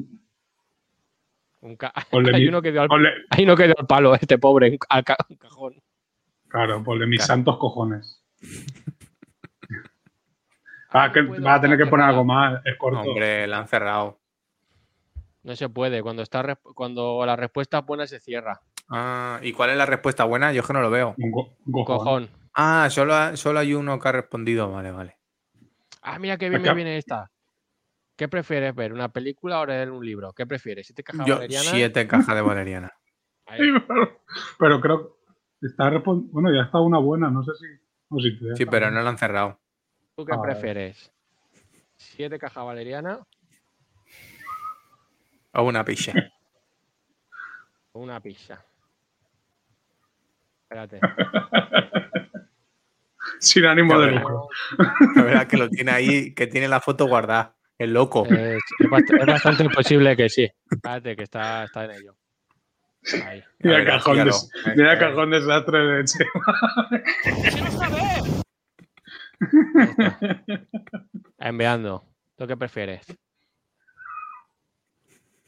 Un 1.62 1.76
ca- 1.78 1.94
hay, 2.34 2.48
uno 2.48 2.62
que 2.62 2.72
dio 2.72 2.82
al, 2.82 2.88
Ponle, 2.88 3.10
hay 3.30 3.44
uno 3.44 3.56
que 3.56 3.66
dio 3.66 3.76
al 3.78 3.88
palo, 3.88 4.14
este 4.16 4.38
pobre, 4.38 4.70
un, 4.72 4.78
al 4.90 5.04
ca- 5.04 5.18
un 5.30 5.38
cajón. 5.38 5.76
claro, 6.50 6.84
ponle 6.84 7.06
mis 7.08 7.20
Claro. 7.20 7.28
santos 7.28 7.58
cojones. 7.58 8.22
Ah, 10.90 11.12
que 11.12 11.24
no 11.24 11.42
vas 11.42 11.58
a 11.58 11.62
tener 11.62 11.78
que 11.78 11.88
poner 11.88 12.06
algo 12.08 12.24
más. 12.24 12.62
Es 12.66 12.78
corto. 12.78 13.00
Hombre, 13.00 13.48
la 13.48 13.60
han 13.60 13.68
cerrado. 13.68 14.20
No 15.42 15.56
se 15.56 15.68
puede, 15.68 16.04
cuando, 16.04 16.22
está, 16.22 16.56
cuando 16.76 17.26
la 17.26 17.36
respuesta 17.36 17.80
es 17.80 17.86
buena 17.86 18.06
se 18.08 18.20
cierra. 18.20 18.62
Ah, 18.90 19.40
¿y 19.42 19.54
cuál 19.54 19.72
es 19.72 19.78
la 19.78 19.86
respuesta 19.88 20.24
buena? 20.26 20.54
Yo 20.54 20.62
es 20.62 20.68
que 20.68 20.74
no 20.74 20.82
lo 20.82 20.90
veo. 20.92 21.16
Un, 21.18 21.32
go- 21.32 21.50
un 21.66 21.76
Un 21.76 21.84
cojón. 21.86 21.98
cojón. 22.28 22.30
Ah, 22.56 22.88
solo, 22.90 23.36
solo 23.36 23.60
hay 23.60 23.74
uno 23.74 24.00
que 24.00 24.08
ha 24.08 24.12
respondido. 24.12 24.72
Vale, 24.72 24.92
vale. 24.92 25.18
Ah, 26.02 26.20
mira 26.20 26.38
qué 26.38 26.50
bien 26.50 26.62
me 26.62 26.74
viene 26.74 26.98
esta. 26.98 27.30
¿Qué 28.16 28.28
prefieres 28.28 28.76
ver? 28.76 28.94
¿Una 28.94 29.10
película 29.10 29.60
o 29.62 29.66
leer 29.66 29.90
un 29.90 30.06
libro? 30.06 30.34
¿Qué 30.34 30.46
prefieres? 30.46 30.86
¿Siete 30.86 31.04
cajas 31.04 31.26
Yo, 31.28 31.36
valerianas? 31.36 31.68
siete 31.68 32.08
cajas 32.08 32.36
de 32.36 32.42
valeriana. 32.42 32.92
Pero, 33.58 34.22
pero 34.58 34.82
creo 34.82 35.18
que 35.60 35.68
está 35.68 35.92
Bueno, 36.06 36.52
ya 36.54 36.64
está 36.64 36.80
una 36.80 36.98
buena. 36.98 37.30
No 37.30 37.44
sé 37.44 37.52
si. 37.56 37.66
o 38.10 38.20
si 38.20 38.40
te 38.40 38.56
Sí, 38.56 38.66
pero 38.66 38.90
no 38.90 39.02
la 39.02 39.10
han 39.10 39.18
cerrado. 39.18 39.60
¿Tú 40.16 40.26
qué 40.26 40.34
A 40.34 40.38
ver. 40.42 40.54
prefieres? 40.54 41.12
¿Siete 41.98 42.40
cajas 42.40 42.66
valeriana 42.66 43.20
O 45.52 45.64
una 45.64 45.84
picha. 45.86 46.14
o 47.92 48.00
una 48.00 48.20
pizza? 48.22 48.66
Espérate. 50.74 51.00
Sin 53.40 53.66
ánimo 53.66 54.00
de 54.00 54.12
lucro. 54.12 54.48
La 55.16 55.24
verdad 55.24 55.48
que 55.48 55.58
lo 55.58 55.70
tiene 55.70 55.92
ahí, 55.92 56.34
que 56.34 56.48
tiene 56.48 56.68
la 56.68 56.80
foto 56.82 57.06
guardada. 57.08 57.56
El 57.78 57.94
loco. 57.94 58.26
Es, 58.26 58.60
es 58.80 58.88
bast- 58.88 59.20
es 59.20 59.26
bastante 59.26 59.70
posible 59.70 60.16
que 60.16 60.30
sí. 60.30 60.50
Espérate, 60.70 61.16
que 61.16 61.24
está, 61.24 61.66
está 61.66 61.86
en 61.86 61.92
ello. 61.92 62.16
Ahí. 63.26 63.44
Mira 63.60 63.78
ver, 63.78 63.88
cajón, 63.88 64.18
de, 64.18 64.32
mira 64.78 64.94
el 64.94 65.00
cajón 65.00 65.32
desastre 65.32 65.80
de 65.80 66.04
Che. 66.06 66.26
Ahí 67.26 67.42
está. 67.66 67.90
Enviando. 71.40 72.06
¿Tú 72.38 72.48
qué 72.48 72.56
prefieres? 72.56 73.06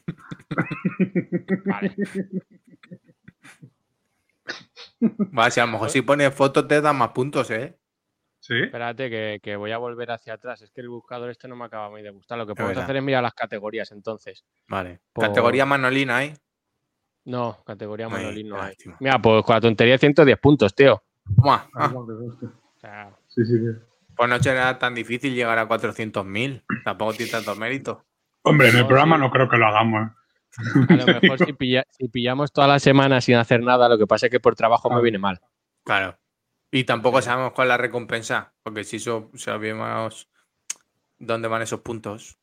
Vale. 1.64 1.96
Va, 5.36 5.50
si 5.50 5.60
a 5.60 5.66
lo 5.66 5.72
mejor 5.72 5.90
si 5.90 6.02
pones 6.02 6.34
fotos 6.34 6.66
te 6.68 6.80
dan 6.80 6.96
más 6.96 7.10
puntos, 7.10 7.50
¿eh? 7.50 7.78
Sí. 8.40 8.54
Espérate 8.64 9.10
que, 9.10 9.40
que 9.42 9.56
voy 9.56 9.72
a 9.72 9.78
volver 9.78 10.10
hacia 10.12 10.34
atrás. 10.34 10.62
Es 10.62 10.70
que 10.70 10.80
el 10.80 10.88
buscador 10.88 11.30
este 11.30 11.48
no 11.48 11.56
me 11.56 11.64
acaba 11.64 11.90
muy 11.90 12.02
de 12.02 12.10
gustar. 12.10 12.38
Lo 12.38 12.46
que 12.46 12.54
podemos 12.54 12.76
hacer 12.78 12.96
es 12.96 13.02
mirar 13.02 13.22
las 13.22 13.34
categorías 13.34 13.90
entonces. 13.92 14.44
Vale. 14.68 15.00
Por- 15.12 15.24
Categoría 15.26 15.66
Manolina 15.66 16.18
hay. 16.18 16.34
No, 17.24 17.58
categoría 17.66 18.08
Manolín 18.08 18.48
no 18.50 18.56
hay. 18.62 18.68
lástima. 18.68 18.96
Mira, 19.00 19.18
pues 19.20 19.42
con 19.42 19.54
la 19.56 19.60
tontería 19.60 19.98
110 19.98 20.38
puntos, 20.38 20.74
tío. 20.74 21.02
Ah, 21.44 21.66
O 21.74 22.78
sea, 22.80 23.10
Sí, 23.26 23.44
sí, 23.44 23.58
sí. 23.58 23.80
pues 24.16 24.28
no 24.30 24.38
será 24.40 24.78
tan 24.78 24.94
difícil 24.94 25.34
llegar 25.34 25.58
a 25.58 25.66
400.000. 25.66 26.62
Tampoco 26.84 27.14
tiene 27.14 27.32
tanto 27.32 27.56
mérito. 27.56 28.04
Hombre, 28.42 28.68
en 28.68 28.76
el 28.76 28.82
No, 28.82 28.86
programa 28.88 29.16
sí. 29.16 29.22
no 29.22 29.30
creo 29.30 29.48
que 29.48 29.56
lo 29.56 29.66
hagamos. 29.66 30.06
¿eh? 30.06 30.10
A 30.88 30.94
lo 30.94 31.06
mejor 31.22 31.38
si, 31.38 31.52
pilla- 31.52 31.86
si 31.90 32.08
pillamos 32.08 32.52
toda 32.52 32.66
la 32.68 32.78
semana 32.78 33.20
sin 33.20 33.36
hacer 33.36 33.62
nada, 33.62 33.88
lo 33.88 33.98
que 33.98 34.06
pasa 34.06 34.26
es 34.26 34.30
que 34.32 34.40
por 34.40 34.54
trabajo 34.56 34.90
me 34.90 35.00
viene 35.02 35.18
mal. 35.18 35.40
Claro. 35.84 36.18
Y 36.70 36.84
tampoco 36.84 37.22
sabemos 37.22 37.52
cuál 37.52 37.66
es 37.68 37.70
la 37.70 37.76
recompensa. 37.76 38.52
Porque 38.62 38.84
si 38.84 38.96
eso 38.96 39.30
sabemos 39.34 40.28
dónde 41.18 41.48
van 41.48 41.62
esos 41.62 41.80
puntos. 41.80 42.38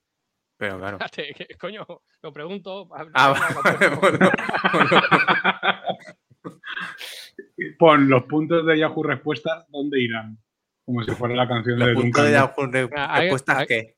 Pero 0.57 0.79
claro. 0.79 0.97
Coño, 1.59 1.85
lo 2.21 2.31
pregunto. 2.33 2.87
Ah, 3.13 3.33
bueno, 3.99 4.19
Pon 7.79 8.09
los 8.09 8.23
puntos 8.23 8.65
de 8.65 8.77
Yahoo 8.79 9.03
Respuestas, 9.03 9.65
¿dónde 9.69 10.01
irán? 10.01 10.37
Como 10.85 11.03
si 11.03 11.11
fuera 11.11 11.35
la 11.35 11.47
canción 11.47 11.79
los 11.79 11.87
de 11.89 11.93
puntos 11.95 12.23
de. 12.25 12.31
Yahoo 12.31 12.89
Ah, 12.95 13.19
respuestas 13.19 13.65
que 13.67 13.95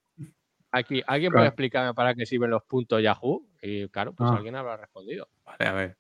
Aquí, 0.72 1.01
¿alguien 1.07 1.32
Claro. 1.32 1.41
puede 1.41 1.47
explicarme 1.49 1.93
para 1.93 2.13
qué 2.16 2.26
sirven 2.26 2.49
los 2.49 2.63
puntos 2.63 3.01
Yahoo? 3.01 3.47
Y 3.68 3.89
claro, 3.89 4.13
pues 4.13 4.30
Ah. 4.30 4.36
alguien 4.36 4.55
habrá 4.55 4.78
respondido. 4.78 5.28
Vale, 5.43 5.66
a 5.68 5.72
ver. 5.74 5.97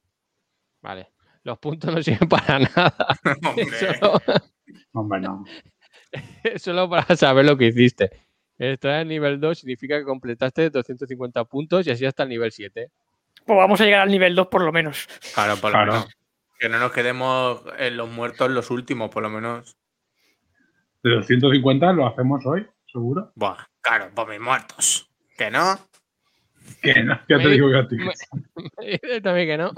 Vale. 0.81 1.09
Los 1.43 1.57
puntos 1.57 1.93
no 1.93 2.01
sirven 2.27 2.29
para 2.29 2.59
nada. 2.59 2.95
Hombre, 3.43 3.65
Solo, 3.99 4.21
Hombre, 4.93 5.19
no. 5.21 5.43
solo 6.57 6.89
para 6.89 7.15
saber 7.15 7.45
lo 7.45 7.57
que 7.57 7.67
hiciste. 7.67 8.21
Estar 8.57 9.01
en 9.01 9.07
nivel 9.09 9.39
2 9.39 9.57
significa 9.59 9.97
que 9.97 10.05
completaste 10.05 10.69
250 10.69 11.43
puntos 11.45 11.85
y 11.87 11.91
así 11.91 12.05
hasta 12.05 12.23
el 12.23 12.29
nivel 12.29 12.51
7. 12.51 12.89
Pues 13.45 13.57
vamos 13.57 13.81
a 13.81 13.83
llegar 13.85 14.01
al 14.01 14.11
nivel 14.11 14.33
2 14.35 14.47
por 14.47 14.61
lo 14.61 14.71
menos. 14.71 15.07
Claro, 15.33 15.55
por 15.57 15.71
lo 15.71 15.77
Claro. 15.77 15.91
menos. 15.93 16.17
Que 16.57 16.69
no 16.69 16.79
nos 16.79 16.91
quedemos 16.93 17.63
en 17.77 17.97
los 17.97 18.09
muertos 18.09 18.49
los 18.49 18.71
últimos, 18.71 19.09
por 19.09 19.23
lo 19.23 19.29
menos. 19.29 19.75
De 21.03 21.11
250 21.15 21.91
lo 21.93 22.07
hacemos 22.07 22.45
hoy, 22.45 22.65
seguro. 22.85 23.31
Buah, 23.35 23.57
claro, 23.81 24.09
por 24.15 24.29
mis 24.29 24.39
muertos. 24.39 25.11
¿Que 25.37 25.51
no? 25.51 25.77
Que 26.81 27.03
no, 27.03 27.19
ya 27.27 27.37
te 27.37 27.47
digo 27.49 27.69
yo 27.71 27.79
a 27.79 27.87
ti. 27.87 27.95
me- 27.97 28.13
También 29.21 29.47
que 29.47 29.57
no. 29.57 29.71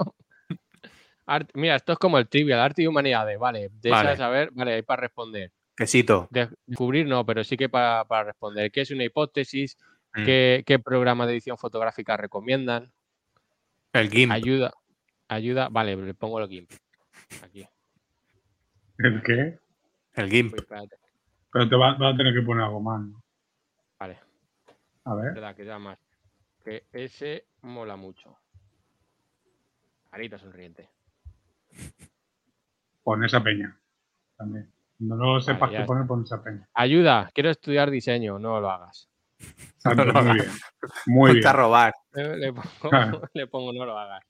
Art- 1.26 1.50
mira, 1.54 1.76
esto 1.76 1.92
es 1.92 1.98
como 1.98 2.18
el 2.18 2.28
trivial, 2.28 2.60
arte 2.60 2.82
y 2.82 2.86
humanidades. 2.86 3.38
Vale, 3.38 3.70
de 3.80 3.90
Vale. 3.90 4.12
esas, 4.12 4.20
a 4.20 4.28
ver, 4.30 4.50
vale, 4.52 4.74
hay 4.74 4.82
para 4.82 5.02
responder. 5.02 5.52
Quesito. 5.76 6.26
De- 6.30 6.48
descubrir 6.66 7.06
no, 7.06 7.24
pero 7.26 7.44
sí 7.44 7.56
que 7.56 7.68
para, 7.68 8.04
para 8.04 8.24
responder. 8.24 8.70
¿Qué 8.72 8.80
es 8.82 8.90
una 8.90 9.04
hipótesis? 9.04 9.76
Mm. 10.14 10.24
¿Qué, 10.24 10.62
qué 10.66 10.78
programa 10.78 11.26
de 11.26 11.32
edición 11.34 11.58
fotográfica 11.58 12.16
recomiendan? 12.16 12.90
El 13.92 14.10
GIMP. 14.10 14.32
Ayuda. 14.32 14.72
Ayuda. 15.28 15.68
Vale, 15.70 15.96
le 15.96 16.14
pongo 16.14 16.40
el 16.40 16.48
GIMP. 16.48 16.70
Aquí. 17.42 17.66
¿El 18.98 19.22
qué? 19.22 19.58
El 20.14 20.30
GIMP. 20.30 20.54
Uy. 20.54 20.88
Pero 21.52 21.68
te 21.68 21.76
vas 21.76 21.98
vas 21.98 22.14
a 22.14 22.16
tener 22.16 22.34
que 22.34 22.42
poner 22.42 22.64
algo 22.64 22.80
más. 22.80 23.00
¿no? 23.02 23.22
Vale, 24.00 24.18
A 25.04 25.10
es 25.14 25.16
ver. 25.22 25.34
verdad 25.34 25.54
que 25.54 25.64
ya 25.64 25.78
más. 25.78 25.98
Que 26.64 26.86
ese 26.92 27.46
mola 27.62 27.96
mucho. 27.96 28.38
Carita 30.10 30.38
sonriente. 30.38 30.90
Pon 33.02 33.24
esa 33.24 33.42
peña. 33.42 33.78
También. 34.36 34.72
No 35.00 35.16
lo 35.16 35.40
sepas 35.40 35.70
ya 35.70 35.80
qué 35.80 35.84
poner, 35.84 36.06
pon 36.06 36.22
esa 36.24 36.42
peña. 36.42 36.68
Ayuda, 36.74 37.30
quiero 37.32 37.50
estudiar 37.50 37.90
diseño, 37.90 38.38
no 38.38 38.60
lo 38.60 38.70
hagas. 38.70 39.08
No 39.84 39.94
lo 40.04 40.12
muy 40.12 40.20
hagas. 40.20 40.34
bien. 40.34 40.50
Muy 41.06 41.44
a 41.44 41.52
robar. 41.52 41.94
Le, 42.12 42.36
le 42.38 42.52
pongo, 42.52 42.90
Claro. 42.90 43.22
le 43.34 43.46
pongo 43.46 43.72
no 43.72 43.84
lo 43.86 43.96
hagas. 43.98 44.24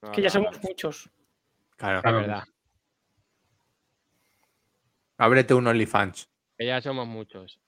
No 0.00 0.10
Que 0.12 0.22
ya 0.22 0.30
somos 0.30 0.58
muchos. 0.62 1.10
Claro. 1.76 1.98
Es 1.98 2.02
Claro. 2.02 2.16
verdad. 2.18 2.44
Ábrete 5.18 5.54
un 5.54 5.66
OnlyFans. 5.66 6.28
Que 6.56 6.66
ya 6.66 6.80
somos 6.80 7.06
muchos. 7.06 7.60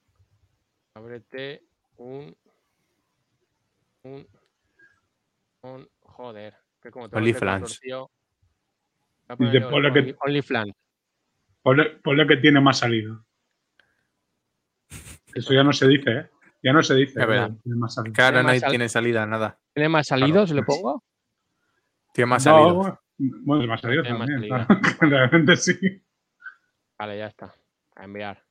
Ábrete 0.95 1.63
un. 1.97 2.35
Un. 4.05 4.27
Un. 5.63 5.89
Joder. 6.01 6.55
Que 6.81 6.91
como 6.91 7.07
a 7.07 7.09
Dice, 9.37 9.61
ponerle 9.61 9.71
ponle 9.71 9.93
que- 9.93 10.01
Only- 10.01 10.17
OnlyFans. 10.21 10.73
Ponle, 11.63 11.85
ponle 12.03 12.27
que 12.27 12.37
tiene 12.37 12.61
más 12.61 12.79
salida. 12.79 13.25
Eso 15.35 15.53
ya 15.55 15.65
no 15.65 15.73
se 15.73 15.89
dice, 15.89 16.11
¿eh? 16.11 16.31
Ya 16.63 16.73
no 16.73 16.83
se 16.83 16.95
dice. 16.95 17.15
Tiene 17.15 17.77
más 17.77 17.95
salida. 17.95 18.13
Tiene 18.15 18.43
no 18.43 18.61
sal- 18.61 18.91
salida, 18.91 19.27
nada. 19.27 19.59
¿Tiene 19.73 19.89
más 19.89 20.07
salidos? 20.07 20.51
¿Le 20.53 20.63
pongo? 20.63 21.03
Tiene 22.13 22.27
más 22.27 22.47
No, 22.47 22.53
salido. 22.53 23.01
bueno, 23.19 23.67
más 23.67 23.81
salida 23.81 24.03
Tiene 24.03 24.19
más 24.19 24.29
también. 24.29 24.49
claro. 24.49 24.67
Realmente 25.01 25.57
sí. 25.57 26.03
Vale, 26.99 27.19
ya 27.19 27.27
está. 27.27 27.53
A 27.97 28.05
enviar. 28.05 28.43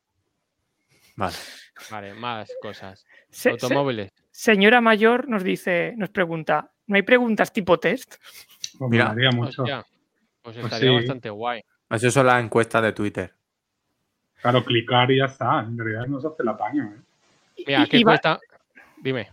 Vale. 1.16 1.36
Vale, 1.92 2.14
más 2.16 2.52
cosas. 2.62 3.06
Se- 3.30 3.42
se- 3.42 3.50
Automóviles. 3.52 4.12
Señora 4.34 4.82
Mayor 4.82 5.30
nos 5.30 5.44
dice, 5.44 5.94
nos 5.96 6.10
pregunta, 6.10 6.72
¿no 6.88 6.96
hay 6.96 7.04
preguntas 7.04 7.54
tipo 7.54 7.80
test? 7.80 8.16
Pues 8.78 8.90
Mira. 8.92 9.14
mucho. 9.34 9.62
Hostia, 9.62 9.86
pues 10.42 10.56
Pues 10.58 10.66
estaría 10.66 10.90
sí. 10.90 10.96
bastante 10.96 11.30
guay. 11.30 11.62
Eso 11.90 12.12
son 12.12 12.26
las 12.26 12.44
encuestas 12.44 12.82
de 12.82 12.92
Twitter. 12.92 13.34
Claro, 14.42 14.66
clicar 14.66 15.10
y 15.12 15.20
ya 15.20 15.26
está. 15.26 15.60
En 15.62 15.78
realidad 15.78 16.08
no 16.08 16.20
se 16.20 16.28
hace 16.28 16.44
la 16.44 16.58
paña, 16.58 16.92
¿eh? 16.94 17.64
Mira, 17.68 17.86
¿qué 17.90 18.02
cuesta? 18.02 18.40
Dime. 18.98 19.30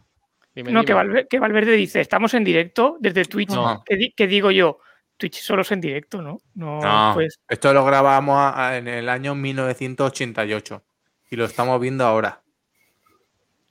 Dime, 0.55 0.71
No, 0.73 0.85
que, 0.85 0.93
dime. 0.95 1.27
Que 1.27 1.39
Valverde 1.39 1.73
dice, 1.73 2.01
estamos 2.01 2.35
en 2.35 2.45
directo 2.45 2.97
desde 3.01 3.25
Twitch. 3.25 3.51
No. 3.51 3.83
¿Qué, 3.85 3.97
di- 3.97 4.13
qué 4.13 4.27
digo 4.27 4.51
yo? 4.51 4.79
Twitch 5.17 5.41
solo 5.41 5.63
es 5.63 5.73
en 5.73 5.81
directo, 5.81 6.21
¿no? 6.23 6.39
No, 6.55 6.81
No, 6.81 7.13
pues 7.15 7.41
esto 7.49 7.73
lo 7.73 7.85
grabamos 7.85 8.37
a- 8.37 8.69
a- 8.69 8.77
en 8.79 8.87
el 8.89 9.09
año 9.09 9.35
1988 9.35 10.83
y 11.31 11.37
lo 11.37 11.45
estamos 11.45 11.81
viendo 11.81 12.05
ahora, 12.07 12.43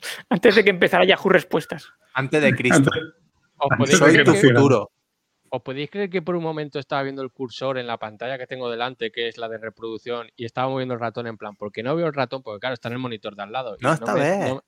antes 0.29 0.55
de 0.55 0.63
que 0.63 0.69
empezara 0.69 1.05
Yahoo 1.05 1.29
Respuestas. 1.29 1.87
antes 2.13 2.41
de 2.41 2.55
Cristo. 2.55 2.89
¿Os 3.57 3.69
podéis, 3.77 3.97
Soy 3.97 4.11
creer 4.11 4.25
tu 4.25 4.33
que, 4.33 4.39
futuro. 4.39 4.91
os 5.49 5.61
podéis 5.61 5.89
creer 5.91 6.09
que 6.09 6.21
por 6.21 6.35
un 6.35 6.43
momento 6.43 6.79
estaba 6.79 7.03
viendo 7.03 7.21
el 7.21 7.31
cursor 7.31 7.77
en 7.77 7.87
la 7.87 7.97
pantalla 7.97 8.37
que 8.37 8.47
tengo 8.47 8.69
delante, 8.71 9.11
que 9.11 9.27
es 9.27 9.37
la 9.37 9.49
de 9.49 9.57
reproducción, 9.57 10.29
y 10.37 10.45
estaba 10.45 10.69
moviendo 10.69 10.93
el 10.93 10.99
ratón 11.01 11.27
en 11.27 11.37
plan, 11.37 11.55
porque 11.57 11.83
no 11.83 11.95
veo 11.95 12.07
el 12.07 12.13
ratón? 12.13 12.41
Porque 12.41 12.59
claro, 12.61 12.73
está 12.75 12.87
en 12.87 12.93
el 12.93 12.99
monitor 12.99 13.35
de 13.35 13.43
al 13.43 13.51
lado. 13.51 13.75
No, 13.81 13.91
esta 13.93 14.13
me, 14.13 14.19
vez. 14.21 14.39
no- 14.49 14.63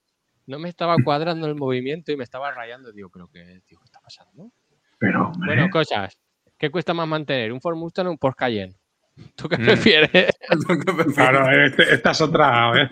no 0.48 0.60
me 0.60 0.68
estaba 0.70 0.96
cuadrando 1.04 1.48
el 1.48 1.56
movimiento 1.56 2.12
y 2.12 2.18
me 2.18 2.24
estaba 2.24 2.52
rayando. 2.52 2.92
Digo, 2.92 3.10
¿pero 3.10 3.30
qué, 3.32 3.62
tío, 3.66 3.78
qué 3.80 3.86
está 3.86 4.02
pasando? 4.02 4.52
Pero, 4.98 5.28
hombre, 5.28 5.48
Bueno, 5.56 5.70
cosas. 5.70 6.18
¿Qué 6.58 6.70
cuesta 6.70 6.94
más 6.94 7.08
mantener? 7.08 7.54
¿Un 7.54 7.62
Ford 7.62 7.78
Mustang 7.78 8.08
o 8.08 8.12
un 8.12 8.18
Porsche 8.18 8.38
Cayenne? 8.40 8.76
¿Tú 9.36 9.48
qué 9.48 9.58
Mm. 9.58 9.64
prefieres? 9.66 10.36
claro, 11.16 11.50
este- 11.66 11.94
esta 11.94 12.12
es 12.12 12.22
otra. 12.22 12.74
¿eh? 12.84 12.90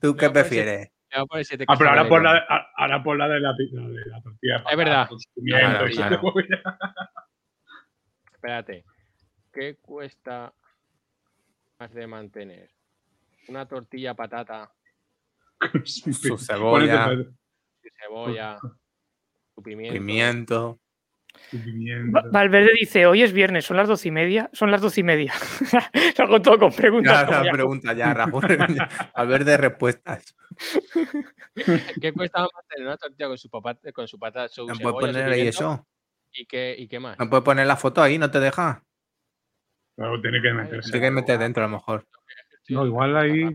¿Tú 0.00 0.16
qué 0.16 0.26
No, 0.26 0.32
pues, 0.32 0.44
prefieres? 0.44 0.88
Te 1.14 1.20
voy 1.20 1.24
a 1.24 1.26
poner 1.28 1.44
siete 1.44 1.64
Ah, 1.68 1.74
pero 1.78 1.90
ahora 1.90 2.08
por 2.08 2.22
la, 2.24 2.44
ahora 2.76 3.02
por 3.04 3.16
la 3.16 3.28
de 3.28 3.38
la, 3.38 3.52
de 3.52 4.06
la 4.06 4.20
tortilla. 4.20 4.64
patata, 4.68 4.74
verdad. 4.76 5.08
Claro, 5.46 5.88
y 5.88 5.94
claro. 5.94 6.16
cebolla. 6.16 6.62
Espérate. 8.32 8.84
¿Qué 9.52 9.76
cuesta 9.76 10.52
más 11.78 11.94
de 11.94 12.06
mantener? 12.08 12.68
¿Una 13.46 13.64
tortilla 13.64 14.14
patata, 14.14 14.72
Su 15.84 16.36
cebolla, 16.36 17.14
su 17.14 17.88
cebolla, 17.96 18.58
su 19.54 19.62
pimiento? 19.62 19.94
pimiento. 19.94 20.80
Valverde 22.30 22.70
dice, 22.80 23.06
hoy 23.06 23.22
es 23.22 23.32
viernes, 23.32 23.64
son 23.64 23.76
las 23.76 23.88
doce 23.88 24.08
y 24.08 24.10
media. 24.10 24.50
Son 24.52 24.70
las 24.70 24.80
doce 24.80 25.00
y 25.00 25.04
media. 25.04 25.32
Lo 26.18 26.24
hago 26.24 26.42
todo 26.42 26.58
con 26.58 26.72
preguntas. 26.72 27.28
Ya 27.44 27.52
pregunta 27.52 27.92
ya, 27.92 28.14
Raúl. 28.14 28.42
A 29.14 29.24
ver 29.24 29.44
de 29.44 29.56
respuestas. 29.56 30.34
¿Qué 32.00 32.12
cuesta 32.12 32.40
más 32.40 32.50
mantener 32.54 32.86
una 32.86 32.96
tortilla 32.96 33.28
con 33.28 33.38
su, 33.38 33.48
papata, 33.50 33.92
con 33.92 34.08
su 34.08 34.18
patata, 34.18 34.48
su 34.48 34.66
¿No 34.66 34.74
cebolla, 34.74 34.98
puedes 34.98 35.16
poner 35.16 35.32
ahí 35.32 35.48
eso? 35.48 35.86
¿Y 36.32 36.46
qué, 36.46 36.74
¿Y 36.76 36.88
qué 36.88 36.98
más? 36.98 37.18
¿No 37.18 37.30
puedes 37.30 37.44
poner 37.44 37.66
la 37.66 37.76
foto 37.76 38.02
ahí? 38.02 38.18
¿No 38.18 38.30
te 38.30 38.40
deja? 38.40 38.82
Pero 39.96 40.20
tiene 40.20 40.42
que 40.42 40.52
meterse. 40.52 40.90
Tienes 40.90 41.08
que 41.08 41.14
meter 41.14 41.38
dentro 41.38 41.64
a 41.64 41.68
lo 41.68 41.72
mejor. 41.76 42.06
No, 42.68 42.86
igual 42.86 43.16
ahí- 43.16 43.54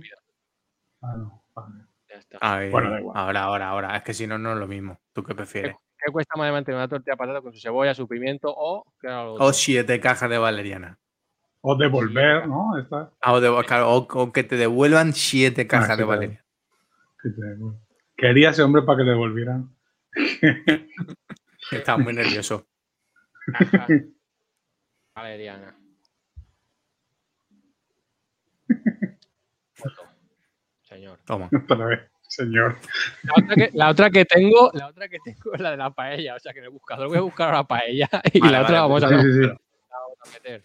Ah, 1.02 1.16
no, 1.18 1.44
vale. 1.54 1.86
ya 2.10 2.16
está. 2.16 2.38
Ahí. 2.42 2.70
Bueno, 2.70 2.92
da 2.92 3.00
igual. 3.00 3.18
Ahora, 3.18 3.44
ahora, 3.44 3.70
ahora. 3.70 3.98
Es 3.98 4.04
que 4.04 4.14
si 4.14 4.28
no, 4.28 4.38
no 4.38 4.54
es 4.54 4.60
lo 4.60 4.68
mismo. 4.68 5.00
¿Tú 5.14 5.24
qué 5.24 5.34
prefieres? 5.36 5.76
¿Qué 6.04 6.12
cuesta 6.12 6.36
más 6.38 6.48
de 6.48 6.52
mantener 6.54 6.78
una 6.78 6.88
tortilla 6.88 7.14
de 7.14 7.18
patata 7.18 7.42
con 7.42 7.54
su 7.54 7.60
cebolla, 7.60 7.94
su 7.94 8.08
pimiento 8.08 8.54
o 8.56 8.86
qué 9.02 9.08
era 9.08 9.24
lo 9.26 9.34
O 9.34 9.54
siete 9.54 10.00
cajas 10.00 10.30
de 10.30 10.38
valeriana. 10.38 10.98
O 11.62 11.76
devolver, 11.76 12.48
¿no? 12.48 12.78
Esta, 12.78 13.12
Ah, 13.22 13.34
o, 13.34 13.42
de- 13.42 13.66
claro, 13.66 13.92
o- 13.94 14.08
o 14.10 14.32
que 14.32 14.44
te 14.44 14.56
devuelvan 14.56 15.12
siete 15.14 15.68
cajas 15.68 15.92
sí, 15.96 15.98
de 15.98 16.04
valeriana. 16.06 16.46
que 17.22 17.30
te- 17.30 17.58
Quería 18.16 18.52
ese 18.52 18.64
hombre 18.64 18.82
para 18.84 18.98
que 19.00 19.04
le 19.04 19.12
devolvieran. 19.12 19.76
Estaba 21.72 21.98
muy 21.98 22.14
nervioso. 22.14 22.66
Caja 23.58 23.88
valeriana. 25.16 25.76
Foto. 29.74 30.02
Señor. 30.84 31.20
Toma. 31.26 31.50
Otra 31.70 31.86
vez, 31.86 32.00
señor. 32.30 32.78
La 33.24 33.34
otra, 33.38 33.56
que, 33.56 33.70
la 33.74 33.90
otra 33.90 34.10
que 34.10 34.26
tengo, 34.26 34.72
la 34.74 34.88
otra 34.88 35.08
que 35.10 35.18
tengo 35.24 35.54
es 35.54 35.60
la 35.60 35.72
de 35.72 35.78
la 35.78 35.90
paella. 35.92 36.36
O 36.36 36.40
sea 36.40 36.54
que 36.54 36.60
en 36.60 36.66
el 36.66 36.72
buscador 36.72 37.08
voy 37.10 37.18
a 37.18 37.22
buscar 37.22 37.54
la 37.54 37.64
paella 37.66 38.10
y 38.34 38.40
Vale, 38.40 38.52
la 38.54 38.62
otra 38.62 38.62
vale, 38.62 38.72
la 38.74 38.82
vamos, 38.82 39.04
a, 39.04 39.10
Sí, 39.10 39.16
sí, 39.16 39.34
sí. 39.34 39.42
la 39.42 39.58
vamos 40.00 40.18
a 40.24 40.30
meter. 40.34 40.64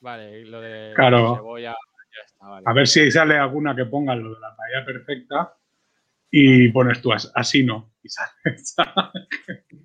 Vale, 0.00 0.40
y 0.40 0.44
lo 0.44 0.60
de 0.60 0.92
Claro. 0.94 1.30
la 1.30 1.36
cebolla, 1.36 1.72
ya 1.72 2.22
está, 2.26 2.46
vale. 2.48 2.64
A 2.66 2.72
ver 2.72 2.86
si 2.86 3.10
sale 3.10 3.36
alguna 3.38 3.74
que 3.76 3.84
ponga 3.86 4.14
lo 4.14 4.34
de 4.34 4.40
la 4.40 4.54
paella 4.56 4.84
perfecta 4.86 5.56
y 6.30 6.68
pones 6.68 7.00
tú 7.02 7.12
as- 7.12 7.30
así 7.34 7.64
no. 7.64 7.92
Y 8.02 8.08
sale. 8.08 8.30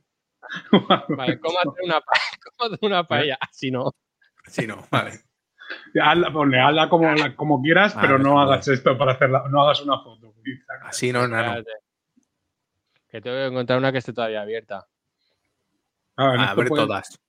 Vale, 1.10 1.40
¿cómo 1.40 1.60
hacer 1.60 1.74
una, 1.84 2.02
pa- 2.02 2.14
cómo 2.58 2.74
hacer 2.74 2.80
una 2.82 3.04
paella? 3.08 3.38
Así 3.40 3.70
no. 3.72 3.94
Si 4.48 4.66
no, 4.66 4.84
vale. 4.90 5.12
Hazla, 6.02 6.32
ponle, 6.34 6.60
hazla 6.60 6.90
como, 6.90 7.14
como 7.36 7.62
quieras, 7.62 7.94
Ah, 7.96 8.00
pero 8.02 8.18
no 8.18 8.42
hagas 8.42 8.68
esto 8.68 8.98
para 8.98 9.12
hacerla, 9.14 9.44
no 9.52 9.62
hagas 9.62 9.82
una 9.82 10.00
foto. 10.00 10.29
Así 10.84 11.12
no, 11.12 11.28
nano. 11.28 11.64
Que 13.10 13.22
tengo 13.22 13.38
que 13.38 13.46
encontrar 13.48 13.80
una 13.80 13.92
que 13.92 13.98
esté 13.98 14.14
todavía 14.14 14.42
abierta. 14.42 14.88
En 16.18 16.40
A 16.40 16.54
ver 16.54 16.68
todas. 16.70 17.20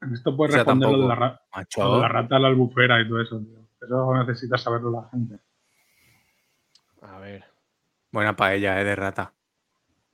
en 0.00 0.12
esto 0.14 0.36
puedes 0.36 0.54
O 0.54 0.56
sea, 0.56 0.64
responder 0.64 0.90
lo 0.90 0.98
de, 1.08 1.08
la, 1.08 1.40
lo 1.76 2.00
de 2.00 2.08
rata 2.08 2.36
a 2.36 2.38
la 2.38 2.48
albufera 2.48 3.00
y 3.00 3.08
todo 3.08 3.20
eso. 3.20 3.38
tío. 3.40 3.62
Eso 3.80 4.14
necesita 4.14 4.58
saberlo 4.58 4.90
la 4.90 5.08
gente. 5.10 5.38
A 7.02 7.18
ver. 7.18 7.44
Buena 8.10 8.36
paella, 8.36 8.80
eh, 8.80 8.84
de 8.84 8.94
rata. 8.94 9.32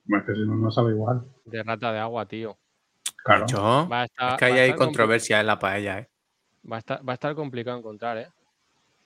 Bueno, 0.05 0.23
es 0.23 0.27
que 0.27 0.35
si 0.35 0.49
no, 0.49 0.57
no 0.57 0.71
sabe 0.71 0.93
igual. 0.93 1.23
De 1.45 1.63
rata 1.63 1.93
de 1.93 1.99
agua, 1.99 2.27
tío. 2.27 2.57
Claro. 3.25 3.41
Macho. 3.43 3.89
Va 3.89 4.03
a 4.03 4.05
estar, 4.05 4.33
Es 4.33 4.39
que 4.39 4.45
ahí 4.45 4.59
hay 4.59 4.75
controversia 4.75 5.41
en 5.41 5.47
la 5.47 5.59
paella, 5.59 5.99
eh. 5.99 6.09
Va 6.71 6.77
a, 6.77 6.79
estar, 6.79 7.07
va 7.07 7.13
a 7.13 7.15
estar 7.15 7.35
complicado 7.35 7.79
encontrar, 7.79 8.19
¿eh? 8.19 8.29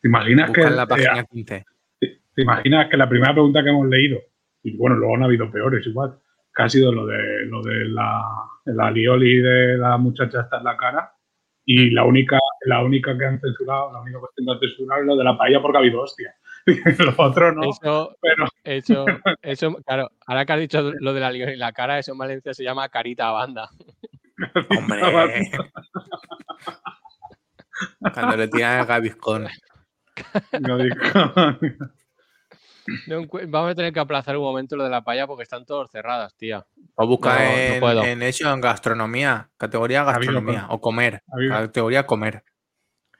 ¿Te 0.00 0.08
imaginas 0.08 0.50
que, 0.50 0.60
Busca 0.60 0.68
en 0.68 0.76
la 0.76 0.82
eh, 0.82 0.86
página 0.86 1.24
15. 1.24 1.64
¿Te 2.34 2.42
imaginas 2.42 2.88
que 2.88 2.96
la 2.96 3.08
primera 3.08 3.32
pregunta 3.32 3.62
que 3.62 3.70
hemos 3.70 3.88
leído, 3.88 4.18
y 4.62 4.76
bueno, 4.76 4.96
luego 4.96 5.16
han 5.16 5.24
habido 5.24 5.50
peores 5.50 5.86
igual, 5.86 6.18
que 6.54 6.62
ha 6.62 6.68
sido 6.68 6.92
lo 6.92 7.06
de 7.06 7.46
lo 7.46 7.62
de 7.62 7.86
la, 7.86 8.22
la 8.66 8.86
alioli 8.86 9.38
de 9.38 9.78
la 9.78 9.96
muchacha 9.98 10.42
esta 10.42 10.58
en 10.58 10.64
la 10.64 10.76
cara, 10.76 11.12
y 11.64 11.90
la 11.90 12.04
única, 12.04 12.38
la 12.66 12.82
única 12.82 13.16
que 13.16 13.24
han 13.24 13.40
censurado, 13.40 13.92
la 13.92 14.00
única 14.00 14.18
cuestión 14.18 14.46
que 14.46 14.52
han 14.52 14.60
censurado 14.60 15.00
es 15.00 15.06
lo 15.06 15.16
de 15.16 15.24
la 15.24 15.36
paella 15.36 15.60
porque 15.60 15.78
ha 15.78 15.80
habido 15.80 16.02
hostia. 16.02 16.34
Los 16.98 17.18
otros 17.18 17.56
no, 17.56 17.70
Eso, 17.70 18.16
pero 18.20 18.46
eso, 18.62 19.04
eso, 19.42 19.74
claro, 19.84 20.10
ahora 20.26 20.44
que 20.44 20.52
has 20.52 20.60
dicho 20.60 20.92
lo 21.00 21.12
de 21.12 21.20
la 21.20 21.32
liga 21.32 21.52
y 21.52 21.56
la 21.56 21.72
cara, 21.72 21.98
eso 21.98 22.12
en 22.12 22.18
Valencia 22.18 22.54
se 22.54 22.62
llama 22.62 22.88
carita 22.88 23.28
a 23.28 23.32
banda. 23.32 23.68
Hombre. 24.78 25.00
Cuando 28.14 28.36
le 28.36 28.46
tiran 28.48 28.80
el 28.80 28.86
gaviscón. 28.86 29.48
No 33.06 33.22
Vamos 33.48 33.70
a 33.70 33.74
tener 33.74 33.92
que 33.92 34.00
aplazar 34.00 34.36
un 34.36 34.42
momento 34.44 34.76
lo 34.76 34.84
de 34.84 34.90
la 34.90 35.02
paella 35.02 35.26
porque 35.26 35.42
están 35.44 35.64
todos 35.64 35.90
cerradas, 35.90 36.34
tía. 36.36 36.64
O 36.94 37.06
busca 37.06 37.34
No, 37.34 37.80
no 37.80 38.02
en, 38.02 38.08
en 38.08 38.22
eso, 38.22 38.52
en 38.52 38.60
gastronomía. 38.60 39.50
Categoría 39.56 40.04
gastronomía. 40.04 40.66
O 40.70 40.80
comer. 40.80 41.22
Categoría 41.48 42.06
comer. 42.06 42.42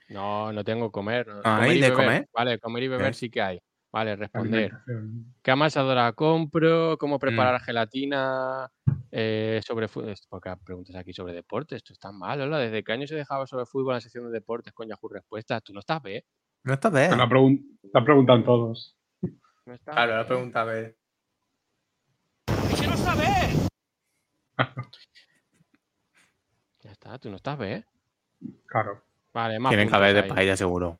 No, 0.09 0.51
no 0.51 0.63
tengo 0.63 0.91
comer. 0.91 1.27
Ah, 1.43 1.59
¿hay 1.61 1.77
y 1.77 1.81
de 1.81 1.89
beber. 1.89 2.05
comer? 2.05 2.29
Vale, 2.33 2.59
comer 2.59 2.83
y 2.83 2.87
beber 2.87 3.11
¿Eh? 3.11 3.13
sí 3.13 3.29
que 3.29 3.41
hay. 3.41 3.59
Vale, 3.91 4.15
responder. 4.15 4.71
¿Qué 5.43 5.51
amasadora 5.51 6.11
compro? 6.13 6.93
Mm. 6.93 6.97
¿Cómo 6.97 7.19
preparar 7.19 7.61
gelatina? 7.61 8.67
Eh, 9.11 9.61
sobre 9.65 9.85
es- 9.85 10.25
porque 10.27 10.51
preguntas 10.65 10.95
aquí 10.95 11.13
sobre 11.13 11.33
deportes. 11.33 11.77
Esto 11.77 11.93
está 11.93 12.11
mal, 12.11 12.41
hola. 12.41 12.57
¿Desde 12.57 12.83
qué 12.83 12.91
año 12.91 13.05
se 13.05 13.15
dejaba 13.15 13.45
sobre 13.45 13.65
fútbol 13.67 13.91
en 13.93 13.97
la 13.97 14.01
sección 14.01 14.25
de 14.25 14.31
deportes 14.31 14.73
con 14.73 14.87
Yahoo 14.87 15.09
Respuestas? 15.09 15.61
Tú 15.63 15.73
no 15.73 15.79
estás, 15.79 16.01
¿eh? 16.05 16.25
No 16.63 16.73
está 16.73 16.89
Te 16.91 16.97
bien. 17.07 17.17
la, 17.17 17.27
pregun- 17.27 17.77
te 17.81 17.89
la 17.93 18.03
preguntan 18.03 18.43
todos. 18.43 18.95
No 19.65 19.73
estás 19.73 19.95
Claro, 19.95 20.17
la 20.17 20.27
pregunta 20.27 20.61
a 20.61 20.65
ver. 20.65 20.95
¡Que 22.79 22.87
no 22.87 22.97
sabe! 22.97 23.25
Ya 26.81 26.91
está, 26.91 27.17
tú 27.17 27.29
no 27.29 27.37
estás, 27.37 27.57
¿eh? 27.61 27.85
Claro. 28.67 29.01
Vale, 29.33 29.57
más 29.57 29.69
Tienen 29.69 29.87
que 29.89 29.95
haber 29.95 30.13
de 30.15 30.23
paella 30.23 30.57
seguro. 30.57 30.99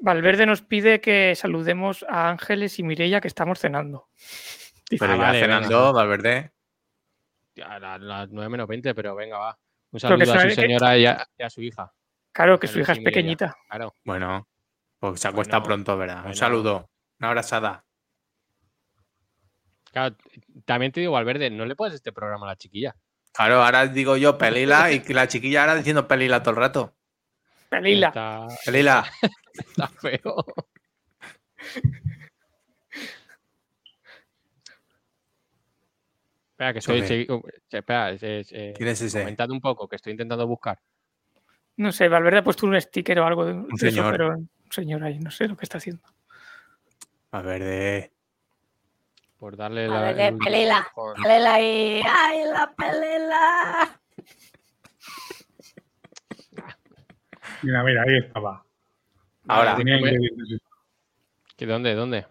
Valverde 0.00 0.46
nos 0.46 0.62
pide 0.62 1.02
que 1.02 1.34
saludemos 1.36 2.06
a 2.08 2.30
Ángeles 2.30 2.78
y 2.78 2.82
Mireia 2.82 3.20
que 3.20 3.28
estamos 3.28 3.58
cenando. 3.58 4.08
Pero 4.88 5.04
Ah, 5.12 5.16
ya 5.16 5.22
vale, 5.22 5.40
cenando, 5.40 5.68
venga. 5.68 5.92
Valverde. 5.92 6.52
Ya, 7.54 7.66
a 7.74 7.98
las 7.98 8.30
9 8.30 8.48
menos 8.48 8.66
20, 8.66 8.94
pero 8.94 9.14
venga, 9.14 9.36
va. 9.38 9.58
Un 9.90 9.98
que 9.98 10.00
saludo 10.00 10.32
a 10.32 10.40
su 10.40 10.48
que- 10.48 10.54
señora 10.54 10.96
y 10.96 11.04
a, 11.04 11.28
y 11.36 11.42
a 11.42 11.50
su 11.50 11.60
hija. 11.60 11.92
Claro, 12.32 12.58
que 12.58 12.66
su 12.66 12.78
hija 12.80 12.92
es 12.92 13.00
pequeñita. 13.00 13.54
Claro. 13.68 13.94
Bueno, 14.04 14.48
pues 14.98 15.20
se 15.20 15.28
acuesta 15.28 15.58
Bueno, 15.58 15.66
pronto, 15.66 15.98
¿verdad? 15.98 16.24
Un 16.26 16.34
saludo. 16.34 16.88
Una 17.18 17.28
abrazada. 17.28 17.84
Claro, 19.92 20.16
también 20.64 20.92
te 20.92 21.00
digo, 21.00 21.12
Valverde, 21.12 21.50
no 21.50 21.64
le 21.66 21.74
pones 21.76 21.94
este 21.94 22.12
programa 22.12 22.46
a 22.46 22.50
la 22.50 22.56
chiquilla. 22.56 22.94
Claro, 23.32 23.62
ahora 23.62 23.86
digo 23.86 24.16
yo 24.16 24.36
pelila 24.38 24.90
y 24.92 25.00
la 25.12 25.28
chiquilla 25.28 25.62
ahora 25.62 25.76
diciendo 25.76 26.06
pelila 26.08 26.42
todo 26.42 26.50
el 26.52 26.56
rato. 26.56 26.96
Pelila. 27.68 28.08
Está, 28.08 28.46
Pelila. 28.66 29.04
está 29.54 29.86
feo. 29.88 30.44
Espera, 36.52 36.72
que 36.72 36.78
estoy. 36.80 37.00
Segui- 37.02 37.30
uh, 37.30 37.42
espera, 37.70 38.10
es- 38.10 38.22
es, 38.22 38.52
eh, 38.52 38.74
¿Quién 38.76 38.88
es 38.90 39.00
ese? 39.00 39.20
comentad 39.20 39.50
un 39.50 39.60
poco, 39.60 39.88
que 39.88 39.96
estoy 39.96 40.12
intentando 40.12 40.46
buscar. 40.46 40.78
No 41.76 41.92
sé, 41.92 42.08
Valverde 42.08 42.38
ha 42.38 42.44
puesto 42.44 42.66
un 42.66 42.78
sticker 42.80 43.18
o 43.20 43.26
algo 43.26 43.46
de, 43.46 43.54
de 43.54 43.60
eso, 43.68 43.76
señor. 43.78 44.12
pero 44.12 44.28
un 44.36 44.50
señor 44.70 45.02
ahí, 45.04 45.18
no 45.18 45.30
sé 45.30 45.48
lo 45.48 45.56
que 45.56 45.64
está 45.64 45.78
haciendo. 45.78 46.02
Valverde. 47.32 48.12
Por 49.40 49.56
darle 49.56 49.86
A 49.86 49.88
la. 49.88 50.00
ver, 50.12 50.20
el 50.20 50.38
pelela. 50.38 50.86
ahí. 51.50 52.02
¡Ay, 52.06 52.44
la 52.44 52.72
pelela! 52.76 54.00
Mira, 57.62 57.82
mira, 57.82 58.02
ahí 58.02 58.18
estaba. 58.18 58.62
Ahora, 59.48 59.76
Tenía 59.76 59.96
hombre. 59.96 60.12
ingredientes. 60.12 60.60
¿Que 61.56 61.66
¿Dónde? 61.66 61.94
¿Dónde? 61.94 62.26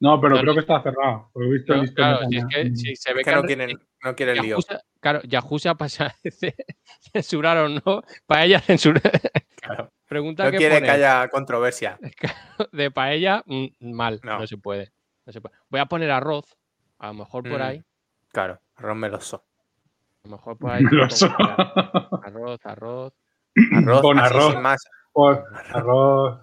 No, 0.00 0.18
pero 0.20 0.34
No, 0.36 0.40
creo 0.40 0.52
no. 0.52 0.54
que 0.54 0.60
está 0.60 0.82
cerrado. 0.82 1.30
Porque 1.32 1.48
he 1.48 1.52
visto 1.52 1.74
el 1.74 1.84
No, 1.84 1.94
claro, 1.94 2.18
si 2.30 2.36
es 2.38 2.44
que 2.46 2.76
si 2.76 2.96
se 2.96 3.12
ve 3.14 3.20
Es 3.20 3.24
que 3.26 3.30
que 3.30 3.36
no 3.36 3.42
quieren, 3.42 3.78
no 4.02 4.16
quieren 4.16 4.42
lío. 4.42 4.58
Claro, 5.00 5.20
Yahoo 5.24 5.58
se 5.58 5.68
ha 5.68 5.74
pasado 5.74 6.10
de 6.22 6.54
censuraron, 7.12 7.82
¿no? 7.84 8.02
Paella 8.26 8.60
censura. 8.60 9.00
Claro. 9.64 9.90
Pregunta 10.06 10.44
No 10.44 10.50
que 10.50 10.58
quiere 10.58 10.74
pone, 10.74 10.86
que 10.86 10.92
haya 10.92 11.26
controversia. 11.28 11.98
de 12.72 12.90
paella, 12.90 13.42
mm, 13.46 13.66
mal, 13.94 14.20
no. 14.22 14.40
No. 14.40 14.46
se 14.46 14.58
puede. 14.58 14.92
No 15.26 15.32
se 15.32 15.40
puede. 15.40 15.54
Voy 15.70 15.80
a 15.80 15.86
poner 15.86 16.10
arroz, 16.10 16.56
a 16.98 17.08
lo 17.08 17.14
mejor 17.14 17.42
por 17.48 17.58
Mm. 17.58 17.62
ahí, 17.62 17.84
Claro, 18.32 18.60
arroz 18.76 18.96
meloso. 18.96 19.44
a 20.24 20.28
lo 20.28 20.36
mejor 20.36 20.58
por 20.58 20.70
ahí. 20.70 20.82
Meloso. 20.84 21.26
Arroz, 22.22 22.60
arroz. 22.66 23.12
Arroz, 23.76 24.00
Con 24.02 24.18
arroz. 24.18 24.52
sin 24.52 24.62
más. 24.62 24.84
Arroz, 25.72 26.40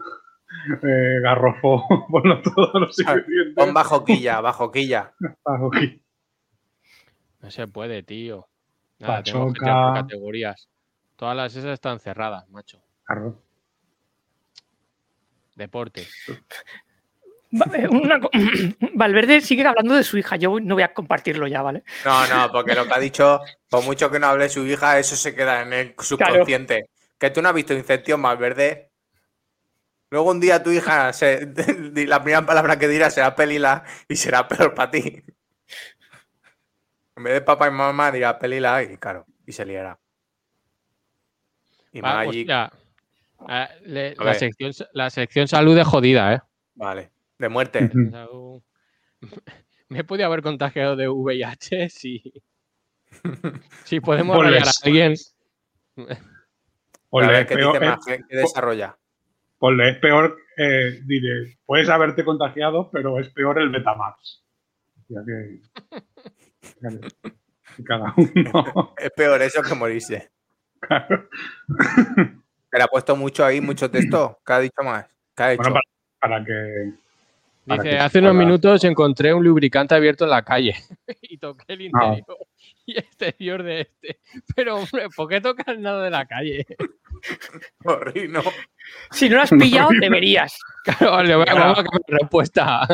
eh, 0.84 1.20
garrofó, 1.22 1.84
ponlo 2.10 2.42
todo 2.42 2.80
los 2.80 2.98
ingredientes. 3.00 3.56
Pon 3.56 3.74
bajoquilla, 3.74 4.40
bajoquilla. 4.42 5.14
Bajo 5.44 5.68
aquí. 5.74 6.02
No 7.42 7.50
se 7.50 7.68
puede, 7.68 8.04
tío. 8.04 8.48
Nada, 9.00 9.24
tengo 9.24 9.48
que 9.48 9.54
Pachoca. 9.54 9.66
tirar 9.66 9.94
por 9.94 10.02
categorías. 10.04 10.70
Todas 11.16 11.36
las 11.36 11.56
esas 11.56 11.72
están 11.72 12.00
cerradas, 12.00 12.48
macho. 12.50 12.80
Arroz. 13.08 13.34
Deporte. 15.56 16.06
Una 17.52 18.20
Valverde 18.96 19.42
sigue 19.42 19.66
hablando 19.66 19.96
de 19.96 20.04
su 20.04 20.18
hija. 20.18 20.36
Yo 20.38 20.60
no 20.60 20.76
voy 20.76 20.84
a 20.84 20.94
compartirlo 20.94 21.48
ya, 21.48 21.62
¿vale? 21.62 21.84
No, 22.06 22.28
no, 22.28 22.52
porque 22.52 22.74
lo 22.76 22.86
que 22.88 22.94
ha 22.94 23.00
dicho, 23.00 23.42
por 23.70 23.84
mucho 23.84 24.10
que 24.10 24.20
no 24.20 24.28
hable 24.28 24.48
su 24.50 24.66
hija, 24.66 24.98
eso 25.00 25.16
se 25.16 25.36
queda 25.36 25.62
en 25.62 25.74
el 25.74 25.96
subconsciente. 26.00 26.90
Que 27.18 27.30
tú 27.30 27.42
no 27.42 27.50
has 27.50 27.56
visto 27.56 27.74
Incepción 27.74 28.22
Valverde. 28.22 28.90
Luego 30.10 30.32
un 30.32 30.40
día 30.40 30.62
tu 30.64 30.72
hija, 30.72 31.12
se- 31.14 31.46
la 32.08 32.22
primera 32.24 32.46
palabra 32.46 32.78
que 32.80 32.88
dirá 32.88 33.10
será 33.10 33.36
pelila 33.36 33.84
y 34.08 34.16
será 34.16 34.48
peor 34.48 34.74
para 34.74 34.92
ti. 34.92 35.22
En 37.16 37.24
vez 37.24 37.34
de 37.34 37.42
papá 37.42 37.68
y 37.68 37.72
mamá 37.72 38.12
dirá 38.12 38.38
pelila 38.40 38.82
y 38.84 38.98
claro, 38.98 39.26
y 39.46 39.52
se 39.52 39.66
liará. 39.66 40.00
Y 41.94 42.00
Ah, 42.00 42.24
Magic, 42.24 42.50
hostia. 42.50 42.72
Ah, 43.48 43.70
le- 43.84 44.16
A 44.18 44.24
la, 44.24 44.32
ver. 44.32 44.40
sección, 44.40 44.72
la 44.94 45.10
sección 45.10 45.48
salud 45.48 45.78
es 45.78 45.86
jodida, 45.88 46.34
¿eh? 46.34 46.40
vale, 46.76 47.12
de 47.42 47.50
muerte. 47.50 47.92
Salud. 48.12 48.62
Me 49.90 50.00
he 50.00 50.04
podido 50.06 50.28
haber 50.28 50.42
contagiado 50.42 50.96
de 50.96 51.10
VIH 51.10 51.90
si, 51.90 52.24
si 53.84 54.00
podemos 54.00 54.38
rayar 54.42 54.68
a 54.68 54.72
alguien. 54.86 55.16
A 55.98 56.16
Ponle, 57.10 57.28
ver 57.28 57.42
es 57.42 57.48
qué 57.48 57.56
peor, 57.56 57.74
dice 57.74 57.86
eh, 57.86 57.90
más, 57.90 58.06
qué- 58.06 58.20
qué 58.30 58.38
desarrolla. 58.38 58.98
ponle, 59.58 59.90
es 59.90 59.98
peor, 59.98 60.38
eh, 60.58 61.02
diré, 61.04 61.58
puedes 61.66 61.90
haberte 61.90 62.24
contagiado, 62.24 62.90
pero 62.90 63.20
es 63.20 63.28
peor 63.30 63.60
el 63.60 63.70
Betamax. 63.70 64.46
Ya 65.10 65.20
que, 65.26 65.60
ya 66.82 66.90
que 67.76 67.84
cada 67.84 68.14
uno. 68.16 68.94
Es 68.98 69.12
peor 69.12 69.42
eso 69.42 69.62
que 69.62 69.76
morirse. 69.76 70.32
Claro. 70.80 71.28
Pero 72.70 72.84
ha 72.86 72.88
puesto 72.88 73.16
mucho 73.18 73.44
ahí, 73.44 73.60
mucho 73.60 73.92
texto. 73.92 74.40
¿Qué 74.46 74.54
ha 74.54 74.60
dicho 74.60 74.82
más? 74.84 75.06
¿Qué 75.36 75.44
ha 75.44 75.52
hecho? 75.54 75.64
Bueno, 75.64 75.76
para, 76.22 76.34
para 76.40 76.46
que. 76.46 76.94
Dice, 77.66 78.00
hace 78.00 78.20
unos 78.20 78.34
minutos 78.34 78.84
encontré 78.84 79.34
un 79.34 79.44
lubricante 79.44 79.94
abierto 79.96 80.24
en 80.26 80.32
la 80.32 80.42
calle 80.44 80.76
y 81.22 81.38
toqué 81.38 81.66
el 81.74 81.90
Ah. 81.94 82.06
interior 82.16 82.38
y 82.86 82.98
exterior 82.98 83.64
de 83.64 83.82
este. 83.82 84.20
Pero, 84.56 84.78
hombre, 84.78 85.08
¿por 85.16 85.30
qué 85.30 85.40
tocas 85.42 85.78
nada 85.78 86.04
de 86.04 86.10
la 86.10 86.26
calle? 86.26 86.66
Horrible. 87.86 88.40
Si 89.12 89.30
no 89.30 89.36
lo 89.38 89.42
has 89.44 89.52
pillado, 89.52 89.90
deberías. 90.00 90.58
Claro, 90.84 91.24
le 91.24 91.36
voy 91.36 91.46
a, 91.48 91.54
vamos 91.54 91.80
a 91.80 91.84
cambiar 91.84 92.02
la 92.08 92.18
respuesta. 92.20 92.88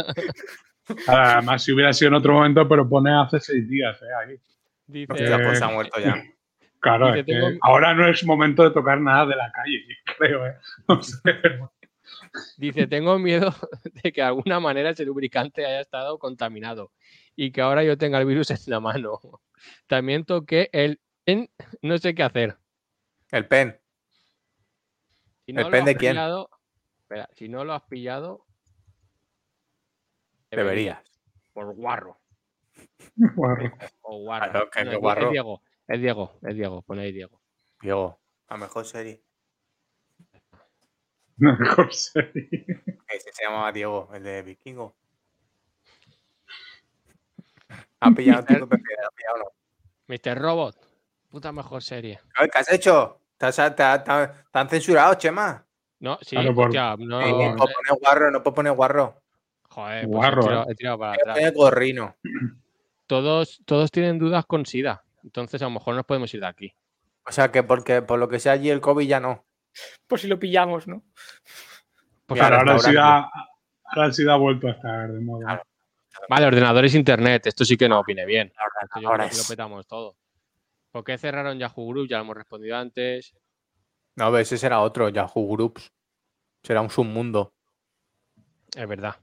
Además, 1.07 1.63
si 1.63 1.71
hubiera 1.71 1.93
sido 1.93 2.09
en 2.09 2.15
otro 2.15 2.33
momento, 2.33 2.67
pero 2.67 2.87
pone 2.87 3.11
hace 3.13 3.39
seis 3.39 3.67
días, 3.69 3.97
eh, 4.01 4.05
ahí. 4.29 4.35
Dice, 4.85 5.11
Hostia, 5.13 5.37
pues 5.43 5.59
se 5.59 5.63
ha 5.65 5.67
muerto 5.69 5.99
ya. 5.99 6.23
Claro, 6.79 7.07
Dice, 7.07 7.19
es 7.19 7.25
que 7.25 7.33
tengo- 7.33 7.57
ahora 7.61 7.93
no 7.93 8.07
es 8.07 8.23
momento 8.23 8.63
de 8.63 8.71
tocar 8.71 8.99
nada 9.01 9.25
de 9.25 9.35
la 9.35 9.51
calle, 9.51 9.83
creo, 10.17 10.45
¿eh? 10.47 10.55
No 10.87 11.01
sé, 11.01 11.19
Dice, 12.57 12.87
tengo 12.87 13.17
miedo 13.19 13.53
de 14.03 14.11
que 14.11 14.21
de 14.21 14.27
alguna 14.27 14.59
manera 14.59 14.89
ese 14.91 15.05
lubricante 15.05 15.65
haya 15.65 15.81
estado 15.81 16.17
contaminado 16.19 16.91
y 17.35 17.51
que 17.51 17.61
ahora 17.61 17.83
yo 17.83 17.97
tenga 17.97 18.19
el 18.19 18.25
virus 18.25 18.51
en 18.51 18.57
la 18.67 18.79
mano. 18.79 19.19
También 19.87 20.25
toqué 20.25 20.69
el 20.73 20.99
pen, 21.23 21.49
no 21.81 21.97
sé 21.97 22.13
qué 22.15 22.23
hacer. 22.23 22.57
El 23.31 23.47
pen. 23.47 23.79
Si 25.45 25.51
¿El 25.51 25.63
lo 25.63 25.69
pen 25.69 25.79
has 25.81 25.85
de 25.85 25.95
quién? 25.95 26.13
pillado- 26.13 26.49
espera, 26.99 27.29
si 27.35 27.47
no 27.49 27.63
lo 27.63 27.73
has 27.73 27.83
pillado, 27.83 28.45
Deberías. 30.51 30.99
por 31.53 31.73
guarro. 31.75 32.19
Guarro. 33.35 33.71
O 34.01 34.17
guarro. 34.19 34.51
Claro, 34.51 34.69
que- 34.69 34.83
No, 34.83 34.89
que 34.91 34.95
es- 34.95 35.01
guarro. 35.01 35.25
Es 35.27 35.31
Diego, 35.31 35.61
es 35.87 35.99
Diego, 36.01 36.39
es 36.43 36.55
Diego, 36.55 36.81
pon 36.83 36.99
ahí 36.99 37.11
Diego. 37.11 37.41
Diego, 37.81 38.19
la 38.49 38.57
mejor 38.57 38.85
serie. 38.85 39.23
Mejor 41.37 41.93
serie. 41.93 42.65
Ese 43.09 43.31
se 43.31 43.43
llamaba 43.43 43.71
Diego, 43.71 44.09
el 44.13 44.23
de 44.23 44.41
Vikingo. 44.41 44.95
¿Ha 47.99 48.11
pillado. 48.11 48.45
Mr. 50.07 50.37
Robot, 50.39 50.75
puta 51.29 51.51
mejor 51.51 51.83
serie. 51.83 52.19
¿Qué 52.35 52.49
has 52.57 52.71
hecho? 52.71 53.19
¿Te, 53.37 53.47
has- 53.47 53.55
te- 53.55 53.69
te- 53.71 54.27
te 54.51 54.59
han 54.59 54.69
censurado, 54.69 55.13
Chema? 55.15 55.65
No, 55.99 56.17
sí, 56.21 56.35
Claro, 56.35 56.53
por- 56.55 56.65
hostia, 56.67 56.95
no, 56.97 57.21
Eh, 57.21 57.31
no 57.49 57.55
puedo 57.55 57.73
poner 57.73 57.99
guarro, 58.01 58.31
no 58.31 58.43
puedo 58.43 58.53
poner 58.55 58.73
guarro. 58.73 59.21
joder, 59.69 60.05
pues 60.05 60.15
Guarro, 60.15 60.41
he, 60.41 60.45
tirado, 60.45 60.63
eh. 60.63 60.67
he 60.71 60.75
tirado 60.75 60.99
para 60.99 61.13
atrás. 61.13 61.37
Todos, 63.07 63.61
todos 63.65 63.91
tienen 63.91 64.17
dudas 64.19 64.45
con 64.45 64.65
SIDA, 64.65 65.03
entonces 65.23 65.61
a 65.61 65.65
lo 65.65 65.71
mejor 65.71 65.95
nos 65.95 66.05
podemos 66.05 66.33
ir 66.33 66.39
de 66.41 66.47
aquí. 66.47 66.73
O 67.25 67.31
sea 67.31 67.51
que 67.51 67.63
porque 67.63 68.01
por 68.01 68.19
lo 68.19 68.29
que 68.29 68.39
sea 68.39 68.53
allí 68.53 68.69
el 68.69 68.79
COVID 68.81 69.07
ya 69.07 69.19
no. 69.19 69.43
Por 70.07 70.19
si 70.19 70.27
lo 70.27 70.39
pillamos, 70.39 70.87
¿no? 70.87 71.03
Pues 72.25 72.39
Claro, 72.39 72.57
ahora 72.57 72.73
restaurante. 72.73 73.29
SIDA, 74.15 74.29
ahora 74.29 74.33
ha 74.33 74.37
vuelto 74.37 74.67
a 74.67 74.71
estar 74.71 75.11
de 75.11 75.19
moda. 75.19 75.45
Claro. 75.45 75.63
Vale, 76.29 76.45
ordenadores 76.47 76.95
internet, 76.95 77.45
esto 77.47 77.63
sí 77.63 77.77
que 77.77 77.87
no 77.87 77.99
opine 77.99 78.25
bien. 78.25 78.47
Esto 78.83 78.99
yo 79.01 79.09
Ahora 79.09 79.25
creo 79.25 79.31
que 79.31 79.37
lo 79.37 79.43
petamos 79.47 79.87
todo. 79.87 80.15
¿Por 80.91 81.03
qué 81.03 81.17
cerraron 81.17 81.59
Yahoo 81.59 81.87
Group? 81.89 82.07
Ya 82.09 82.17
lo 82.17 82.23
hemos 82.23 82.37
respondido 82.37 82.75
antes. 82.75 83.35
No, 84.15 84.35
ese 84.37 84.57
será 84.57 84.81
otro, 84.81 85.09
Yahoo 85.09 85.47
Groups. 85.47 85.91
Será 86.63 86.81
un 86.81 86.89
submundo. 86.89 87.53
Es 88.75 88.87
verdad. 88.87 89.15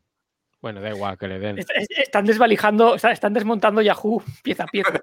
Bueno, 0.60 0.80
da 0.80 0.90
igual 0.90 1.18
que 1.18 1.28
le 1.28 1.38
den. 1.40 1.58
Est- 1.58 1.70
est- 1.74 1.90
Están 1.98 2.24
desvalijando, 2.24 2.92
o 2.92 2.98
sea, 2.98 3.10
están 3.10 3.34
desmontando 3.34 3.82
Yahoo 3.82 4.22
pieza 4.42 4.64
a 4.64 4.66
pieza. 4.68 5.00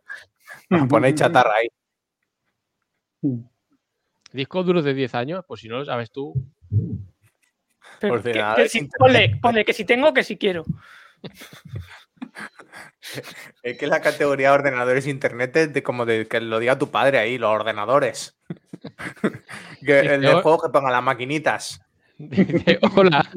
Ponéis 0.90 1.16
chatarra 1.16 1.56
ahí. 1.56 1.68
Discos 4.34 4.66
duros 4.66 4.84
de 4.86 4.94
10 4.94 5.14
años, 5.16 5.44
pues 5.48 5.62
si 5.62 5.68
no 5.68 5.78
lo 5.80 5.86
sabes 5.86 6.12
tú. 6.12 6.34
Pero 8.00 8.22
que- 8.24 8.70
si- 8.70 8.88
ponle, 8.98 9.38
ponle 9.42 9.66
que 9.66 9.74
si 9.74 9.86
tengo, 9.86 10.14
que 10.14 10.24
si 10.24 10.38
quiero. 10.38 10.64
Es 13.64 13.78
que 13.78 13.88
la 13.88 14.00
categoría 14.02 14.50
de 14.50 14.56
ordenadores 14.56 15.08
internet 15.08 15.56
es 15.58 15.74
de 15.74 15.84
como 15.84 16.06
de 16.06 16.28
que 16.28 16.40
lo 16.40 16.60
diga 16.60 16.78
tu 16.78 16.90
padre 16.92 17.18
ahí, 17.20 17.38
los 17.38 17.50
ordenadores. 17.50 18.40
que 19.86 20.00
el 20.00 20.22
de 20.22 20.28
Yo- 20.28 20.42
juego 20.42 20.62
que 20.62 20.70
ponga 20.70 20.92
las 20.92 21.04
maquinitas. 21.04 21.82
Dice, 22.18 22.80
hola, 22.96 23.28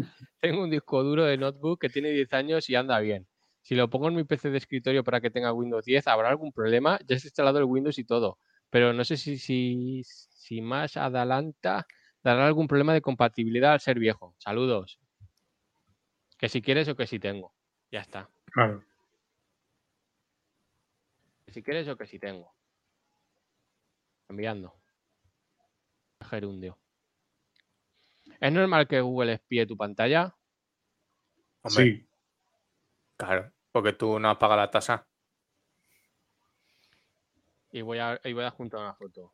tengo 0.40 0.62
un 0.62 0.70
disco 0.70 1.02
duro 1.02 1.24
de 1.24 1.38
notebook 1.38 1.80
que 1.80 1.88
tiene 1.88 2.10
10 2.10 2.32
años 2.34 2.68
y 2.68 2.74
anda 2.74 2.98
bien. 3.00 3.26
Si 3.62 3.74
lo 3.74 3.88
pongo 3.88 4.08
en 4.08 4.14
mi 4.14 4.24
PC 4.24 4.50
de 4.50 4.58
escritorio 4.58 5.02
para 5.02 5.20
que 5.22 5.30
tenga 5.30 5.52
Windows 5.52 5.84
10, 5.86 6.06
¿habrá 6.06 6.28
algún 6.28 6.52
problema? 6.52 6.98
Ya 7.08 7.18
se 7.18 7.26
ha 7.26 7.28
instalado 7.28 7.58
el 7.58 7.64
Windows 7.64 7.98
y 7.98 8.04
todo, 8.04 8.38
pero 8.68 8.92
no 8.92 9.04
sé 9.04 9.16
si, 9.16 9.38
si, 9.38 10.02
si 10.44 10.60
más 10.60 10.98
adelanta 10.98 11.86
dará 12.22 12.46
algún 12.46 12.68
problema 12.68 12.92
de 12.92 13.00
compatibilidad 13.00 13.72
al 13.72 13.80
ser 13.80 13.98
viejo. 13.98 14.34
Saludos. 14.38 15.00
Que 16.36 16.50
si 16.50 16.60
quieres 16.60 16.86
o 16.88 16.96
que 16.96 17.06
si 17.06 17.18
tengo. 17.18 17.54
Ya 17.90 18.00
está. 18.00 18.28
Claro. 18.52 18.84
Que 21.46 21.52
si 21.54 21.62
quieres 21.62 21.88
o 21.88 21.96
que 21.96 22.06
si 22.06 22.18
tengo. 22.18 22.54
Enviando. 24.28 24.74
Gerundio. 26.28 26.78
¿Es 28.38 28.52
normal 28.52 28.86
que 28.86 29.00
Google 29.00 29.32
espíe 29.32 29.66
tu 29.66 29.78
pantalla? 29.78 30.36
Hombre, 31.62 31.84
Sí. 31.84 32.08
claro, 33.16 33.50
porque 33.72 33.94
tú 33.94 34.18
no 34.18 34.28
has 34.30 34.36
pagado 34.36 34.60
la 34.60 34.70
tasa. 34.70 35.06
Y 37.72 37.80
voy 37.80 37.98
a, 37.98 38.20
y 38.24 38.32
voy 38.34 38.44
a 38.44 38.50
juntar 38.50 38.80
una 38.80 38.94
foto. 38.94 39.32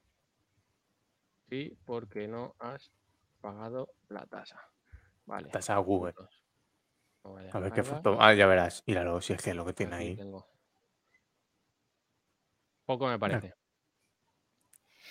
Sí, 1.51 1.77
porque 1.85 2.29
no 2.29 2.55
has 2.61 2.93
pagado 3.41 3.93
la 4.09 4.25
tasa. 4.27 4.61
Vale. 5.27 5.51
Tasa 5.51 5.77
Google. 5.79 6.15
No 7.25 7.37
A 7.37 7.59
ver 7.59 7.73
qué 7.73 7.83
foto. 7.83 8.17
Ah, 8.21 8.33
ya 8.35 8.47
verás. 8.47 8.85
Míralo, 8.87 9.21
si 9.21 9.33
es 9.33 9.43
que 9.43 9.51
es 9.51 9.57
lo 9.57 9.65
que 9.67 9.73
tiene 9.73 9.97
Aquí 9.97 10.05
ahí. 10.07 10.17
tengo. 10.17 10.47
Poco 12.87 13.09
me 13.09 13.19
parece. 13.19 13.55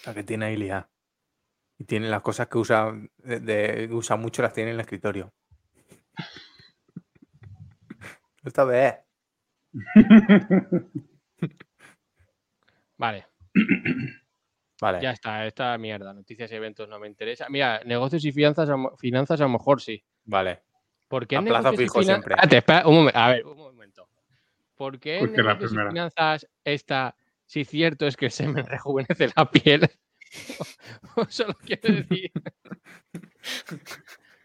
La 0.06 0.14
que 0.14 0.24
tiene 0.24 0.46
ahí 0.46 0.56
liada. 0.58 0.90
Y 1.78 1.84
tiene 1.86 2.10
las 2.10 2.22
cosas 2.22 2.48
que 2.48 2.58
usa, 2.58 2.94
de, 3.18 3.40
de- 3.42 3.90
usa 3.94 4.16
mucho, 4.16 4.42
las 4.42 4.54
tiene 4.54 4.72
en 4.72 4.76
el 4.76 4.82
escritorio. 4.82 5.34
Esta 8.44 8.64
vez. 8.64 8.96
Vale, 12.98 13.28
Vale. 14.82 15.02
ya 15.02 15.12
está. 15.12 15.46
Esta 15.46 15.78
mierda. 15.78 16.14
Noticias 16.14 16.52
y 16.52 16.56
eventos 16.56 16.88
no 16.88 17.00
me 17.00 17.08
interesa. 17.08 17.48
Mira, 17.50 17.82
negocios 17.86 18.24
y 18.26 18.32
finanzas, 18.32 18.70
finanzas 18.98 19.40
a 19.42 19.44
lo 19.44 19.50
mejor 19.50 19.82
sí. 19.82 20.04
Vale. 20.26 20.62
¿Por 21.08 21.28
qué 21.28 21.38
A 21.38 21.42
plazo 21.42 21.74
fijo 21.74 22.04
siempre. 22.04 22.36
Espérate, 22.36 22.58
espera, 22.58 22.88
un 22.88 22.96
momento. 22.96 23.20
A 23.20 23.30
ver, 23.30 23.46
un 23.46 23.58
momento. 23.58 24.08
¿Por 24.76 25.00
qué 25.00 25.20
la 25.22 25.56
negocios 25.56 25.74
y 25.74 25.76
finanzas 25.90 26.48
esta, 26.64 27.16
si 27.46 27.66
cierto 27.66 28.08
es 28.08 28.16
que 28.16 28.26
el 28.28 28.32
semen 28.32 28.66
rejuvenece 28.66 29.30
la 29.36 29.50
piel? 29.50 29.90
Solo 31.30 31.56
quiero 31.66 31.94
decir. 31.94 32.32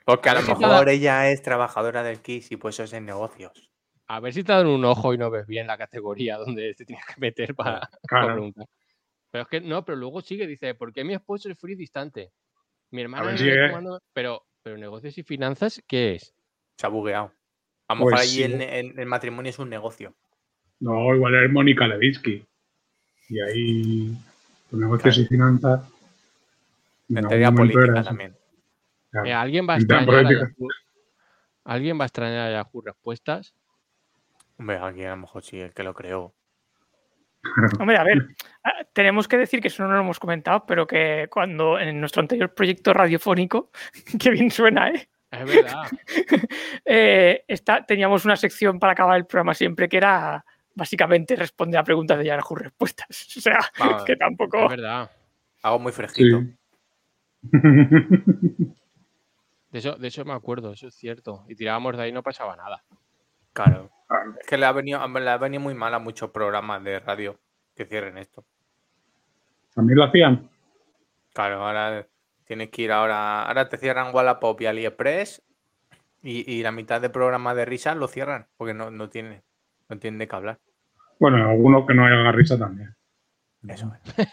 Porque 0.05 0.29
a 0.31 0.35
lo 0.35 0.43
mejor 0.43 0.89
ella 0.89 1.31
es 1.31 1.43
trabajadora 1.43 2.03
del 2.03 2.21
KISS 2.21 2.53
y 2.53 2.57
pues 2.57 2.75
eso 2.77 2.85
es 2.85 2.93
en 2.95 3.07
negocios. 3.07 3.71
A 4.07 4.21
ver 4.21 4.33
si 4.35 4.43
te 4.45 4.53
dan 4.53 4.67
un 4.67 4.85
ojo 4.85 5.15
y 5.15 5.19
no 5.19 5.31
ves 5.31 5.47
bien 5.47 5.67
la 5.67 5.79
categoría 5.79 6.37
donde 6.37 6.75
te 6.75 6.85
tienes 6.85 7.05
que 7.07 7.15
meter 7.19 7.55
para, 7.55 7.81
para 7.81 7.91
Claro. 8.09 8.33
preguntar. 8.33 8.67
Pero 9.35 9.43
es 9.43 9.49
que 9.49 9.61
no, 9.61 9.85
pero 9.85 9.97
luego 9.97 10.21
sigue, 10.21 10.47
dice, 10.47 10.77
¿por 10.77 10.93
qué 10.93 11.03
mi 11.03 11.13
esposo 11.13 11.51
es 11.51 11.59
free 11.59 11.75
distante? 11.75 12.31
Mi 12.93 13.03
hermana 13.03 13.37
si 13.37 13.49
es- 13.49 13.57
recomando- 13.57 14.01
pero, 14.13 14.47
pero 14.63 14.79
negocios 14.79 15.19
y 15.19 15.25
finanzas, 15.25 15.83
¿qué 15.89 16.15
es? 16.15 16.33
Se 16.79 16.87
ha 16.87 16.89
bugueado. 16.89 17.33
A 17.89 17.95
lo 17.95 17.99
mejor 17.99 18.13
Pues 18.13 18.23
allí 18.23 18.31
sí. 18.37 18.43
el, 18.45 18.63
el- 18.63 18.97
el 18.97 19.07
matrimonio 19.07 19.51
es 19.51 19.59
un 19.59 19.71
negocio. 19.71 20.15
No, 20.79 21.13
igual 21.17 21.35
es 21.45 21.51
Mónica 21.51 21.85
Levitsky. 21.89 22.47
Y 23.31 23.41
ahí, 23.41 24.17
con 24.71 24.79
negocios 24.79 25.19
y 25.19 25.27
finanzas. 25.27 25.83
Mentalidad 27.09 27.51
momento 27.51 27.75
política 27.75 28.05
también. 28.05 28.37
Claro. 29.11 29.25
Mira, 29.25 29.41
alguien 29.43 29.69
va 29.69 29.75
a 29.75 29.77
extrañar 29.79 30.15
a. 30.27 30.31
Yahoo, 30.31 30.69
alguien 31.65 31.99
va 31.99 32.05
a 32.05 32.07
extrañar 32.07 32.49
a 32.49 32.53
Yahoo 32.53 32.83
Respuestas. 32.83 33.53
Hombre, 34.59 34.77
alguien 34.77 35.09
a 35.09 35.17
lo 35.17 35.23
mejor 35.23 35.43
sí, 35.43 35.59
el 35.59 35.75
que 35.75 35.83
lo 35.83 35.93
creó. 35.93 36.33
Hombre, 37.79 37.97
a 37.97 38.05
ver, 38.05 38.29
ah, 38.65 38.85
tenemos 38.93 39.29
que 39.29 39.37
decir 39.39 39.61
que 39.61 39.69
eso 39.69 39.83
no 39.87 39.93
lo 39.93 40.01
hemos 40.01 40.19
comentado, 40.19 40.65
pero 40.67 40.87
que 40.87 41.29
cuando 41.31 41.79
en 41.79 42.01
nuestro 42.01 42.21
anterior 42.23 42.55
proyecto 42.55 42.93
radiofónico, 42.93 43.71
que 44.21 44.31
bien 44.31 44.51
suena, 44.51 44.91
¿eh? 44.91 45.09
Es 45.31 45.45
verdad. 45.45 45.83
Eh, 46.87 47.45
está- 47.49 47.85
teníamos 47.85 48.25
una 48.25 48.37
sección 48.37 48.79
para 48.79 48.93
acabar 48.93 49.17
el 49.17 49.27
programa 49.27 49.55
siempre 49.55 49.89
que 49.89 49.97
era 49.97 50.45
básicamente 50.75 51.35
responder 51.37 51.79
a 51.81 51.85
preguntas 51.85 52.19
de 52.19 52.25
Yahoo 52.27 52.55
Respuestas. 52.57 53.09
O 53.39 53.41
sea, 53.41 53.59
que 54.05 54.13
Es 54.13 54.19
tampoco. 54.19 54.69
verdad. 54.69 55.11
Algo 55.63 55.79
muy 55.79 55.93
fresquito. 55.93 56.41
Sí. 56.41 57.55
De 59.71 59.79
eso, 59.79 59.97
de 59.97 60.09
eso 60.09 60.25
me 60.25 60.33
acuerdo, 60.35 60.73
eso 60.73 60.87
es 60.89 60.95
cierto. 60.95 61.45
Y 61.49 61.55
tirábamos 61.57 61.97
de 61.97 62.03
ahí 62.05 62.11
y 62.11 62.13
no 62.13 62.23
pasaba 62.23 62.55
nada. 62.57 62.83
Claro. 63.53 63.91
Es 64.41 64.47
que 64.47 64.57
le 64.57 64.67
ha 64.67 64.73
venido, 64.73 65.07
le 65.07 65.31
ha 65.31 65.39
venido 65.39 65.63
muy 65.63 65.75
mal 65.75 65.95
a 65.95 65.99
muchos 65.99 66.31
programas 66.31 66.83
de 66.85 67.01
radio 67.01 67.39
que 67.75 67.85
cierren 67.85 68.19
esto. 68.19 68.45
También 69.75 69.99
lo 69.99 70.05
hacían. 70.05 70.49
Claro, 71.33 71.67
ahora 71.67 72.07
tienes 72.45 72.71
que 72.71 72.83
ir 72.83 72.93
ahora. 72.93 73.43
Ahora 73.45 73.69
te 73.69 73.77
cierran 73.77 74.15
Wallapop 74.15 74.61
y 74.61 74.67
AliExpress 74.67 75.43
y, 76.23 76.53
y 76.53 76.63
la 76.63 76.73
mitad 76.73 77.01
de 77.01 77.11
programas 77.11 77.57
de 77.57 77.65
risa 77.65 77.95
lo 77.95 78.09
cierran 78.09 78.47
porque 78.57 78.75
no, 78.75 78.91
no 78.91 79.09
tiene 79.09 79.43
no 79.89 79.99
tienen 79.99 80.19
de 80.19 80.29
qué 80.29 80.37
hablar. 80.37 80.59
Bueno, 81.19 81.51
alguno 81.51 81.87
que 81.87 81.95
no 81.95 82.07
haga 82.07 82.33
risa 82.33 82.59
también. 82.59 82.95
Eso 83.69 83.93
es. 84.05 84.29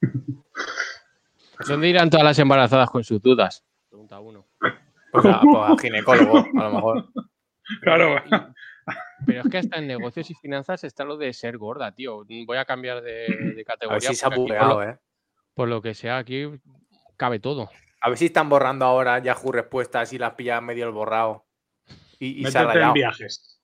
¿Dónde 1.68 1.88
irán 1.88 2.10
todas 2.10 2.24
las 2.24 2.38
embarazadas 2.38 2.90
con 2.90 3.04
sus 3.04 3.22
dudas? 3.22 3.64
Pregunta 3.88 4.20
uno. 4.20 4.46
Pues 4.58 5.24
a, 5.26 5.40
pues 5.40 5.56
a 5.56 5.76
ginecólogo, 5.80 6.38
a 6.38 6.64
lo 6.64 6.70
mejor. 6.72 7.08
Claro. 7.80 8.22
Pero 9.26 9.40
es 9.42 9.48
que 9.48 9.58
hasta 9.58 9.78
en 9.78 9.86
negocios 9.86 10.30
y 10.30 10.34
finanzas 10.34 10.84
está 10.84 11.04
lo 11.04 11.16
de 11.16 11.32
ser 11.32 11.58
gorda, 11.58 11.92
tío. 11.94 12.24
Voy 12.46 12.56
a 12.56 12.64
cambiar 12.64 13.02
de, 13.02 13.26
de 13.54 13.60
A 13.62 13.64
categoría. 13.64 13.94
ver 13.94 14.02
si 14.02 14.14
se 14.16 14.26
ha 14.26 14.30
porque 14.30 14.42
aquí, 14.42 14.48
por, 14.48 14.58
bugueado, 14.58 14.80
lo, 14.84 14.90
¿eh? 14.90 14.98
por 15.54 15.68
lo 15.68 15.82
que 15.82 15.94
sea, 15.94 16.18
aquí 16.18 16.44
cabe 17.16 17.38
todo. 17.38 17.70
A 18.00 18.08
ver 18.10 18.18
si 18.18 18.26
están 18.26 18.48
borrando 18.48 18.84
ahora 18.84 19.18
Yahoo 19.18 19.52
respuestas 19.52 20.12
y 20.12 20.18
las 20.18 20.34
pillan 20.34 20.64
medio 20.64 20.86
el 20.86 20.92
borrado. 20.92 21.46
Y, 22.18 22.46
y 22.46 22.50
se 22.50 22.58
ha 22.58 22.66
Métete 22.66 22.84
en 22.84 22.92
viajes. 22.92 23.60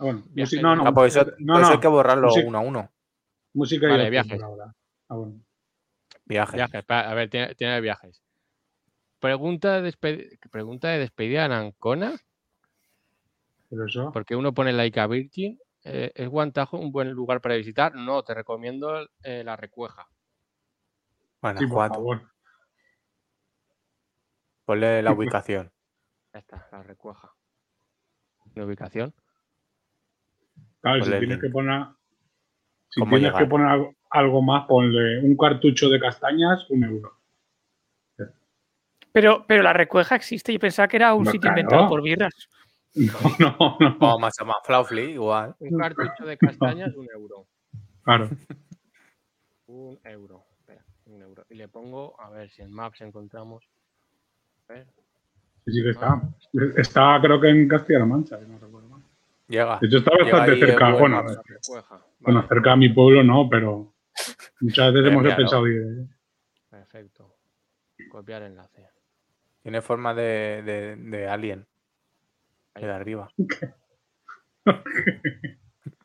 Ah, 0.00 0.04
bueno, 0.04 0.22
Viajes. 0.30 0.52
música- 0.54 0.62
no, 0.62 0.76
no, 0.76 0.86
Ah, 0.86 0.94
pues 0.94 1.16
eso, 1.16 1.24
no, 1.38 1.54
pues 1.54 1.66
no, 1.66 1.72
hay 1.74 1.80
que 1.80 1.88
borrarlo 1.88 2.28
música- 2.28 2.46
uno 2.48 2.58
a 2.58 2.60
uno. 2.60 2.92
música 3.54 3.86
y 3.86 3.90
Vale, 3.90 4.10
viajes. 4.10 4.42
ahora. 4.42 4.74
Ah, 5.08 5.14
bueno. 5.16 5.40
Viajes, 6.24 6.60
espera, 6.74 7.10
a 7.10 7.14
ver, 7.14 7.30
tiene, 7.30 7.54
tiene 7.54 7.80
viajes. 7.80 8.22
Pregunta 9.18 9.80
de, 9.80 9.90
despe- 9.90 10.38
pregunta 10.50 10.88
de 10.88 10.98
despedida 10.98 11.46
en 11.46 11.52
Ancona, 11.52 12.14
eso, 13.70 14.10
porque 14.12 14.36
uno 14.36 14.52
pone 14.52 14.72
Laika 14.72 15.06
Virgin. 15.06 15.58
Eh, 15.84 16.10
¿Es 16.14 16.28
Guantajo 16.28 16.76
un 16.78 16.90
buen 16.90 17.10
lugar 17.10 17.40
para 17.40 17.54
visitar? 17.54 17.94
No, 17.94 18.22
te 18.22 18.34
recomiendo 18.34 19.08
eh, 19.22 19.42
la 19.44 19.56
Recueja. 19.56 20.08
Bueno, 21.40 21.60
sí, 21.60 21.66
por 21.66 21.74
Juan, 21.76 21.88
favor. 21.90 22.22
ponle 24.64 25.02
la 25.02 25.12
ubicación. 25.12 25.70
Ya 26.32 26.40
está, 26.40 26.68
la 26.72 26.82
Recueja. 26.82 27.32
¿De 28.54 28.64
ubicación? 28.64 29.14
Claro, 30.80 30.96
si 30.96 31.10
Ponle 31.10 31.18
tienes 31.18 31.40
que 31.40 31.48
poner. 31.48 31.86
Si 32.90 33.00
¿Cómo 33.00 33.16
tienes 33.16 33.30
llegar? 33.30 33.44
que 33.44 33.50
poner 33.50 33.66
algo, 33.68 33.94
algo 34.10 34.42
más, 34.42 34.66
ponle 34.66 35.20
un 35.20 35.36
cartucho 35.36 35.88
de 35.88 36.00
castañas, 36.00 36.68
un 36.70 36.84
euro. 36.84 37.14
Pero, 39.12 39.44
pero 39.46 39.62
la 39.62 39.72
recueja 39.72 40.16
existe. 40.16 40.52
Yo 40.52 40.58
pensaba 40.58 40.86
que 40.86 40.96
era 40.96 41.14
un 41.14 41.24
No, 41.24 41.30
sitio 41.30 41.48
claro. 41.48 41.60
inventado 41.60 41.88
por 41.88 42.02
birras. 42.02 42.32
No, 43.38 43.76
no, 43.78 43.96
no. 44.00 44.14
O 44.14 44.18
más, 44.18 44.34
más 44.44 44.56
Flaufly, 44.64 45.12
igual. 45.12 45.54
Un 45.60 45.78
cartucho 45.78 46.24
de 46.24 46.36
castañas, 46.38 46.94
un 46.96 47.06
euro. 47.14 47.46
Claro. 48.02 48.28
Un 49.66 49.98
euro. 50.04 50.44
Espera, 50.58 50.82
un 51.06 51.20
euro. 51.22 51.44
Y 51.50 51.54
le 51.54 51.68
pongo, 51.68 52.18
a 52.18 52.30
ver 52.30 52.48
si 52.50 52.62
en 52.62 52.72
Maps 52.72 53.02
encontramos. 53.02 53.68
A 54.68 54.72
ver. 54.72 54.86
Sí, 55.66 55.72
sí 55.72 55.82
que 55.82 55.90
está. 55.90 56.22
Está, 56.76 57.18
creo 57.20 57.38
que 57.38 57.48
en 57.50 57.68
Castilla-La 57.68 58.06
Mancha, 58.06 58.38
si 58.38 58.46
no 58.46 58.58
recuerdo 58.58 58.88
mal. 58.88 59.02
Llega. 59.46 59.78
De 59.78 59.86
hecho, 59.86 59.98
está 59.98 60.10
bastante 60.18 60.52
ahí, 60.52 60.60
cerca. 60.60 60.88
eh, 60.88 60.92
buen 60.92 61.00
Bueno, 61.00 61.16
mapa. 61.16 61.32
La 61.32 61.42
Recueja. 61.42 62.04
bueno, 62.20 62.38
Vale, 62.40 62.48
cerca 62.48 62.72
a 62.72 62.76
mi 62.76 62.88
pueblo 62.88 63.22
no, 63.22 63.46
pero 63.50 63.92
muchas 64.60 64.92
veces 64.94 65.12
hemos 65.12 65.34
pensado 65.34 65.66
ir. 65.66 65.82
¿eh? 65.82 66.06
Perfecto. 66.70 67.36
Copiar 68.10 68.42
enlace. 68.44 68.88
Tiene 69.62 69.82
forma 69.82 70.14
de, 70.14 70.62
de, 70.64 70.96
de 70.96 71.28
alien. 71.28 71.66
Ahí 72.78 72.84
de 72.84 72.92
arriba. 72.92 73.28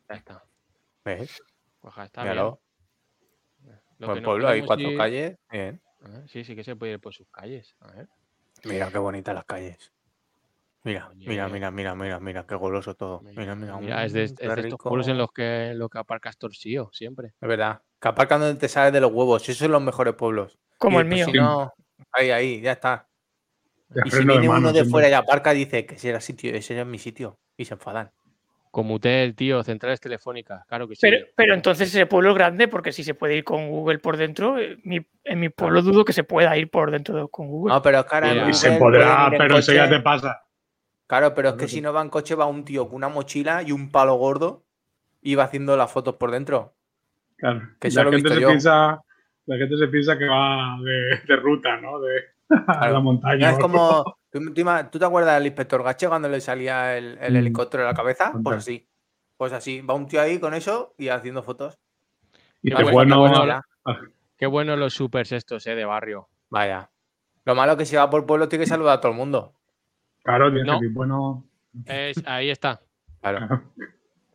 Ya 0.09 0.15
está. 0.15 0.43
¿Ves? 1.05 1.41
Pues 1.79 1.95
ya 1.95 2.03
está 2.05 2.21
Míralo. 2.23 2.61
bien. 3.61 3.79
Lo 3.99 4.13
que 4.13 4.21
no 4.21 4.25
pueblo 4.27 4.47
hay 4.47 4.61
cuatro 4.61 4.89
ir- 4.89 4.97
calles. 4.97 5.37
Bien. 5.51 5.81
Sí, 6.27 6.43
sí 6.43 6.55
que 6.55 6.63
se 6.63 6.75
puede 6.75 6.93
ir 6.93 6.99
por 6.99 7.13
sus 7.13 7.27
calles. 7.29 7.75
A 7.79 7.91
ver. 7.91 8.07
Mira 8.65 8.89
qué 8.91 8.97
bonitas 8.99 9.33
las 9.33 9.45
calles. 9.45 9.91
Mira, 10.83 11.07
Oye. 11.09 11.27
mira, 11.27 11.47
mira, 11.47 11.71
mira, 11.71 11.95
mira, 11.95 12.19
mira, 12.19 12.45
qué 12.45 12.55
goloso 12.55 12.93
todo. 12.95 13.21
Mira, 13.21 13.41
Mira, 13.41 13.55
mira, 13.55 13.77
mira, 13.77 14.03
es 14.05 14.11
de, 14.13 14.23
es 14.23 14.33
qué 14.37 14.47
de 14.49 14.61
estos 14.61 14.79
pueblos 14.79 15.07
en 15.07 15.17
los 15.17 15.31
que, 15.31 15.71
los 15.75 15.89
que 15.89 15.97
aparcas 15.97 16.37
Torsío, 16.37 16.89
siempre. 16.91 17.29
Es 17.39 17.47
verdad. 17.47 17.81
Que 18.01 18.07
aparcan 18.09 18.41
donde 18.41 18.59
te 18.59 18.67
sales 18.67 18.91
de 18.93 18.99
los 19.01 19.11
huevos. 19.11 19.41
Esos 19.43 19.57
son 19.57 19.71
los 19.71 19.81
mejores 19.81 20.13
pueblos. 20.15 20.59
Como 20.77 20.99
Y 20.99 21.03
el 21.03 21.09
después, 21.09 21.27
mío. 21.33 21.33
Si 21.33 21.37
no, 21.39 21.73
ahí, 22.11 22.31
ahí, 22.31 22.61
ya 22.61 22.73
está. 22.73 23.07
De 23.89 24.01
Y 24.05 24.09
si 24.11 24.17
de 24.19 24.25
viene 24.25 24.47
mano 24.47 24.59
uno 24.69 24.73
de 24.73 24.85
fuera 24.85 25.09
y 25.09 25.13
aparca, 25.13 25.51
dice 25.53 25.85
que 25.85 25.95
ese 25.95 26.09
era 26.09 26.19
sitio, 26.21 26.53
ese 26.53 26.73
era 26.73 26.85
mi 26.85 26.97
sitio. 26.97 27.37
Y 27.57 27.65
se 27.65 27.75
enfadan. 27.75 28.11
Comutel, 28.71 29.35
tío, 29.35 29.63
centrales 29.63 29.99
telefónicas, 29.99 30.65
claro 30.65 30.87
que 30.87 30.95
sí. 30.95 31.01
Pero, 31.03 31.27
pero 31.35 31.53
entonces 31.53 31.89
ese 31.89 32.07
pueblo 32.07 32.31
es 32.31 32.35
grande 32.35 32.67
porque 32.67 32.91
si 32.91 33.03
se 33.03 33.13
puede 33.13 33.35
ir 33.37 33.43
con 33.43 33.69
Google 33.69 33.99
por 33.99 34.17
dentro, 34.17 34.57
eh, 34.57 34.77
mi- 34.83 35.05
en 35.23 35.39
mi 35.39 35.49
pueblo 35.49 35.83
dudo 35.83 36.03
que 36.03 36.11
se 36.13 36.23
pueda 36.23 36.57
ir 36.57 36.71
por 36.71 36.89
dentro 36.89 37.15
de- 37.15 37.27
con 37.29 37.47
Google. 37.49 37.71
No, 37.75 37.81
pero 37.83 38.03
Mira. 38.23 38.49
Y 38.49 38.53
se 38.55 38.71
podrá, 38.77 39.27
en 39.31 39.37
pero 39.37 39.59
eso 39.59 39.73
ya 39.73 39.87
te 39.87 39.99
pasa. 39.99 40.41
Claro, 41.05 41.35
pero 41.35 41.49
es 41.49 41.55
que 41.55 41.67
si 41.67 41.81
no 41.81 41.93
va 41.93 42.01
en 42.01 42.09
coche, 42.09 42.33
va 42.33 42.47
un 42.47 42.65
tío 42.65 42.87
con 42.87 42.95
una 42.95 43.09
mochila 43.09 43.61
y 43.61 43.71
un 43.71 43.91
palo 43.91 44.15
gordo 44.15 44.63
y 45.21 45.35
va 45.35 45.43
haciendo 45.43 45.77
las 45.77 45.91
fotos 45.91 46.15
por 46.15 46.31
dentro. 46.31 46.73
Claro. 47.37 47.61
Que 47.79 47.89
la, 47.91 48.05
gente 48.05 48.29
se 48.33 48.41
yo. 48.41 48.47
piensa, 48.47 49.03
la 49.45 49.57
gente 49.57 49.77
se 49.77 49.87
piensa 49.87 50.17
que 50.17 50.25
va 50.25 50.77
de, 50.83 51.21
de 51.27 51.35
ruta, 51.35 51.77
¿no? 51.77 51.99
De 51.99 52.32
a 52.67 52.89
la 52.89 52.99
montaña. 52.99 53.51
Es 53.51 53.59
como. 53.59 54.17
¿tú, 54.31 54.99
te 54.99 55.05
acuerdas 55.05 55.35
del 55.35 55.47
inspector 55.47 55.83
Gache 55.83 56.07
cuando 56.07 56.29
le 56.29 56.41
salía 56.41 56.97
el, 56.97 57.17
el 57.21 57.33
Mm. 57.33 57.37
helicóptero 57.37 57.83
de 57.83 57.89
la 57.89 57.95
cabeza? 57.95 58.33
Pues 58.43 58.57
así. 58.57 58.87
Pues 59.37 59.53
así. 59.53 59.81
Va 59.81 59.93
un 59.93 60.07
tío 60.07 60.21
ahí 60.21 60.39
con 60.39 60.53
eso 60.53 60.93
y 60.97 61.09
haciendo 61.09 61.43
fotos. 61.43 61.79
Y 62.61 62.69
Qué 62.71 62.77
qué 62.77 62.83
bueno, 62.91 63.19
bueno. 63.19 63.33
qué 63.33 63.39
bueno. 63.39 63.61
Qué 64.37 64.45
bueno 64.47 64.75
los 64.75 64.93
supers 64.93 65.31
estos, 65.31 65.65
eh, 65.67 65.75
de 65.75 65.85
barrio. 65.85 66.29
Vaya. 66.49 66.89
Lo 67.45 67.55
malo 67.55 67.73
es 67.73 67.77
que 67.77 67.85
si 67.85 67.95
va 67.95 68.09
por 68.09 68.25
pueblo 68.25 68.47
tiene 68.47 68.63
que 68.65 68.69
saludar 68.69 68.97
a 68.97 69.01
todo 69.01 69.11
el 69.11 69.17
mundo. 69.17 69.53
Claro, 70.23 70.49
tiene 70.51 70.65
No. 70.65 70.79
que 70.79 70.85
ser 70.85 70.93
bueno. 70.93 71.45
Es, 71.85 72.23
ahí 72.25 72.49
está. 72.49 72.81
Claro. 73.21 73.63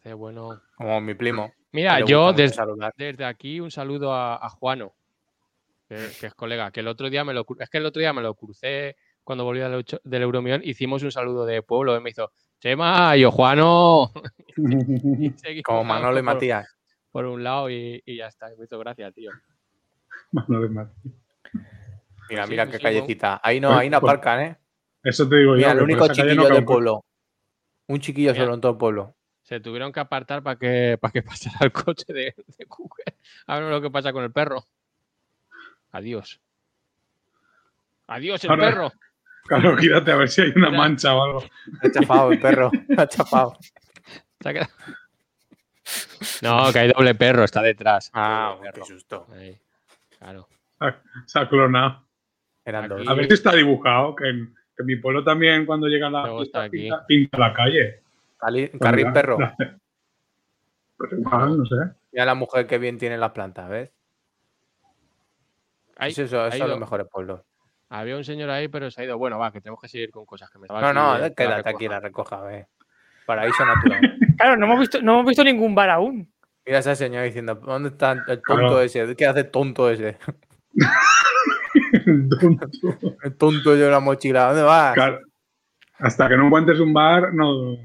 Qué 0.02 0.12
bueno. 0.12 0.60
Como 0.76 1.00
mi 1.00 1.14
primo. 1.14 1.52
Mira, 1.72 2.00
yo 2.04 2.32
desde, 2.32 2.62
desde 2.96 3.24
aquí 3.24 3.60
un 3.60 3.70
saludo 3.70 4.12
a, 4.12 4.36
a 4.36 4.48
Juano, 4.48 4.94
que, 5.88 5.96
que 6.20 6.26
es 6.26 6.34
colega, 6.34 6.70
que 6.70 6.80
el 6.80 6.88
otro 6.88 7.08
día 7.10 7.24
me 7.24 7.32
lo 7.34 7.46
es 7.58 7.70
que 7.70 7.78
el 7.78 7.86
otro 7.86 8.00
día 8.00 8.12
me 8.12 8.22
lo 8.22 8.34
crucé 8.34 8.96
cuando 9.24 9.44
volví 9.44 9.60
del, 9.60 9.84
del 10.04 10.22
Euromillón, 10.22 10.62
hicimos 10.64 11.02
un 11.02 11.12
saludo 11.12 11.44
de 11.44 11.62
pueblo, 11.62 11.96
y 11.96 12.00
me 12.00 12.10
hizo, 12.10 12.32
Chema, 12.60 13.16
y 13.16 13.20
yo 13.22 13.30
Juano. 13.30 14.12
Y 14.56 15.62
Como 15.62 15.84
Manolo 15.84 16.18
y 16.18 16.22
Matías. 16.22 16.66
Por 17.10 17.24
un 17.26 17.42
lado 17.44 17.70
y, 17.70 18.02
y 18.04 18.16
ya 18.16 18.26
está. 18.26 18.48
Me 18.58 18.64
hizo 18.64 18.78
gracia, 18.78 19.10
tío. 19.12 19.30
Mano 20.32 20.60
de 20.60 20.68
madre. 20.68 20.92
Mira, 22.28 22.44
Sí, 22.44 22.50
mira 22.50 22.64
sí, 22.66 22.70
qué 22.72 22.76
sí, 22.78 22.82
callecita. 22.82 23.40
Ahí 23.42 23.60
no, 23.60 23.68
Pues- 23.68 23.80
ahí 23.80 23.90
no 23.90 24.00
pues- 24.00 24.10
aparcan, 24.12 24.40
¿eh? 24.42 24.56
Eso 25.02 25.28
te 25.28 25.36
digo 25.36 25.54
Mira, 25.54 25.68
yo. 25.68 25.78
el 25.78 25.82
único 25.84 26.08
chiquillo 26.08 26.34
no 26.34 26.48
del 26.48 26.64
pueblo. 26.64 27.04
Un 27.86 28.00
chiquillo 28.00 28.32
Mira. 28.32 28.44
solo 28.44 28.54
en 28.54 28.60
todo 28.60 28.72
el 28.72 28.78
pueblo. 28.78 29.14
Se 29.42 29.60
tuvieron 29.60 29.92
que 29.92 30.00
apartar 30.00 30.42
para 30.42 30.58
que, 30.58 30.98
para 31.00 31.12
que 31.12 31.22
pasara 31.56 31.58
el 31.64 31.72
coche 31.72 32.12
de, 32.12 32.34
de 32.36 32.64
Google. 32.66 33.04
A 33.46 33.58
ver 33.60 33.70
lo 33.70 33.80
que 33.80 33.90
pasa 33.90 34.12
con 34.12 34.24
el 34.24 34.32
perro. 34.32 34.64
Adiós. 35.92 36.40
Adiós, 38.06 38.42
el 38.44 38.50
Ahora- 38.50 38.68
perro. 38.70 38.92
Claro, 39.46 39.76
quítate 39.76 40.12
a 40.12 40.16
ver 40.16 40.28
si 40.28 40.42
hay 40.42 40.52
una 40.54 40.66
Mira. 40.68 40.78
mancha 40.78 41.14
o 41.14 41.22
algo. 41.24 41.44
Ha 41.82 41.90
chafado 41.90 42.32
el 42.32 42.38
perro. 42.40 42.70
Ha 42.98 43.06
chafado. 43.06 43.56
No, 46.42 46.72
que 46.72 46.78
hay 46.78 46.88
doble 46.92 47.14
perro, 47.14 47.44
está 47.44 47.62
detrás. 47.62 48.10
Ah, 48.12 48.54
Doble 48.56 48.68
qué 48.68 48.72
perro. 48.74 48.84
susto. 48.86 49.26
Ahí, 49.32 49.58
Claro. 50.18 50.48
Se 51.26 51.38
ha 51.38 51.48
clonado. 51.48 52.04
Eran 52.64 52.84
Aquí- 52.84 52.94
dos. 53.04 53.08
A 53.08 53.14
ver 53.14 53.26
si 53.26 53.34
está 53.34 53.52
dibujado. 53.54 54.14
Que 54.14 54.28
en, 54.28 54.54
que 54.76 54.82
en 54.82 54.86
mi 54.86 54.96
pueblo 54.96 55.24
también, 55.24 55.64
cuando 55.64 55.86
llega 55.86 56.10
la 56.10 56.22
Luego 56.22 56.42
está 56.42 56.62
aquí. 56.64 56.76
pinta, 56.78 57.06
pinta 57.06 57.38
la 57.38 57.52
calle. 57.54 58.02
Cali- 58.36 58.70
Carril 58.78 59.04
la- 59.06 59.12
perro. 59.12 59.38
la- 59.40 59.56
Pues 60.96 61.12
igual, 61.12 61.58
no 61.58 61.64
sé. 61.66 61.76
Mira 62.12 62.24
la 62.26 62.34
mujer 62.34 62.66
que 62.66 62.78
bien 62.78 62.98
tiene 62.98 63.16
las 63.16 63.30
plantas, 63.32 63.68
¿ves? 63.70 63.90
Eso 65.98 66.22
eso, 66.22 66.46
eso 66.46 66.58
son 66.58 66.68
los 66.68 66.76
ido. 66.76 66.80
mejores 66.80 67.06
pueblos. 67.10 67.40
Había 67.90 68.16
un 68.16 68.24
señor 68.24 68.50
ahí, 68.50 68.68
pero 68.68 68.90
se 68.90 69.00
ha 69.00 69.04
ido. 69.04 69.16
Bueno, 69.18 69.38
va, 69.38 69.50
que 69.50 69.60
tenemos 69.60 69.80
que 69.80 69.88
seguir 69.88 70.10
con 70.10 70.26
cosas 70.26 70.50
que 70.50 70.58
me 70.58 70.66
estaba 70.66 70.80
No, 70.80 70.92
no, 70.92 71.16
eh, 71.16 71.20
la 71.20 71.30
quédate 71.30 71.70
aquí, 71.70 71.88
la 71.88 72.00
recoja, 72.00 72.40
¿ves? 72.42 72.66
Paraíso 73.26 73.64
natural. 73.64 74.00
Claro, 74.38 74.56
no 74.56 74.66
hemos 74.66 74.78
visto, 74.78 75.02
no 75.02 75.14
hemos 75.14 75.26
visto 75.26 75.42
ningún 75.42 75.74
bar 75.74 75.90
aún. 75.90 76.32
Mira 76.64 76.76
a 76.78 76.80
esa 76.80 76.94
señora 76.94 77.24
diciendo, 77.24 77.56
¿dónde 77.56 77.88
está 77.88 78.12
el 78.12 78.24
tonto 78.26 78.42
Claro. 78.44 78.80
ese? 78.82 79.16
¿Qué 79.16 79.26
hace 79.26 79.42
tonto 79.42 79.90
ese? 79.90 80.16
El 82.06 83.36
tonto 83.36 83.70
de 83.76 83.90
la 83.90 84.00
mochila, 84.00 84.46
¿dónde 84.48 84.62
vas? 84.62 84.94
Claro. 84.94 85.18
Hasta 85.98 86.28
que 86.28 86.36
no 86.36 86.46
encuentres 86.46 86.78
un 86.78 86.92
bar, 86.92 87.34
no. 87.34 87.76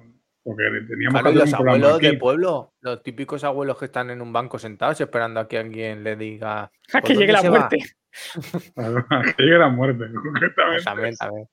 Porque 0.44 0.64
teníamos 0.90 1.22
Claro, 1.22 1.34
que 1.34 1.40
los 1.40 1.44
hacer 1.44 1.60
un 1.60 1.64
programa 1.64 1.72
abuelos 1.72 1.98
aquí. 1.98 2.08
de 2.08 2.18
pueblo, 2.18 2.74
los 2.82 3.04
típicos 3.04 3.44
abuelos 3.46 3.78
que 3.80 3.86
están 3.86 4.10
en 4.10 4.22
un 4.22 4.34
banco 4.34 4.60
sentados 4.60 5.00
esperando 5.00 5.40
a 5.40 5.48
que 5.48 5.58
alguien 5.58 6.04
le 6.04 6.16
diga. 6.18 6.64
A 6.64 6.72
¿por 6.92 7.04
que 7.04 7.16
llegue 7.16 7.32
la 7.34 7.44
muerte. 7.44 7.78
Claro, 8.76 9.06
que 9.10 9.44
llegue 9.44 9.58
la 9.58 9.70
muerte, 9.70 10.06
concretamente. 10.14 10.74
Pues 10.74 10.84
también, 10.84 11.16
también. 11.16 11.50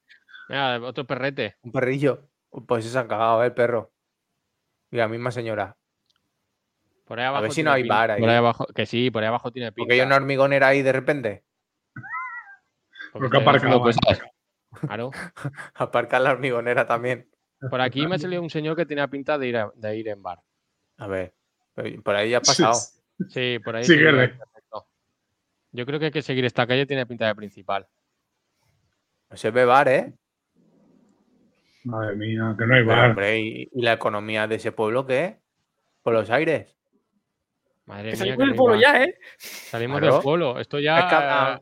Mira, 0.48 0.80
otro 0.82 1.06
perrete. 1.06 1.56
Un 1.62 1.72
perrillo. 1.72 2.28
Pues 2.66 2.84
se 2.84 2.98
han 2.98 3.08
cagado, 3.08 3.42
¿eh? 3.42 3.46
el 3.46 3.54
perro. 3.54 3.92
Y 4.90 4.96
la 4.96 5.08
misma 5.08 5.30
señora. 5.30 5.76
Por 7.06 7.18
ahí 7.18 7.26
abajo. 7.26 7.42
ver 7.42 7.52
si 7.52 7.62
no 7.62 7.72
hay 7.72 7.86
bar 7.88 8.10
ahí. 8.10 8.20
Por 8.20 8.28
ahí 8.28 8.36
abajo, 8.36 8.66
que 8.74 8.86
sí, 8.86 9.10
por 9.10 9.22
ahí 9.22 9.28
abajo 9.28 9.50
tiene 9.52 9.72
pinta. 9.72 9.84
Porque 9.86 9.94
hay 9.94 10.06
una 10.06 10.16
hormigonera 10.16 10.68
ahí 10.68 10.82
de 10.82 10.92
repente. 10.92 11.44
porque 13.12 13.38
aparcaba. 13.38 13.80
cosas. 13.80 14.20
Claro. 14.80 15.10
Aparcar 15.74 16.20
la 16.20 16.32
hormigonera 16.32 16.86
también. 16.86 17.28
Por 17.68 17.80
aquí 17.80 18.06
me 18.06 18.14
ha 18.14 18.18
salido 18.18 18.40
un 18.42 18.48
señor 18.50 18.74
que 18.76 18.86
tenía 18.86 19.06
pinta 19.08 19.36
de 19.36 19.48
ir, 19.48 19.56
a- 19.58 19.70
de 19.74 19.96
ir 19.96 20.08
en 20.08 20.22
bar. 20.22 20.38
A 20.98 21.06
ver. 21.06 21.34
Por 22.02 22.14
ahí 22.16 22.30
ya 22.30 22.38
ha 22.38 22.40
pasado. 22.40 22.74
Sí, 23.28 23.58
por 23.62 23.76
ahí. 23.76 23.86
Perfecto. 23.86 24.86
Yo 25.72 25.84
creo 25.86 25.98
que 25.98 26.06
hay 26.06 26.10
que 26.10 26.22
seguir 26.22 26.44
esta 26.44 26.66
calle, 26.66 26.86
tiene 26.86 27.06
pinta 27.06 27.26
de 27.26 27.34
principal. 27.34 27.86
No 29.28 29.36
se 29.36 29.50
ve 29.50 29.64
bar, 29.64 29.88
¿eh? 29.88 30.12
Madre 31.84 32.16
mía, 32.16 32.54
que 32.58 32.66
no 32.66 32.74
hay 32.74 32.82
Pero, 32.84 32.96
bar. 32.96 33.10
hombre, 33.10 33.38
¿y, 33.40 33.68
y 33.72 33.82
la 33.82 33.92
economía 33.94 34.46
de 34.46 34.56
ese 34.56 34.72
pueblo 34.72 35.06
qué? 35.06 35.38
Por 36.02 36.12
los 36.14 36.28
aires. 36.30 36.76
Madre 37.86 38.04
Que 38.04 38.08
mía. 38.10 38.16
salimos 38.16 38.38
que 38.38 38.44
del 38.46 38.54
pueblo 38.54 38.80
ya, 38.80 39.02
¿eh? 39.04 39.18
Salimos 39.38 40.00
Claro. 40.00 40.14
del 40.16 40.22
pueblo. 40.22 40.58
Esto 40.60 40.78
ya. 40.78 40.98
Es 40.98 41.04
que, 41.06 41.14
ah, 41.14 41.60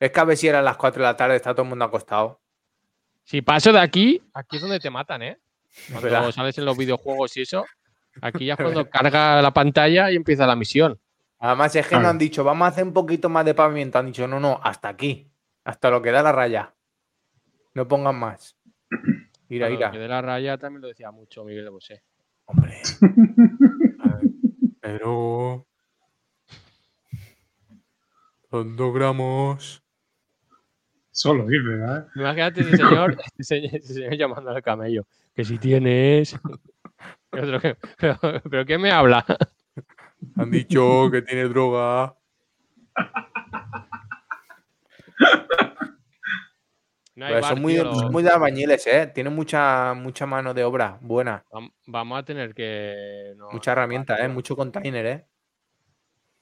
Es 0.00 0.10
que 0.12 0.20
a 0.20 0.24
ver 0.24 0.36
si 0.36 0.46
eran 0.46 0.64
las 0.64 0.76
4 0.76 1.02
de 1.02 1.08
la 1.08 1.16
tarde, 1.16 1.34
está 1.36 1.52
todo 1.54 1.62
el 1.64 1.68
mundo 1.70 1.84
acostado. 1.84 2.40
Si 3.28 3.42
paso 3.42 3.72
de 3.74 3.78
aquí, 3.80 4.22
aquí 4.32 4.56
es 4.56 4.62
donde 4.62 4.80
te 4.80 4.88
matan, 4.88 5.20
¿eh? 5.20 5.38
¿verdad? 5.90 6.10
Cuando 6.20 6.32
sales 6.32 6.56
en 6.56 6.64
los 6.64 6.78
videojuegos 6.78 7.36
y 7.36 7.42
eso, 7.42 7.66
aquí 8.22 8.46
ya 8.46 8.54
es 8.54 8.56
cuando 8.62 8.88
carga 8.88 9.42
la 9.42 9.50
pantalla 9.52 10.10
y 10.10 10.16
empieza 10.16 10.46
la 10.46 10.56
misión. 10.56 10.98
Además, 11.38 11.76
es 11.76 11.84
que 11.84 11.90
Claro. 11.90 12.04
nos 12.04 12.10
han 12.12 12.18
dicho, 12.18 12.42
vamos 12.42 12.64
a 12.64 12.68
hacer 12.68 12.84
un 12.84 12.94
poquito 12.94 13.28
más 13.28 13.44
de 13.44 13.52
pavimento. 13.52 13.98
Han 13.98 14.06
dicho, 14.06 14.26
no, 14.26 14.40
no, 14.40 14.58
hasta 14.64 14.88
aquí. 14.88 15.30
Hasta 15.64 15.90
lo 15.90 16.00
que 16.00 16.10
da 16.10 16.22
la 16.22 16.32
raya. 16.32 16.74
No 17.74 17.86
pongan 17.86 18.18
más. 18.18 18.56
Mira, 19.50 19.66
Claro, 19.66 19.74
mira. 19.74 19.90
que 19.90 19.98
de 19.98 20.08
la 20.08 20.22
raya 20.22 20.56
también 20.56 20.80
lo 20.80 20.88
decía 20.88 21.10
mucho 21.10 21.44
Miguel 21.44 21.68
Bosé. 21.68 22.02
Hombre. 22.46 22.80
Ver, 23.02 23.10
Pero. 24.80 25.66
Son 28.50 28.74
dos 28.74 28.94
gramos. 28.94 29.82
Solo 31.18 31.46
dice, 31.46 31.64
¿eh? 31.74 32.04
Imagínate 32.14 32.60
ese 32.62 32.76
señor, 32.76 33.16
ese 33.38 33.42
señor, 33.42 33.74
ese 33.74 33.94
señor 33.94 34.14
llamando 34.14 34.50
al 34.50 34.62
camello. 34.62 35.04
Que 35.34 35.44
si 35.44 35.58
tienes. 35.58 36.38
Y 37.32 37.38
otro 37.40 37.60
que, 37.60 37.76
pero, 37.98 38.18
pero 38.50 38.64
¿qué 38.64 38.78
me 38.78 38.90
habla? 38.90 39.24
Han 40.36 40.50
dicho 40.50 41.10
que 41.12 41.20
tiene 41.22 41.44
droga. 41.44 42.16
No 47.14 47.26
hay 47.26 47.42
son 47.42 47.60
muy, 47.60 47.74
muy 48.10 48.22
de 48.22 48.30
albañiles, 48.30 48.86
¿eh? 48.86 49.10
Tienen 49.12 49.34
mucha, 49.34 49.92
mucha 49.94 50.24
mano 50.24 50.54
de 50.54 50.64
obra 50.64 50.98
buena. 51.02 51.44
vam- 51.50 51.72
Vamos 51.86 52.18
a 52.18 52.24
tener 52.24 52.54
que. 52.54 53.34
no, 53.36 53.50
Mucha 53.50 53.72
herramienta, 53.72 54.16
¿eh? 54.24 54.28
Mucho 54.28 54.56
container, 54.56 55.06
¿eh? 55.06 55.26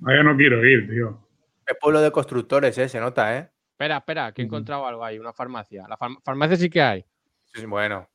Ah, 0.05 0.15
ya 0.17 0.23
no 0.23 0.37
quiero 0.37 0.65
ir, 0.65 0.89
tío. 0.89 1.19
Es 1.67 1.77
pueblo 1.81 2.01
de 2.01 2.13
constructores, 2.13 2.79
¿eh? 2.79 2.89
Se 2.89 3.01
nota, 3.01 3.37
¿eh? 3.37 3.51
Espera, 3.77 3.99
espera, 3.99 4.33
que 4.33 4.41
he 4.41 4.45
encontrado 4.47 4.87
algo 4.87 5.05
ahí, 5.05 5.19
una 5.19 5.35
farmacia. 5.35 5.85
La 5.87 5.99
farm- 5.99 6.19
farmacia 6.25 6.57
sí 6.57 6.71
que 6.71 6.81
hay. 6.81 7.05
Sí, 7.53 7.67
bueno. 7.67 8.09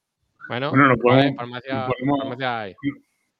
Bueno, 0.47 0.72
Bueno, 0.72 0.88
no 0.88 0.95
vale, 0.97 1.01
podemos- 1.03 1.36
farmacia, 1.38 1.74
no 1.76 1.88
podemos- 1.93 2.18
farmacia 2.20 2.59
hay. 2.62 2.76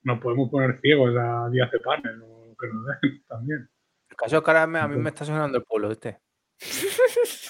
Nos 0.03 0.19
podemos 0.19 0.49
poner 0.51 0.80
ciegos 0.82 1.15
a 1.19 1.49
diazepanes 1.49 2.11
o 2.24 2.55
que 2.59 2.67
nos 2.67 2.86
den 3.01 3.24
también. 3.28 3.69
El 4.07 4.15
caso 4.15 4.38
es 4.38 4.43
que 4.43 4.51
ahora 4.51 4.67
me- 4.67 4.78
a 4.80 4.88
mí 4.88 4.97
me 4.97 5.09
está 5.09 5.26
sonando 5.26 5.57
el 5.57 5.63
pueblo 5.63 5.91
este. 5.91 6.19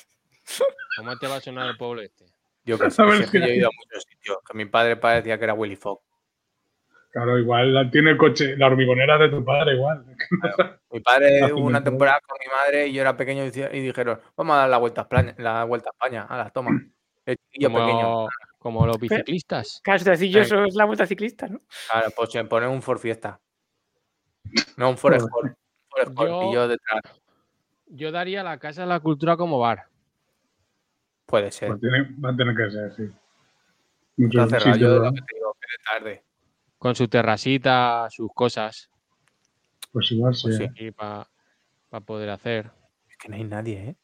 ¿Cómo 0.97 1.17
te 1.17 1.28
va 1.28 1.36
a 1.36 1.41
sonar 1.41 1.67
el 1.69 1.78
pueblo 1.78 2.01
este? 2.01 2.26
Yo 2.63 2.78
que 2.80 2.88
que 3.32 3.39
yo 3.39 3.45
he 3.45 3.57
ido 3.57 3.67
a 3.67 3.72
muchos 3.78 4.03
sitios. 4.07 4.38
Que 4.49 4.57
mi 4.57 4.65
padre 4.67 4.95
parecía 4.95 5.38
que 5.38 5.43
era 5.43 5.53
Willy 5.53 5.76
Fogg. 5.76 5.99
Claro, 7.12 7.38
igual 7.38 7.89
tiene 7.91 8.12
el 8.12 8.18
coche, 8.18 8.55
la 8.55 8.68
hormigonera 8.68 9.18
de 9.18 9.28
tu 9.30 9.43
padre, 9.43 9.74
igual. 9.76 10.05
Mi 10.91 10.99
padre 11.01 11.41
hubo 11.53 11.66
una 11.66 11.84
temporada 11.84 12.20
con 12.26 12.38
mi 12.39 12.47
madre 12.49 12.88
y 12.88 12.93
yo 12.93 13.01
era 13.01 13.18
pequeño 13.18 13.43
y 13.45 13.49
dijeron, 13.82 14.20
vamos 14.38 14.55
a 14.55 14.59
dar 14.59 14.70
la 14.70 14.78
vuelta 14.78 15.01
a 15.01 15.03
España, 15.03 15.36
la 15.38 15.64
vuelta 15.66 15.89
a 15.89 15.93
España, 15.93 16.24
a 16.24 16.38
las 16.38 16.53
tomas. 16.53 16.74
El 17.26 17.36
chiquillo 17.38 17.70
pequeño. 17.70 18.01
Como, 18.01 18.30
como 18.59 18.88
los 18.88 18.97
biciclistas. 18.97 19.82
Claro, 19.84 20.16
si 20.16 20.30
yo 20.30 20.39
es 20.41 20.76
la 20.76 20.86
vuelta 20.86 21.05
ciclista, 21.05 21.47
¿no? 21.47 21.59
Claro, 21.91 22.07
pues 22.16 22.32
se 22.32 22.43
pone 22.45 22.68
un 22.68 22.82
Ford 22.82 22.99
Fiesta. 22.99 23.39
No, 24.78 24.89
un 24.91 24.97
Ford 24.97 25.16
Escort. 25.16 25.53
Yo- 26.18 26.49
Y 26.49 26.53
yo 26.53 26.68
detrás. 26.68 27.01
Yo 27.88 28.12
daría 28.12 28.41
la 28.43 28.57
Casa 28.57 28.82
de 28.84 28.88
la 28.88 29.01
Cultura 29.01 29.36
como 29.36 29.59
bar. 29.59 29.88
Puede 31.26 31.51
ser. 31.51 31.68
Pues 31.70 31.82
tiene- 31.82 32.16
va 32.24 32.30
a 32.30 32.36
tener 32.38 32.55
que 32.55 32.72
ser, 32.72 32.93
sí. 32.95 33.03
Muchos 34.18 34.45
Está 34.45 34.59
cerrado. 34.59 34.80
Yo 34.80 34.88
lo 34.99 35.12
que 35.14 35.22
te 35.22 35.36
digo, 35.36 35.53
que 35.59 35.68
de 35.68 35.99
tarde. 35.99 36.24
Con 36.82 36.95
su 36.95 37.07
terracita, 37.07 38.07
sus 38.09 38.32
cosas. 38.34 38.89
Pues 39.91 40.11
igual 40.11 40.34
sí. 40.34 40.41
Pues 40.47 40.57
sí. 40.57 40.63
Aquí 40.63 40.89
para 40.89 41.27
poder 42.03 42.32
hacer. 42.32 42.71
Es 43.07 43.17
que 43.17 43.29
no 43.29 43.36
hay 43.36 43.43
nadie, 43.43 43.77
¿eh? 43.89 43.95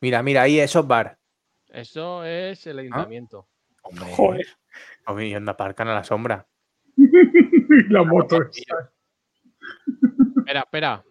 Mira, 0.00 0.22
mira, 0.22 0.42
ahí 0.42 0.60
esos 0.60 0.86
bar. 0.86 1.18
Eso 1.68 2.22
es 2.24 2.64
el 2.68 2.78
ayuntamiento. 2.78 3.48
Hombre, 3.82 4.04
Joder. 4.14 4.46
hombre, 5.06 5.26
y 5.26 5.34
anda, 5.34 5.50
aparcan 5.50 5.88
a 5.88 5.94
la 5.94 6.04
sombra. 6.04 6.46
Y 6.96 7.02
la 7.92 8.04
moto 8.04 8.38
esa. 8.40 8.92
Espera, 10.38 10.60
espera. 10.60 11.04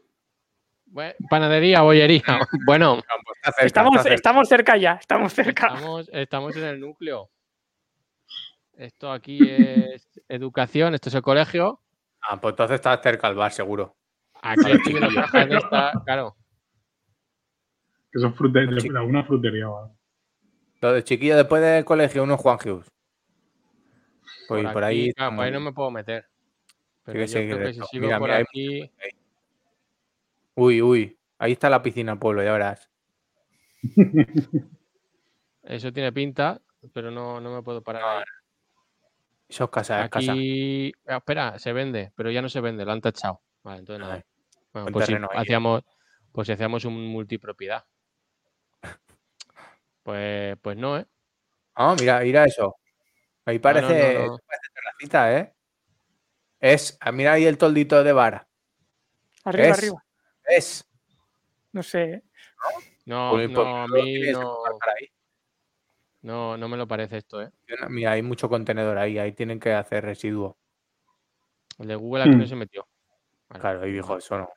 Panadería, 1.29 1.81
bollería. 1.81 2.23
Bueno, 2.65 3.01
Ah, 3.43 3.51
Estamos, 3.65 4.05
estamos 4.05 4.47
cerca 4.47 4.77
ya, 4.77 4.93
estamos 4.93 5.33
cerca. 5.33 5.67
estamos, 5.75 6.09
estamos 6.13 6.55
en 6.55 6.63
el 6.63 6.79
núcleo. 6.79 7.29
Esto 8.77 9.11
aquí 9.11 9.39
es 9.49 10.07
educación, 10.27 10.93
esto 10.93 11.09
es 11.09 11.15
el 11.15 11.21
colegio. 11.21 11.81
Ah, 12.21 12.39
pues 12.41 12.53
entonces 12.53 12.75
está 12.75 13.01
cerca 13.01 13.27
al 13.27 13.35
bar, 13.35 13.51
seguro. 13.51 13.95
Aquí 14.41 14.71
estoy 14.71 14.93
viendo 14.93 15.13
cajas 15.13 15.49
de 15.49 15.55
esta, 15.57 15.91
claro. 16.05 16.35
Que 18.11 18.19
son 18.19 18.33
frute- 18.35 18.69
de, 18.69 18.81
Sí. 18.81 18.89
de 18.89 18.97
alguna 18.97 19.23
frutería 19.23 19.65
algo. 19.65 19.95
Lo 20.81 20.91
de 20.93 21.03
chiquillo 21.03 21.37
después 21.37 21.61
del 21.61 21.85
colegio, 21.85 22.23
uno 22.23 22.35
es 22.35 22.41
Juan 22.41 22.57
Hughes. 22.63 22.91
Pues 24.47 24.71
por, 24.71 24.83
aquí, 24.83 25.01
ahí. 25.07 25.13
claro, 25.13 25.35
por 25.35 25.45
ahí 25.45 25.51
no 25.51 25.59
me 25.59 25.73
puedo 25.73 25.89
meter. 25.91 26.27
Pero 27.03 27.19
que 27.19 27.27
yo 27.27 27.31
seguir 27.31 27.55
creo 27.55 27.67
que 27.67 27.73
si 27.73 27.81
sigo 27.83 28.05
Mira, 28.05 28.19
por 28.19 28.29
mira, 28.29 28.39
aquí. 28.41 28.91
Uy, 30.55 30.81
uy. 30.81 31.19
Ahí 31.37 31.51
está 31.53 31.69
la 31.69 31.81
piscina 31.81 32.19
pueblo, 32.19 32.43
ya 32.43 32.51
verás. 32.53 32.89
Eso 35.63 35.91
tiene 35.91 36.11
pinta, 36.11 36.61
pero 36.93 37.11
no, 37.11 37.39
no 37.41 37.55
me 37.55 37.61
puedo 37.63 37.81
parar 37.81 38.03
ahí. 38.19 38.23
Eso 39.47 39.65
es 39.65 39.69
casa, 39.69 40.03
es 40.05 40.09
casa. 40.09 40.31
Aquí, 40.31 40.91
ah, 41.07 41.17
espera, 41.17 41.59
se 41.59 41.71
vende, 41.73 42.11
pero 42.15 42.31
ya 42.31 42.41
no 42.41 42.49
se 42.49 42.61
vende, 42.61 42.85
lo 42.85 42.91
han 42.91 43.01
tachado. 43.01 43.41
Vale, 43.63 43.79
entonces 43.79 44.01
nada. 44.01 44.25
Bueno, 44.73 44.85
buen 44.85 44.93
pues 44.93 45.05
si 45.05 45.13
eh. 45.13 45.19
hacíamos, 45.35 45.83
pues 46.31 46.47
si 46.47 46.53
hacíamos 46.53 46.85
un 46.85 47.07
multipropiedad. 47.07 47.85
Pues, 50.03 50.55
pues 50.61 50.77
no, 50.77 50.99
¿eh? 50.99 51.07
Ah, 51.73 51.95
mira, 51.99 52.19
mira 52.19 52.45
eso. 52.45 52.75
Ahí 53.43 53.57
parece, 53.57 54.19
no, 54.19 54.27
no. 54.27 54.37
parece 54.37 54.67
terracita, 54.71 55.35
¿eh? 55.35 55.53
Es, 56.59 56.95
ah, 57.01 57.11
mira 57.11 57.33
ahí 57.33 57.45
el 57.45 57.57
toldito 57.57 58.03
de 58.03 58.13
vara. 58.13 58.47
Arriba, 59.45 59.69
es- 59.69 59.77
arriba. 59.79 60.05
Es. 60.45 60.85
No 61.71 61.81
sé. 61.81 62.03
¿eh? 62.03 62.23
No, 63.05 63.31
Pues, 63.31 63.47
pues, 63.47 63.57
no, 63.57 63.83
a 63.83 63.87
mí 63.87 64.31
no. 64.31 64.63
No, 66.25 66.57
no 66.57 66.67
me 66.67 66.75
lo 66.77 66.87
parece 66.87 67.17
esto, 67.17 67.41
¿eh? 67.41 67.51
Mira, 67.89 68.11
hay 68.11 68.21
mucho 68.21 68.49
contenedor 68.49 68.97
ahí, 68.97 69.17
ahí 69.17 69.31
tienen 69.33 69.59
que 69.59 69.73
hacer 69.73 70.03
residuo. 70.03 70.57
El 71.77 71.87
de 71.87 71.95
Google 71.95 72.23
aquí 72.23 72.35
no 72.35 72.43
Hmm. 72.43 72.47
se 72.47 72.55
metió. 72.55 72.87
Vale. 73.49 73.61
Claro, 73.61 73.81
ahí 73.83 73.91
dijo 73.91 74.17
eso 74.17 74.37
no. 74.37 74.49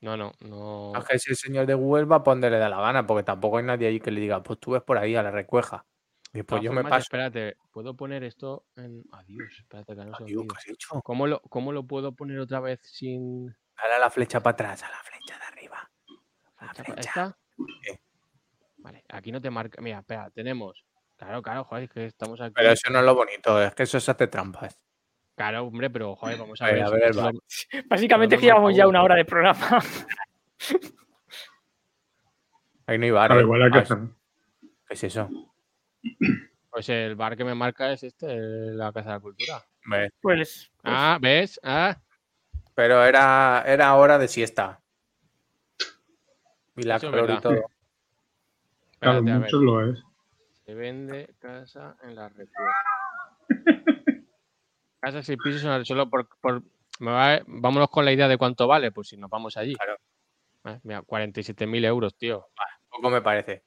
No, 0.00 0.16
no, 0.16 0.32
no. 0.40 0.92
Es 0.98 1.04
que 1.04 1.18
si 1.18 1.30
el 1.30 1.36
señor 1.36 1.66
de 1.66 1.74
Google 1.74 2.04
va 2.04 2.16
a 2.16 2.22
poner 2.22 2.52
le 2.52 2.58
da 2.58 2.68
la 2.68 2.80
gana, 2.80 3.06
porque 3.06 3.22
tampoco 3.22 3.58
hay 3.58 3.64
nadie 3.64 3.88
allí 3.88 4.00
que 4.00 4.10
le 4.10 4.20
diga, 4.20 4.42
pues 4.42 4.58
tú 4.60 4.72
ves 4.72 4.82
por 4.82 4.98
ahí 4.98 5.16
a 5.16 5.22
la 5.22 5.30
recueja. 5.30 5.84
Y 6.32 6.42
pues 6.42 6.46
todas 6.46 6.64
yo 6.64 6.72
me 6.72 6.82
formas, 6.82 6.90
paso. 6.90 7.02
Espérate, 7.04 7.56
¿puedo 7.70 7.96
poner 7.96 8.22
esto 8.24 8.66
en. 8.76 9.02
Adiós, 9.12 9.56
espérate 9.58 9.94
que 9.96 10.04
no 10.04 10.14
se 10.16 10.24
Adiós, 10.24 10.38
olvide. 10.42 10.48
¿qué 10.48 10.58
has 10.58 10.68
hecho? 10.68 11.00
¿Cómo 11.02 11.26
lo, 11.26 11.40
¿Cómo 11.40 11.72
lo 11.72 11.86
puedo 11.86 12.12
poner 12.12 12.38
otra 12.40 12.60
vez 12.60 12.80
sin. 12.82 13.46
Dale 13.80 13.94
a 13.94 13.98
la 13.98 14.10
flecha 14.10 14.42
para 14.42 14.52
atrás, 14.54 14.82
a 14.82 14.90
la 14.90 14.98
flecha 15.02 15.38
de 15.38 15.44
arriba. 15.44 15.90
A 16.58 16.66
la 16.66 16.74
flecha. 16.74 17.00
¿Esta? 17.00 17.38
Sí. 17.82 17.98
Vale, 18.86 19.02
aquí 19.08 19.32
no 19.32 19.40
te 19.40 19.50
marca. 19.50 19.82
Mira, 19.82 19.98
espera, 19.98 20.30
tenemos. 20.30 20.84
Claro, 21.16 21.42
claro, 21.42 21.64
joder, 21.64 21.84
es 21.84 21.90
que 21.90 22.06
estamos 22.06 22.40
aquí. 22.40 22.52
Pero 22.54 22.70
eso 22.70 22.88
no 22.88 23.00
es 23.00 23.04
lo 23.04 23.16
bonito, 23.16 23.60
es 23.60 23.74
que 23.74 23.82
eso 23.82 23.98
se 23.98 24.12
hace 24.12 24.28
trampas. 24.28 24.78
Claro, 25.34 25.64
hombre, 25.64 25.90
pero 25.90 26.14
joder, 26.14 26.38
vamos 26.38 26.62
a 26.62 26.66
A 26.66 26.68
ver, 26.68 26.76
ver. 26.76 26.84
a 26.84 26.90
ver 26.90 27.14
bar. 27.16 27.34
lo- 27.34 27.40
Básicamente 27.88 28.36
que 28.38 28.46
llevamos 28.46 28.76
ya 28.76 28.86
una 28.86 29.02
hora 29.02 29.16
de 29.16 29.24
programa. 29.24 29.80
Ahí 32.86 32.96
no 32.98 33.04
hay 33.06 33.10
bar. 33.10 33.32
¿eh? 33.32 33.40
igual 33.40 33.62
hay 33.64 33.70
que 33.72 33.78
Ah. 33.92 34.08
¿Qué 34.86 34.94
es 34.94 35.02
eso? 35.04 35.28
Pues 36.70 36.88
el 36.90 37.16
bar 37.16 37.36
que 37.36 37.42
me 37.44 37.56
marca 37.56 37.90
es 37.90 38.04
este, 38.04 38.36
la 38.38 38.92
Casa 38.92 39.08
de 39.08 39.14
la 39.16 39.20
Cultura. 39.20 39.64
Ve, 39.86 40.10
Pues, 40.20 40.70
pues, 40.70 40.70
Ah, 40.84 41.18
¿ves? 41.20 41.58
Ah, 41.64 41.96
Pero 42.76 43.04
era, 43.04 43.64
era 43.66 43.92
hora 43.96 44.16
de 44.18 44.28
siesta. 44.28 44.80
Calor 47.00 47.30
y 47.32 47.40
todo. 47.40 47.68
Claro, 48.98 49.18
espérate, 49.18 49.40
muchos 49.44 49.62
lo 49.62 49.90
es. 49.90 49.98
Se 50.64 50.74
vende 50.74 51.34
casa 51.38 51.96
en 52.02 52.14
la 52.14 52.28
Recuerda. 52.28 52.72
Casas 55.00 55.28
y 55.28 55.36
pisos 55.36 55.62
en 55.64 55.70
la- 55.70 55.84
solo 55.84 56.08
por. 56.10 56.28
por- 56.40 56.62
me 56.98 57.10
va- 57.12 57.40
vámonos 57.46 57.90
con 57.90 58.04
la 58.04 58.12
idea 58.12 58.26
de 58.26 58.38
cuánto 58.38 58.66
vale, 58.66 58.90
pues 58.90 59.08
si 59.08 59.16
nos 59.16 59.28
vamos 59.30 59.56
allí. 59.56 59.74
Claro. 59.74 59.96
Ah, 60.64 60.78
mira, 60.82 61.02
47.000 61.02 61.84
euros, 61.84 62.16
tío. 62.16 62.46
Poco 62.90 63.10
me 63.10 63.20
parece. 63.20 63.62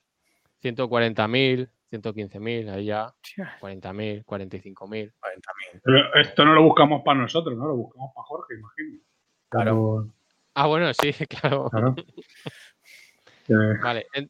140.000, 0.62 1.70
115.000, 1.92 2.70
ahí 2.70 2.86
ya. 2.86 3.06
hostia, 3.06 3.58
40.000, 3.62 4.26
45.000. 4.26 5.14
40.000. 5.22 5.82
Pero 5.84 6.14
esto 6.16 6.44
no 6.44 6.54
lo 6.54 6.64
buscamos 6.64 7.04
para 7.06 7.20
nosotros, 7.22 7.56
¿no? 7.56 7.68
Lo 7.68 7.76
buscamos 7.76 8.12
para 8.14 8.26
Jorge, 8.26 8.56
imagino. 8.56 9.00
Claro. 9.48 10.08
Ah, 10.56 10.68
bueno, 10.68 10.92
sí, 10.94 11.14
claro. 11.30 11.70
Claro. 11.70 11.96
Vale. 13.84 14.08
en- 14.14 14.30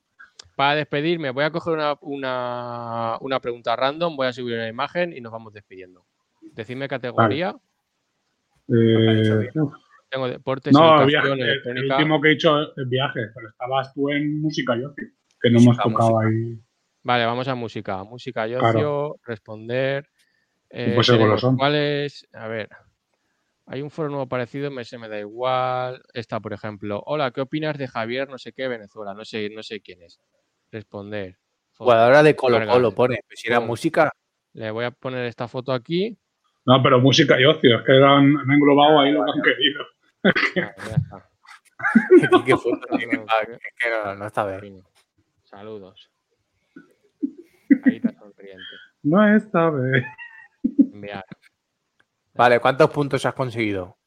para 0.60 0.76
despedirme, 0.76 1.30
voy 1.30 1.45
a 1.45 1.51
coger 1.51 1.72
una, 1.74 1.95
una, 2.01 3.18
una 3.22 3.39
pregunta 3.39 3.78
random, 3.78 4.18
voy 4.18 4.28
a 4.28 4.34
subir 4.34 4.55
una 4.55 4.68
imagen 4.68 5.16
y 5.16 5.22
nos 5.22 5.32
vamos 5.32 5.53
despidiendo. 5.53 6.05
Decidme 6.41 6.89
categoría. 6.89 7.55
eh, 8.68 9.49
Tengo 10.10 10.28
deportes, 10.28 10.74
No, 10.74 11.05
viaje, 11.05 11.30
el, 11.64 11.89
último 11.89 12.20
que 12.20 12.28
he 12.28 12.32
dicho 12.32 12.62
es 12.76 12.89
viaje, 12.89 13.22
pero 13.34 13.47
estabas 13.47 13.93
tú 13.93 14.10
en 14.10 14.41
música 14.41 14.76
y 14.76 14.84
ocio, 14.84 15.07
que 15.39 15.49
no 15.49 15.60
hemos 15.62 15.78
Música, 15.78 15.84
tocado 15.84 16.20
ahí. 16.20 16.60
Vale, 17.03 17.26
vamos 17.26 17.47
a 17.47 17.55
música. 17.55 18.03
Música 18.03 18.45
y 18.45 18.51
Claro. 18.55 18.68
ocio, 18.68 19.16
responder. 19.26 20.10
Eh, 20.70 21.01
golosón. 21.07 21.55
¿Cuáles? 21.55 22.28
A 22.34 22.49
ver. 22.49 22.68
Hay 23.66 23.82
un 23.82 23.91
foro 23.91 24.10
nuevo 24.10 24.28
parecido, 24.28 24.70
me, 24.72 24.84
se 24.84 24.97
me 24.97 25.07
da 25.07 25.22
igual. 25.22 26.03
Esta, 26.14 26.41
por 26.41 26.51
ejemplo. 26.51 27.01
Hola, 27.05 27.32
¿qué 27.32 27.39
opinas 27.39 27.78
de 27.78 27.88
Javier 27.88 28.28
no 28.28 28.38
sé 28.38 28.51
qué 28.51 28.68
Venezuela? 28.68 29.14
No 29.14 29.24
sé, 29.24 29.49
no 29.51 29.64
sé 29.64 29.80
quién 29.80 30.01
es. 30.01 30.20
Responder. 30.72 31.38
Foto. 31.72 31.86
Jugadora 31.86 32.24
de 32.24 32.36
Colo. 32.36 32.65
Colo 32.65 32.93
pone. 32.93 33.20
Pues 33.28 33.39
si 33.39 33.47
era 33.47 33.59
música. 33.59 34.11
Le 34.53 34.72
voy 34.72 34.86
a 34.86 34.91
poner 34.91 35.26
esta 35.26 35.47
foto 35.47 35.72
aquí. 35.72 36.17
No, 36.65 36.82
pero 36.84 36.99
música 36.99 37.39
y 37.39 37.45
ocio, 37.45 37.80
es 37.80 37.86
que 37.86 37.93
han, 37.93 38.38
han 38.38 38.51
englobado 38.51 38.99
ahí 38.99 39.11
lo 39.11 39.24
que 39.26 39.32
han 39.32 39.41
querido. 39.41 39.86
Está. 40.24 41.30
¿Qué, 42.45 42.57
foto 42.57 42.88
que 42.97 43.07
no, 43.89 44.15
no 44.15 44.28
está 44.28 44.45
bien. 44.45 44.84
Saludos. 45.43 46.11
Carita 47.84 48.11
sonriente. 48.13 48.63
No 49.03 49.20
vez. 49.72 50.05
Enviar. 50.93 51.24
Vale, 52.34 52.59
¿cuántos 52.59 52.89
puntos 52.89 53.26
has 53.26 53.34
conseguido? 53.34 53.99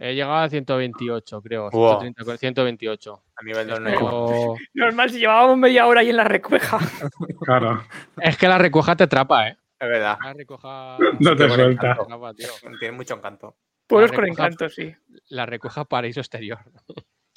He 0.00 0.14
llegado 0.14 0.34
a 0.36 0.48
128, 0.48 1.42
creo. 1.42 1.70
Wow. 1.70 2.00
130, 2.00 2.24
con 2.24 2.38
128. 2.38 3.22
A 3.36 3.42
nivel 3.44 3.66
de. 3.66 3.92
Esto- 3.92 4.54
Normal, 4.74 5.10
si 5.10 5.18
llevábamos 5.18 5.58
media 5.58 5.86
hora 5.86 6.00
ahí 6.02 6.10
en 6.10 6.16
la 6.16 6.24
recueja. 6.24 6.78
Claro. 7.44 7.82
Es 8.20 8.36
que 8.36 8.46
la 8.48 8.58
recoja 8.58 8.94
te 8.94 9.04
atrapa, 9.04 9.48
¿eh? 9.48 9.56
Es 9.80 9.88
verdad. 9.88 10.18
La 10.22 10.32
recoja. 10.34 10.98
No 11.18 11.34
te 11.36 11.48
suelta. 11.48 11.92
encanto. 11.92 12.34
Tiene 12.78 12.92
mucho 12.96 13.14
encanto. 13.14 13.56
Pueblos 13.86 14.12
con 14.12 14.26
encanto, 14.26 14.68
sí. 14.68 14.92
La 15.30 15.46
recoja 15.46 15.84
paraíso 15.84 16.20
exterior. 16.20 16.58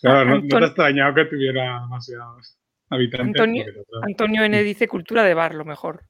Claro, 0.02 0.26
no, 0.26 0.36
no 0.36 0.40
te 0.42 0.44
Antonio- 0.46 0.66
ha 0.66 0.68
extrañado 0.68 1.14
que 1.16 1.26
tuviera 1.26 1.80
demasiados 1.82 2.58
habitantes. 2.90 3.28
Antonio- 3.42 3.66
Antonio 4.02 4.44
N 4.44 4.64
dice 4.64 4.88
cultura 4.88 5.24
de 5.24 5.34
bar, 5.34 5.56
lo 5.56 5.64
mejor. 5.66 6.04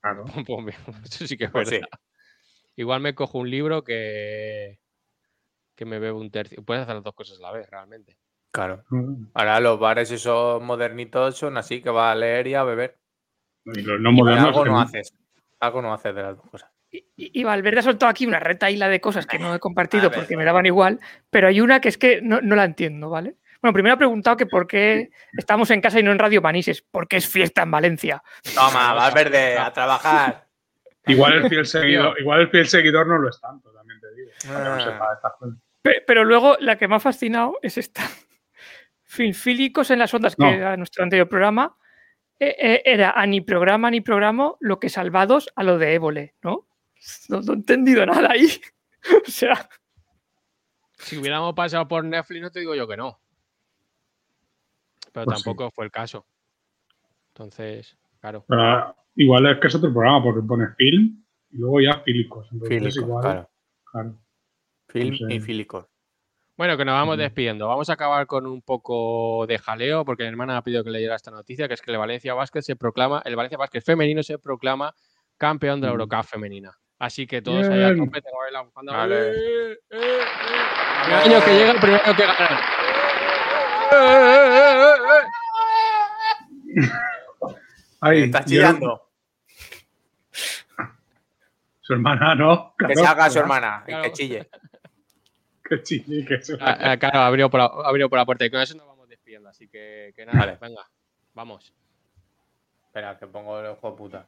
claro. 0.00 0.24
Pues 0.46 0.76
Eso 1.04 1.26
sí 1.26 1.36
que 1.36 1.44
es 1.44 1.50
Pues 1.50 1.68
sí. 1.68 1.74
verdad. 1.76 1.88
Igual 2.76 3.00
me 3.00 3.14
cojo 3.14 3.38
un 3.38 3.50
libro 3.50 3.82
que. 3.82 4.78
Que 5.78 5.84
me 5.84 6.00
bebo 6.00 6.18
un 6.20 6.30
tercio. 6.32 6.60
Puedes 6.64 6.82
hacer 6.82 6.96
las 6.96 7.04
dos 7.04 7.14
cosas 7.14 7.38
a 7.38 7.42
la 7.42 7.52
vez, 7.52 7.70
realmente. 7.70 8.18
Claro. 8.50 8.82
Ahora 9.34 9.60
los 9.60 9.78
bares 9.78 10.10
esos 10.10 10.60
modernitos 10.60 11.36
son 11.36 11.56
así, 11.56 11.80
que 11.80 11.90
vas 11.90 12.12
a 12.12 12.16
leer 12.16 12.48
y 12.48 12.54
a 12.54 12.64
beber. 12.64 12.98
Y 13.64 13.82
los 13.82 14.00
no 14.00 14.10
modernos. 14.10 14.46
algo 14.48 14.64
que 14.64 14.70
no 14.70 14.74
no. 14.76 14.80
haces. 14.82 15.14
Algo 15.60 15.82
no 15.82 15.94
haces 15.94 16.14
de 16.14 16.22
las 16.22 16.36
dos 16.36 16.50
cosas. 16.50 16.68
Y, 16.90 17.04
y 17.16 17.44
Valverde 17.44 17.78
ha 17.78 17.82
soltado 17.82 18.10
aquí 18.10 18.26
una 18.26 18.40
reta 18.40 18.70
isla 18.70 18.88
de 18.88 19.00
cosas 19.00 19.26
que 19.26 19.38
no 19.38 19.54
he 19.54 19.60
compartido 19.60 20.10
porque 20.10 20.36
me 20.36 20.44
daban 20.44 20.66
igual, 20.66 20.98
pero 21.30 21.46
hay 21.48 21.60
una 21.60 21.80
que 21.80 21.90
es 21.90 21.98
que 21.98 22.20
no, 22.22 22.40
no 22.40 22.56
la 22.56 22.64
entiendo, 22.64 23.10
¿vale? 23.10 23.36
Bueno, 23.60 23.72
primero 23.74 23.94
ha 23.94 23.98
preguntado 23.98 24.36
que 24.36 24.46
por 24.46 24.66
qué 24.66 25.10
estamos 25.36 25.70
en 25.70 25.80
casa 25.80 26.00
y 26.00 26.02
no 26.02 26.10
en 26.12 26.18
Radio 26.18 26.40
Manises, 26.40 26.82
porque 26.90 27.18
es 27.18 27.28
fiesta 27.28 27.62
en 27.62 27.70
Valencia. 27.70 28.22
Toma, 28.54 28.94
Valverde, 28.94 29.58
a 29.58 29.72
trabajar. 29.72 30.46
Igual 31.06 31.34
el 31.34 31.48
fiel 31.48 31.66
seguidor, 31.66 32.18
igual 32.20 32.40
el 32.40 32.48
fiel 32.48 32.66
seguidor 32.66 33.06
no 33.06 33.18
lo 33.18 33.28
es 33.28 33.40
tanto, 33.40 33.70
también 33.72 34.00
te 34.00 34.14
digo. 34.14 34.30
Para 34.46 34.58
que 34.64 34.70
no 34.70 34.74
Ah. 34.76 34.80
sepa 34.80 35.12
estas 35.14 35.32
cosas. 35.38 35.56
Pe- 35.88 36.04
Pero 36.06 36.24
luego 36.24 36.56
la 36.60 36.76
que 36.76 36.86
me 36.88 36.96
ha 36.96 37.00
fascinado 37.00 37.58
es 37.62 37.78
esta. 37.78 38.02
Filfílicos 39.04 39.90
en 39.90 39.98
las 40.00 40.12
ondas, 40.12 40.36
que 40.36 40.46
era 40.48 40.76
nuestro 40.76 41.02
anterior 41.02 41.28
programa, 41.28 41.76
eh, 42.38 42.54
eh, 42.58 42.82
era 42.84 43.12
a 43.12 43.26
ni 43.26 43.40
programa 43.40 43.90
ni 43.90 44.00
programa 44.02 44.54
lo 44.60 44.78
que 44.78 44.90
salvados 44.90 45.48
a 45.56 45.62
lo 45.62 45.78
de 45.78 45.94
Évole, 45.94 46.34
¿no? 46.42 46.68
No, 47.28 47.40
no 47.40 47.52
he 47.52 47.56
entendido 47.56 48.04
nada 48.04 48.30
ahí. 48.32 48.48
o 49.26 49.30
sea, 49.30 49.68
Si 50.98 51.16
hubiéramos 51.16 51.54
pasado 51.54 51.88
por 51.88 52.04
Netflix, 52.04 52.42
no 52.42 52.50
te 52.50 52.60
digo 52.60 52.74
yo 52.74 52.86
que 52.86 52.96
no. 52.96 53.18
Pero 55.12 55.24
Pues 55.24 55.38
sí. 55.38 55.44
tampoco 55.44 55.70
fue 55.70 55.84
el 55.86 55.90
caso. 55.90 56.26
Entonces, 57.28 57.96
claro. 58.20 58.44
Pero 58.46 58.94
igual 59.16 59.46
es 59.46 59.58
que 59.60 59.68
es 59.68 59.74
otro 59.74 59.92
programa, 59.92 60.22
porque 60.22 60.42
pone 60.46 60.66
film 60.76 61.24
y 61.50 61.56
luego 61.56 61.80
ya 61.80 62.00
fílicos. 62.00 62.46
Entonces, 62.52 62.78
Fílicos, 62.78 62.96
igual, 62.96 63.22
claro. 63.22 63.50
claro. 63.90 64.18
Film 64.88 65.30
y 65.30 65.40
fílicos. 65.40 65.86
Bueno, 66.56 66.76
que 66.76 66.84
nos 66.84 66.94
vamos 66.94 67.16
despidiendo. 67.18 67.68
Vamos 67.68 67.88
a 67.88 67.92
acabar 67.92 68.26
con 68.26 68.46
un 68.46 68.62
poco 68.62 69.46
de 69.46 69.58
jaleo, 69.58 70.04
porque 70.04 70.24
mi 70.24 70.30
hermana 70.30 70.54
me 70.54 70.58
ha 70.58 70.62
pedido 70.62 70.82
que 70.82 70.90
leyera 70.90 71.14
esta 71.14 71.30
noticia, 71.30 71.68
que 71.68 71.74
es 71.74 71.82
que 71.82 71.92
el 71.92 71.98
Valencia 71.98 72.34
Basket 72.34 72.62
se 72.62 72.74
proclama, 72.74 73.22
el 73.24 73.36
Valencia 73.36 73.56
Basket 73.58 73.80
femenino 73.80 74.22
se 74.24 74.38
proclama 74.38 74.92
campeón 75.36 75.80
de 75.80 75.86
la. 75.86 75.92
Eurocup 75.92 76.24
femenina. 76.24 76.76
Así 76.98 77.28
que 77.28 77.40
todos 77.42 77.68
ahí 77.68 77.80
a 77.84 77.90
Bien. 77.90 78.04
tope, 78.06 78.20
tengo 78.22 78.42
ahí 78.42 78.52
la 78.52 78.62
bufanda. 78.62 78.92
Vale. 78.96 79.14
¡Eh, 79.30 79.72
eh, 79.72 79.78
eh! 79.90 80.20
El 81.06 81.14
año 81.14 81.44
que 81.44 81.52
llega, 81.54 81.70
el 81.70 81.78
primero 81.80 82.02
que 82.16 82.22
gana. 82.26 82.60
¡Eh, 83.92 83.94
eh, 83.94 84.48
eh, 84.50 84.94
eh, 86.74 86.82
eh! 86.82 86.84
Ay, 88.00 88.22
Estás 88.24 88.44
yo- 88.46 88.50
chillando. 88.50 89.04
Su 91.80 91.92
hermana, 91.94 92.34
¿no? 92.34 92.74
Que 92.76 92.94
se 92.96 93.06
haga 93.06 93.30
su 93.30 93.38
hermana 93.38 93.82
y 93.86 93.90
Claro. 93.90 94.02
Que 94.02 94.12
chille, 94.12 94.50
que 95.88 96.40
Ah, 96.60 96.78
ah, 96.92 96.96
claro, 96.96 97.20
abrió 97.20 97.50
por, 97.50 97.60
la, 97.60 97.66
abrió 97.66 98.08
por 98.08 98.18
la 98.18 98.24
puerta 98.26 98.44
y 98.44 98.50
con 98.50 98.60
eso 98.60 98.74
nos 98.76 98.86
vamos 98.86 99.08
despidiendo. 99.08 99.48
Así 99.48 99.68
que, 99.68 100.12
que 100.16 100.24
nada, 100.26 100.38
Vale. 100.38 100.58
venga, 100.60 100.82
vamos. 101.34 101.72
Espera, 102.86 103.16
que 103.18 103.26
pongo 103.26 103.60
el 103.60 103.66
ojo 103.66 103.90
de 103.90 103.96
puta. 103.96 104.26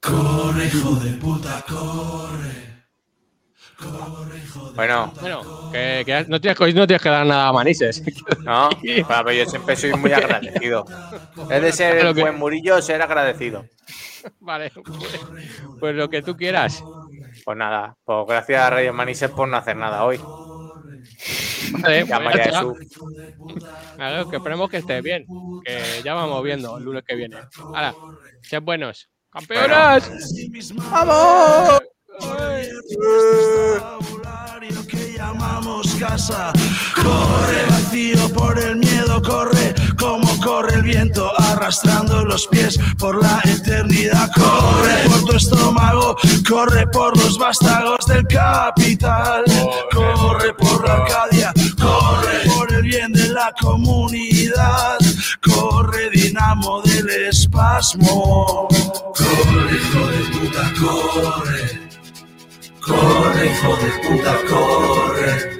Corre, 0.00 0.66
hijo 0.66 0.94
de 0.96 1.10
puta, 1.12 1.64
corre. 1.68 2.76
Corre, 3.76 4.38
hijo 4.38 4.70
de 4.70 4.76
Bueno, 4.76 5.12
Bueno, 5.20 5.70
que, 5.72 6.02
que 6.06 6.24
no, 6.28 6.40
tienes, 6.40 6.58
que- 6.58 6.72
no 6.72 6.86
tienes 6.86 7.02
que 7.02 7.08
dar 7.08 7.26
nada 7.26 7.48
a 7.48 7.52
Manises. 7.52 8.02
no, 8.44 8.68
pero 8.82 9.32
yo 9.32 9.44
siempre 9.46 9.76
soy 9.76 9.92
muy 9.94 10.12
agradecido. 10.12 10.84
Es 11.50 11.62
de 11.62 11.72
ser 11.72 12.02
Lo 12.02 12.10
el 12.10 12.14
que- 12.14 12.22
buen 12.22 12.36
Murillo, 12.38 12.80
ser 12.80 13.02
agradecido. 13.02 13.66
vale, 14.40 14.70
pues, 14.70 15.20
pues 15.80 15.94
lo 15.94 16.08
que 16.08 16.22
tú 16.22 16.36
quieras. 16.36 16.82
Pues 17.44 17.56
nada, 17.58 17.96
pues 18.04 18.26
gracias 18.28 18.62
a 18.62 18.70
Radio 18.70 18.92
Manises 18.92 19.30
por 19.30 19.46
no 19.48 19.56
hacer 19.56 19.76
nada 19.76 20.04
hoy. 20.04 20.18
Vale, 21.72 22.06
Ya 22.08 22.20
pues 22.20 22.36
ya. 22.36 22.64
Claro, 23.96 24.28
que 24.28 24.36
esperemos 24.36 24.70
que 24.70 24.76
estés 24.78 25.02
bien. 25.02 25.26
Que 25.64 26.02
ya 26.04 26.14
vamos 26.14 26.42
viendo 26.42 26.78
el 26.78 26.84
lunes 26.84 27.04
que 27.04 27.14
viene. 27.14 27.36
Ahora, 27.58 27.94
sed 28.42 28.62
buenos. 28.62 29.08
¡Campeonas! 29.30 30.10
¡Vamos! 30.90 31.80
Vocabulario 33.78 34.86
que 34.86 35.14
llamamos 35.16 35.94
casa. 35.96 36.52
Corre 36.94 37.66
vacío 37.68 38.28
por 38.32 38.58
el 38.58 38.76
miedo, 38.76 39.22
corre 39.22 39.74
como 39.98 40.26
corre 40.40 40.74
el 40.76 40.82
viento, 40.82 41.30
arrastrando 41.38 42.24
los 42.24 42.46
pies 42.46 42.78
por 42.98 43.22
la 43.22 43.40
eternidad. 43.44 44.30
Corre 44.34 45.08
por 45.08 45.24
tu 45.24 45.36
estómago, 45.36 46.16
corre 46.48 46.86
por 46.88 47.16
los 47.16 47.38
vástagos 47.38 48.06
del 48.06 48.26
capital. 48.26 49.44
Corre 49.92 50.54
por 50.54 50.86
la 50.86 50.94
Arcadia, 50.94 51.52
corre 51.76 52.48
por 52.48 52.72
el 52.72 52.82
bien 52.82 53.12
de 53.12 53.28
la 53.28 53.52
comunidad. 53.60 54.98
Corre, 55.42 56.10
dinamo 56.10 56.82
del 56.82 57.08
espasmo. 57.28 58.68
Corre, 59.16 59.76
hijo 59.76 60.06
de 60.06 60.38
puta, 60.38 60.72
corre. 60.80 61.85
Corre, 62.86 63.46
hijo 63.46 63.76
de 63.76 63.90
puta, 64.06 64.34
corre. 64.48 65.58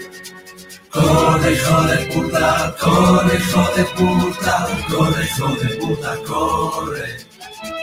Corre, 0.90 1.52
hijo 1.52 1.82
de 1.82 1.96
puta, 2.14 2.76
corre, 2.80 3.36
hijo 3.36 3.62
de 3.76 3.84
puta, 3.96 4.68
corre, 4.88 5.24
hijo 5.24 5.48
de 5.56 5.68
puta, 5.76 6.16
corre. 6.24 7.35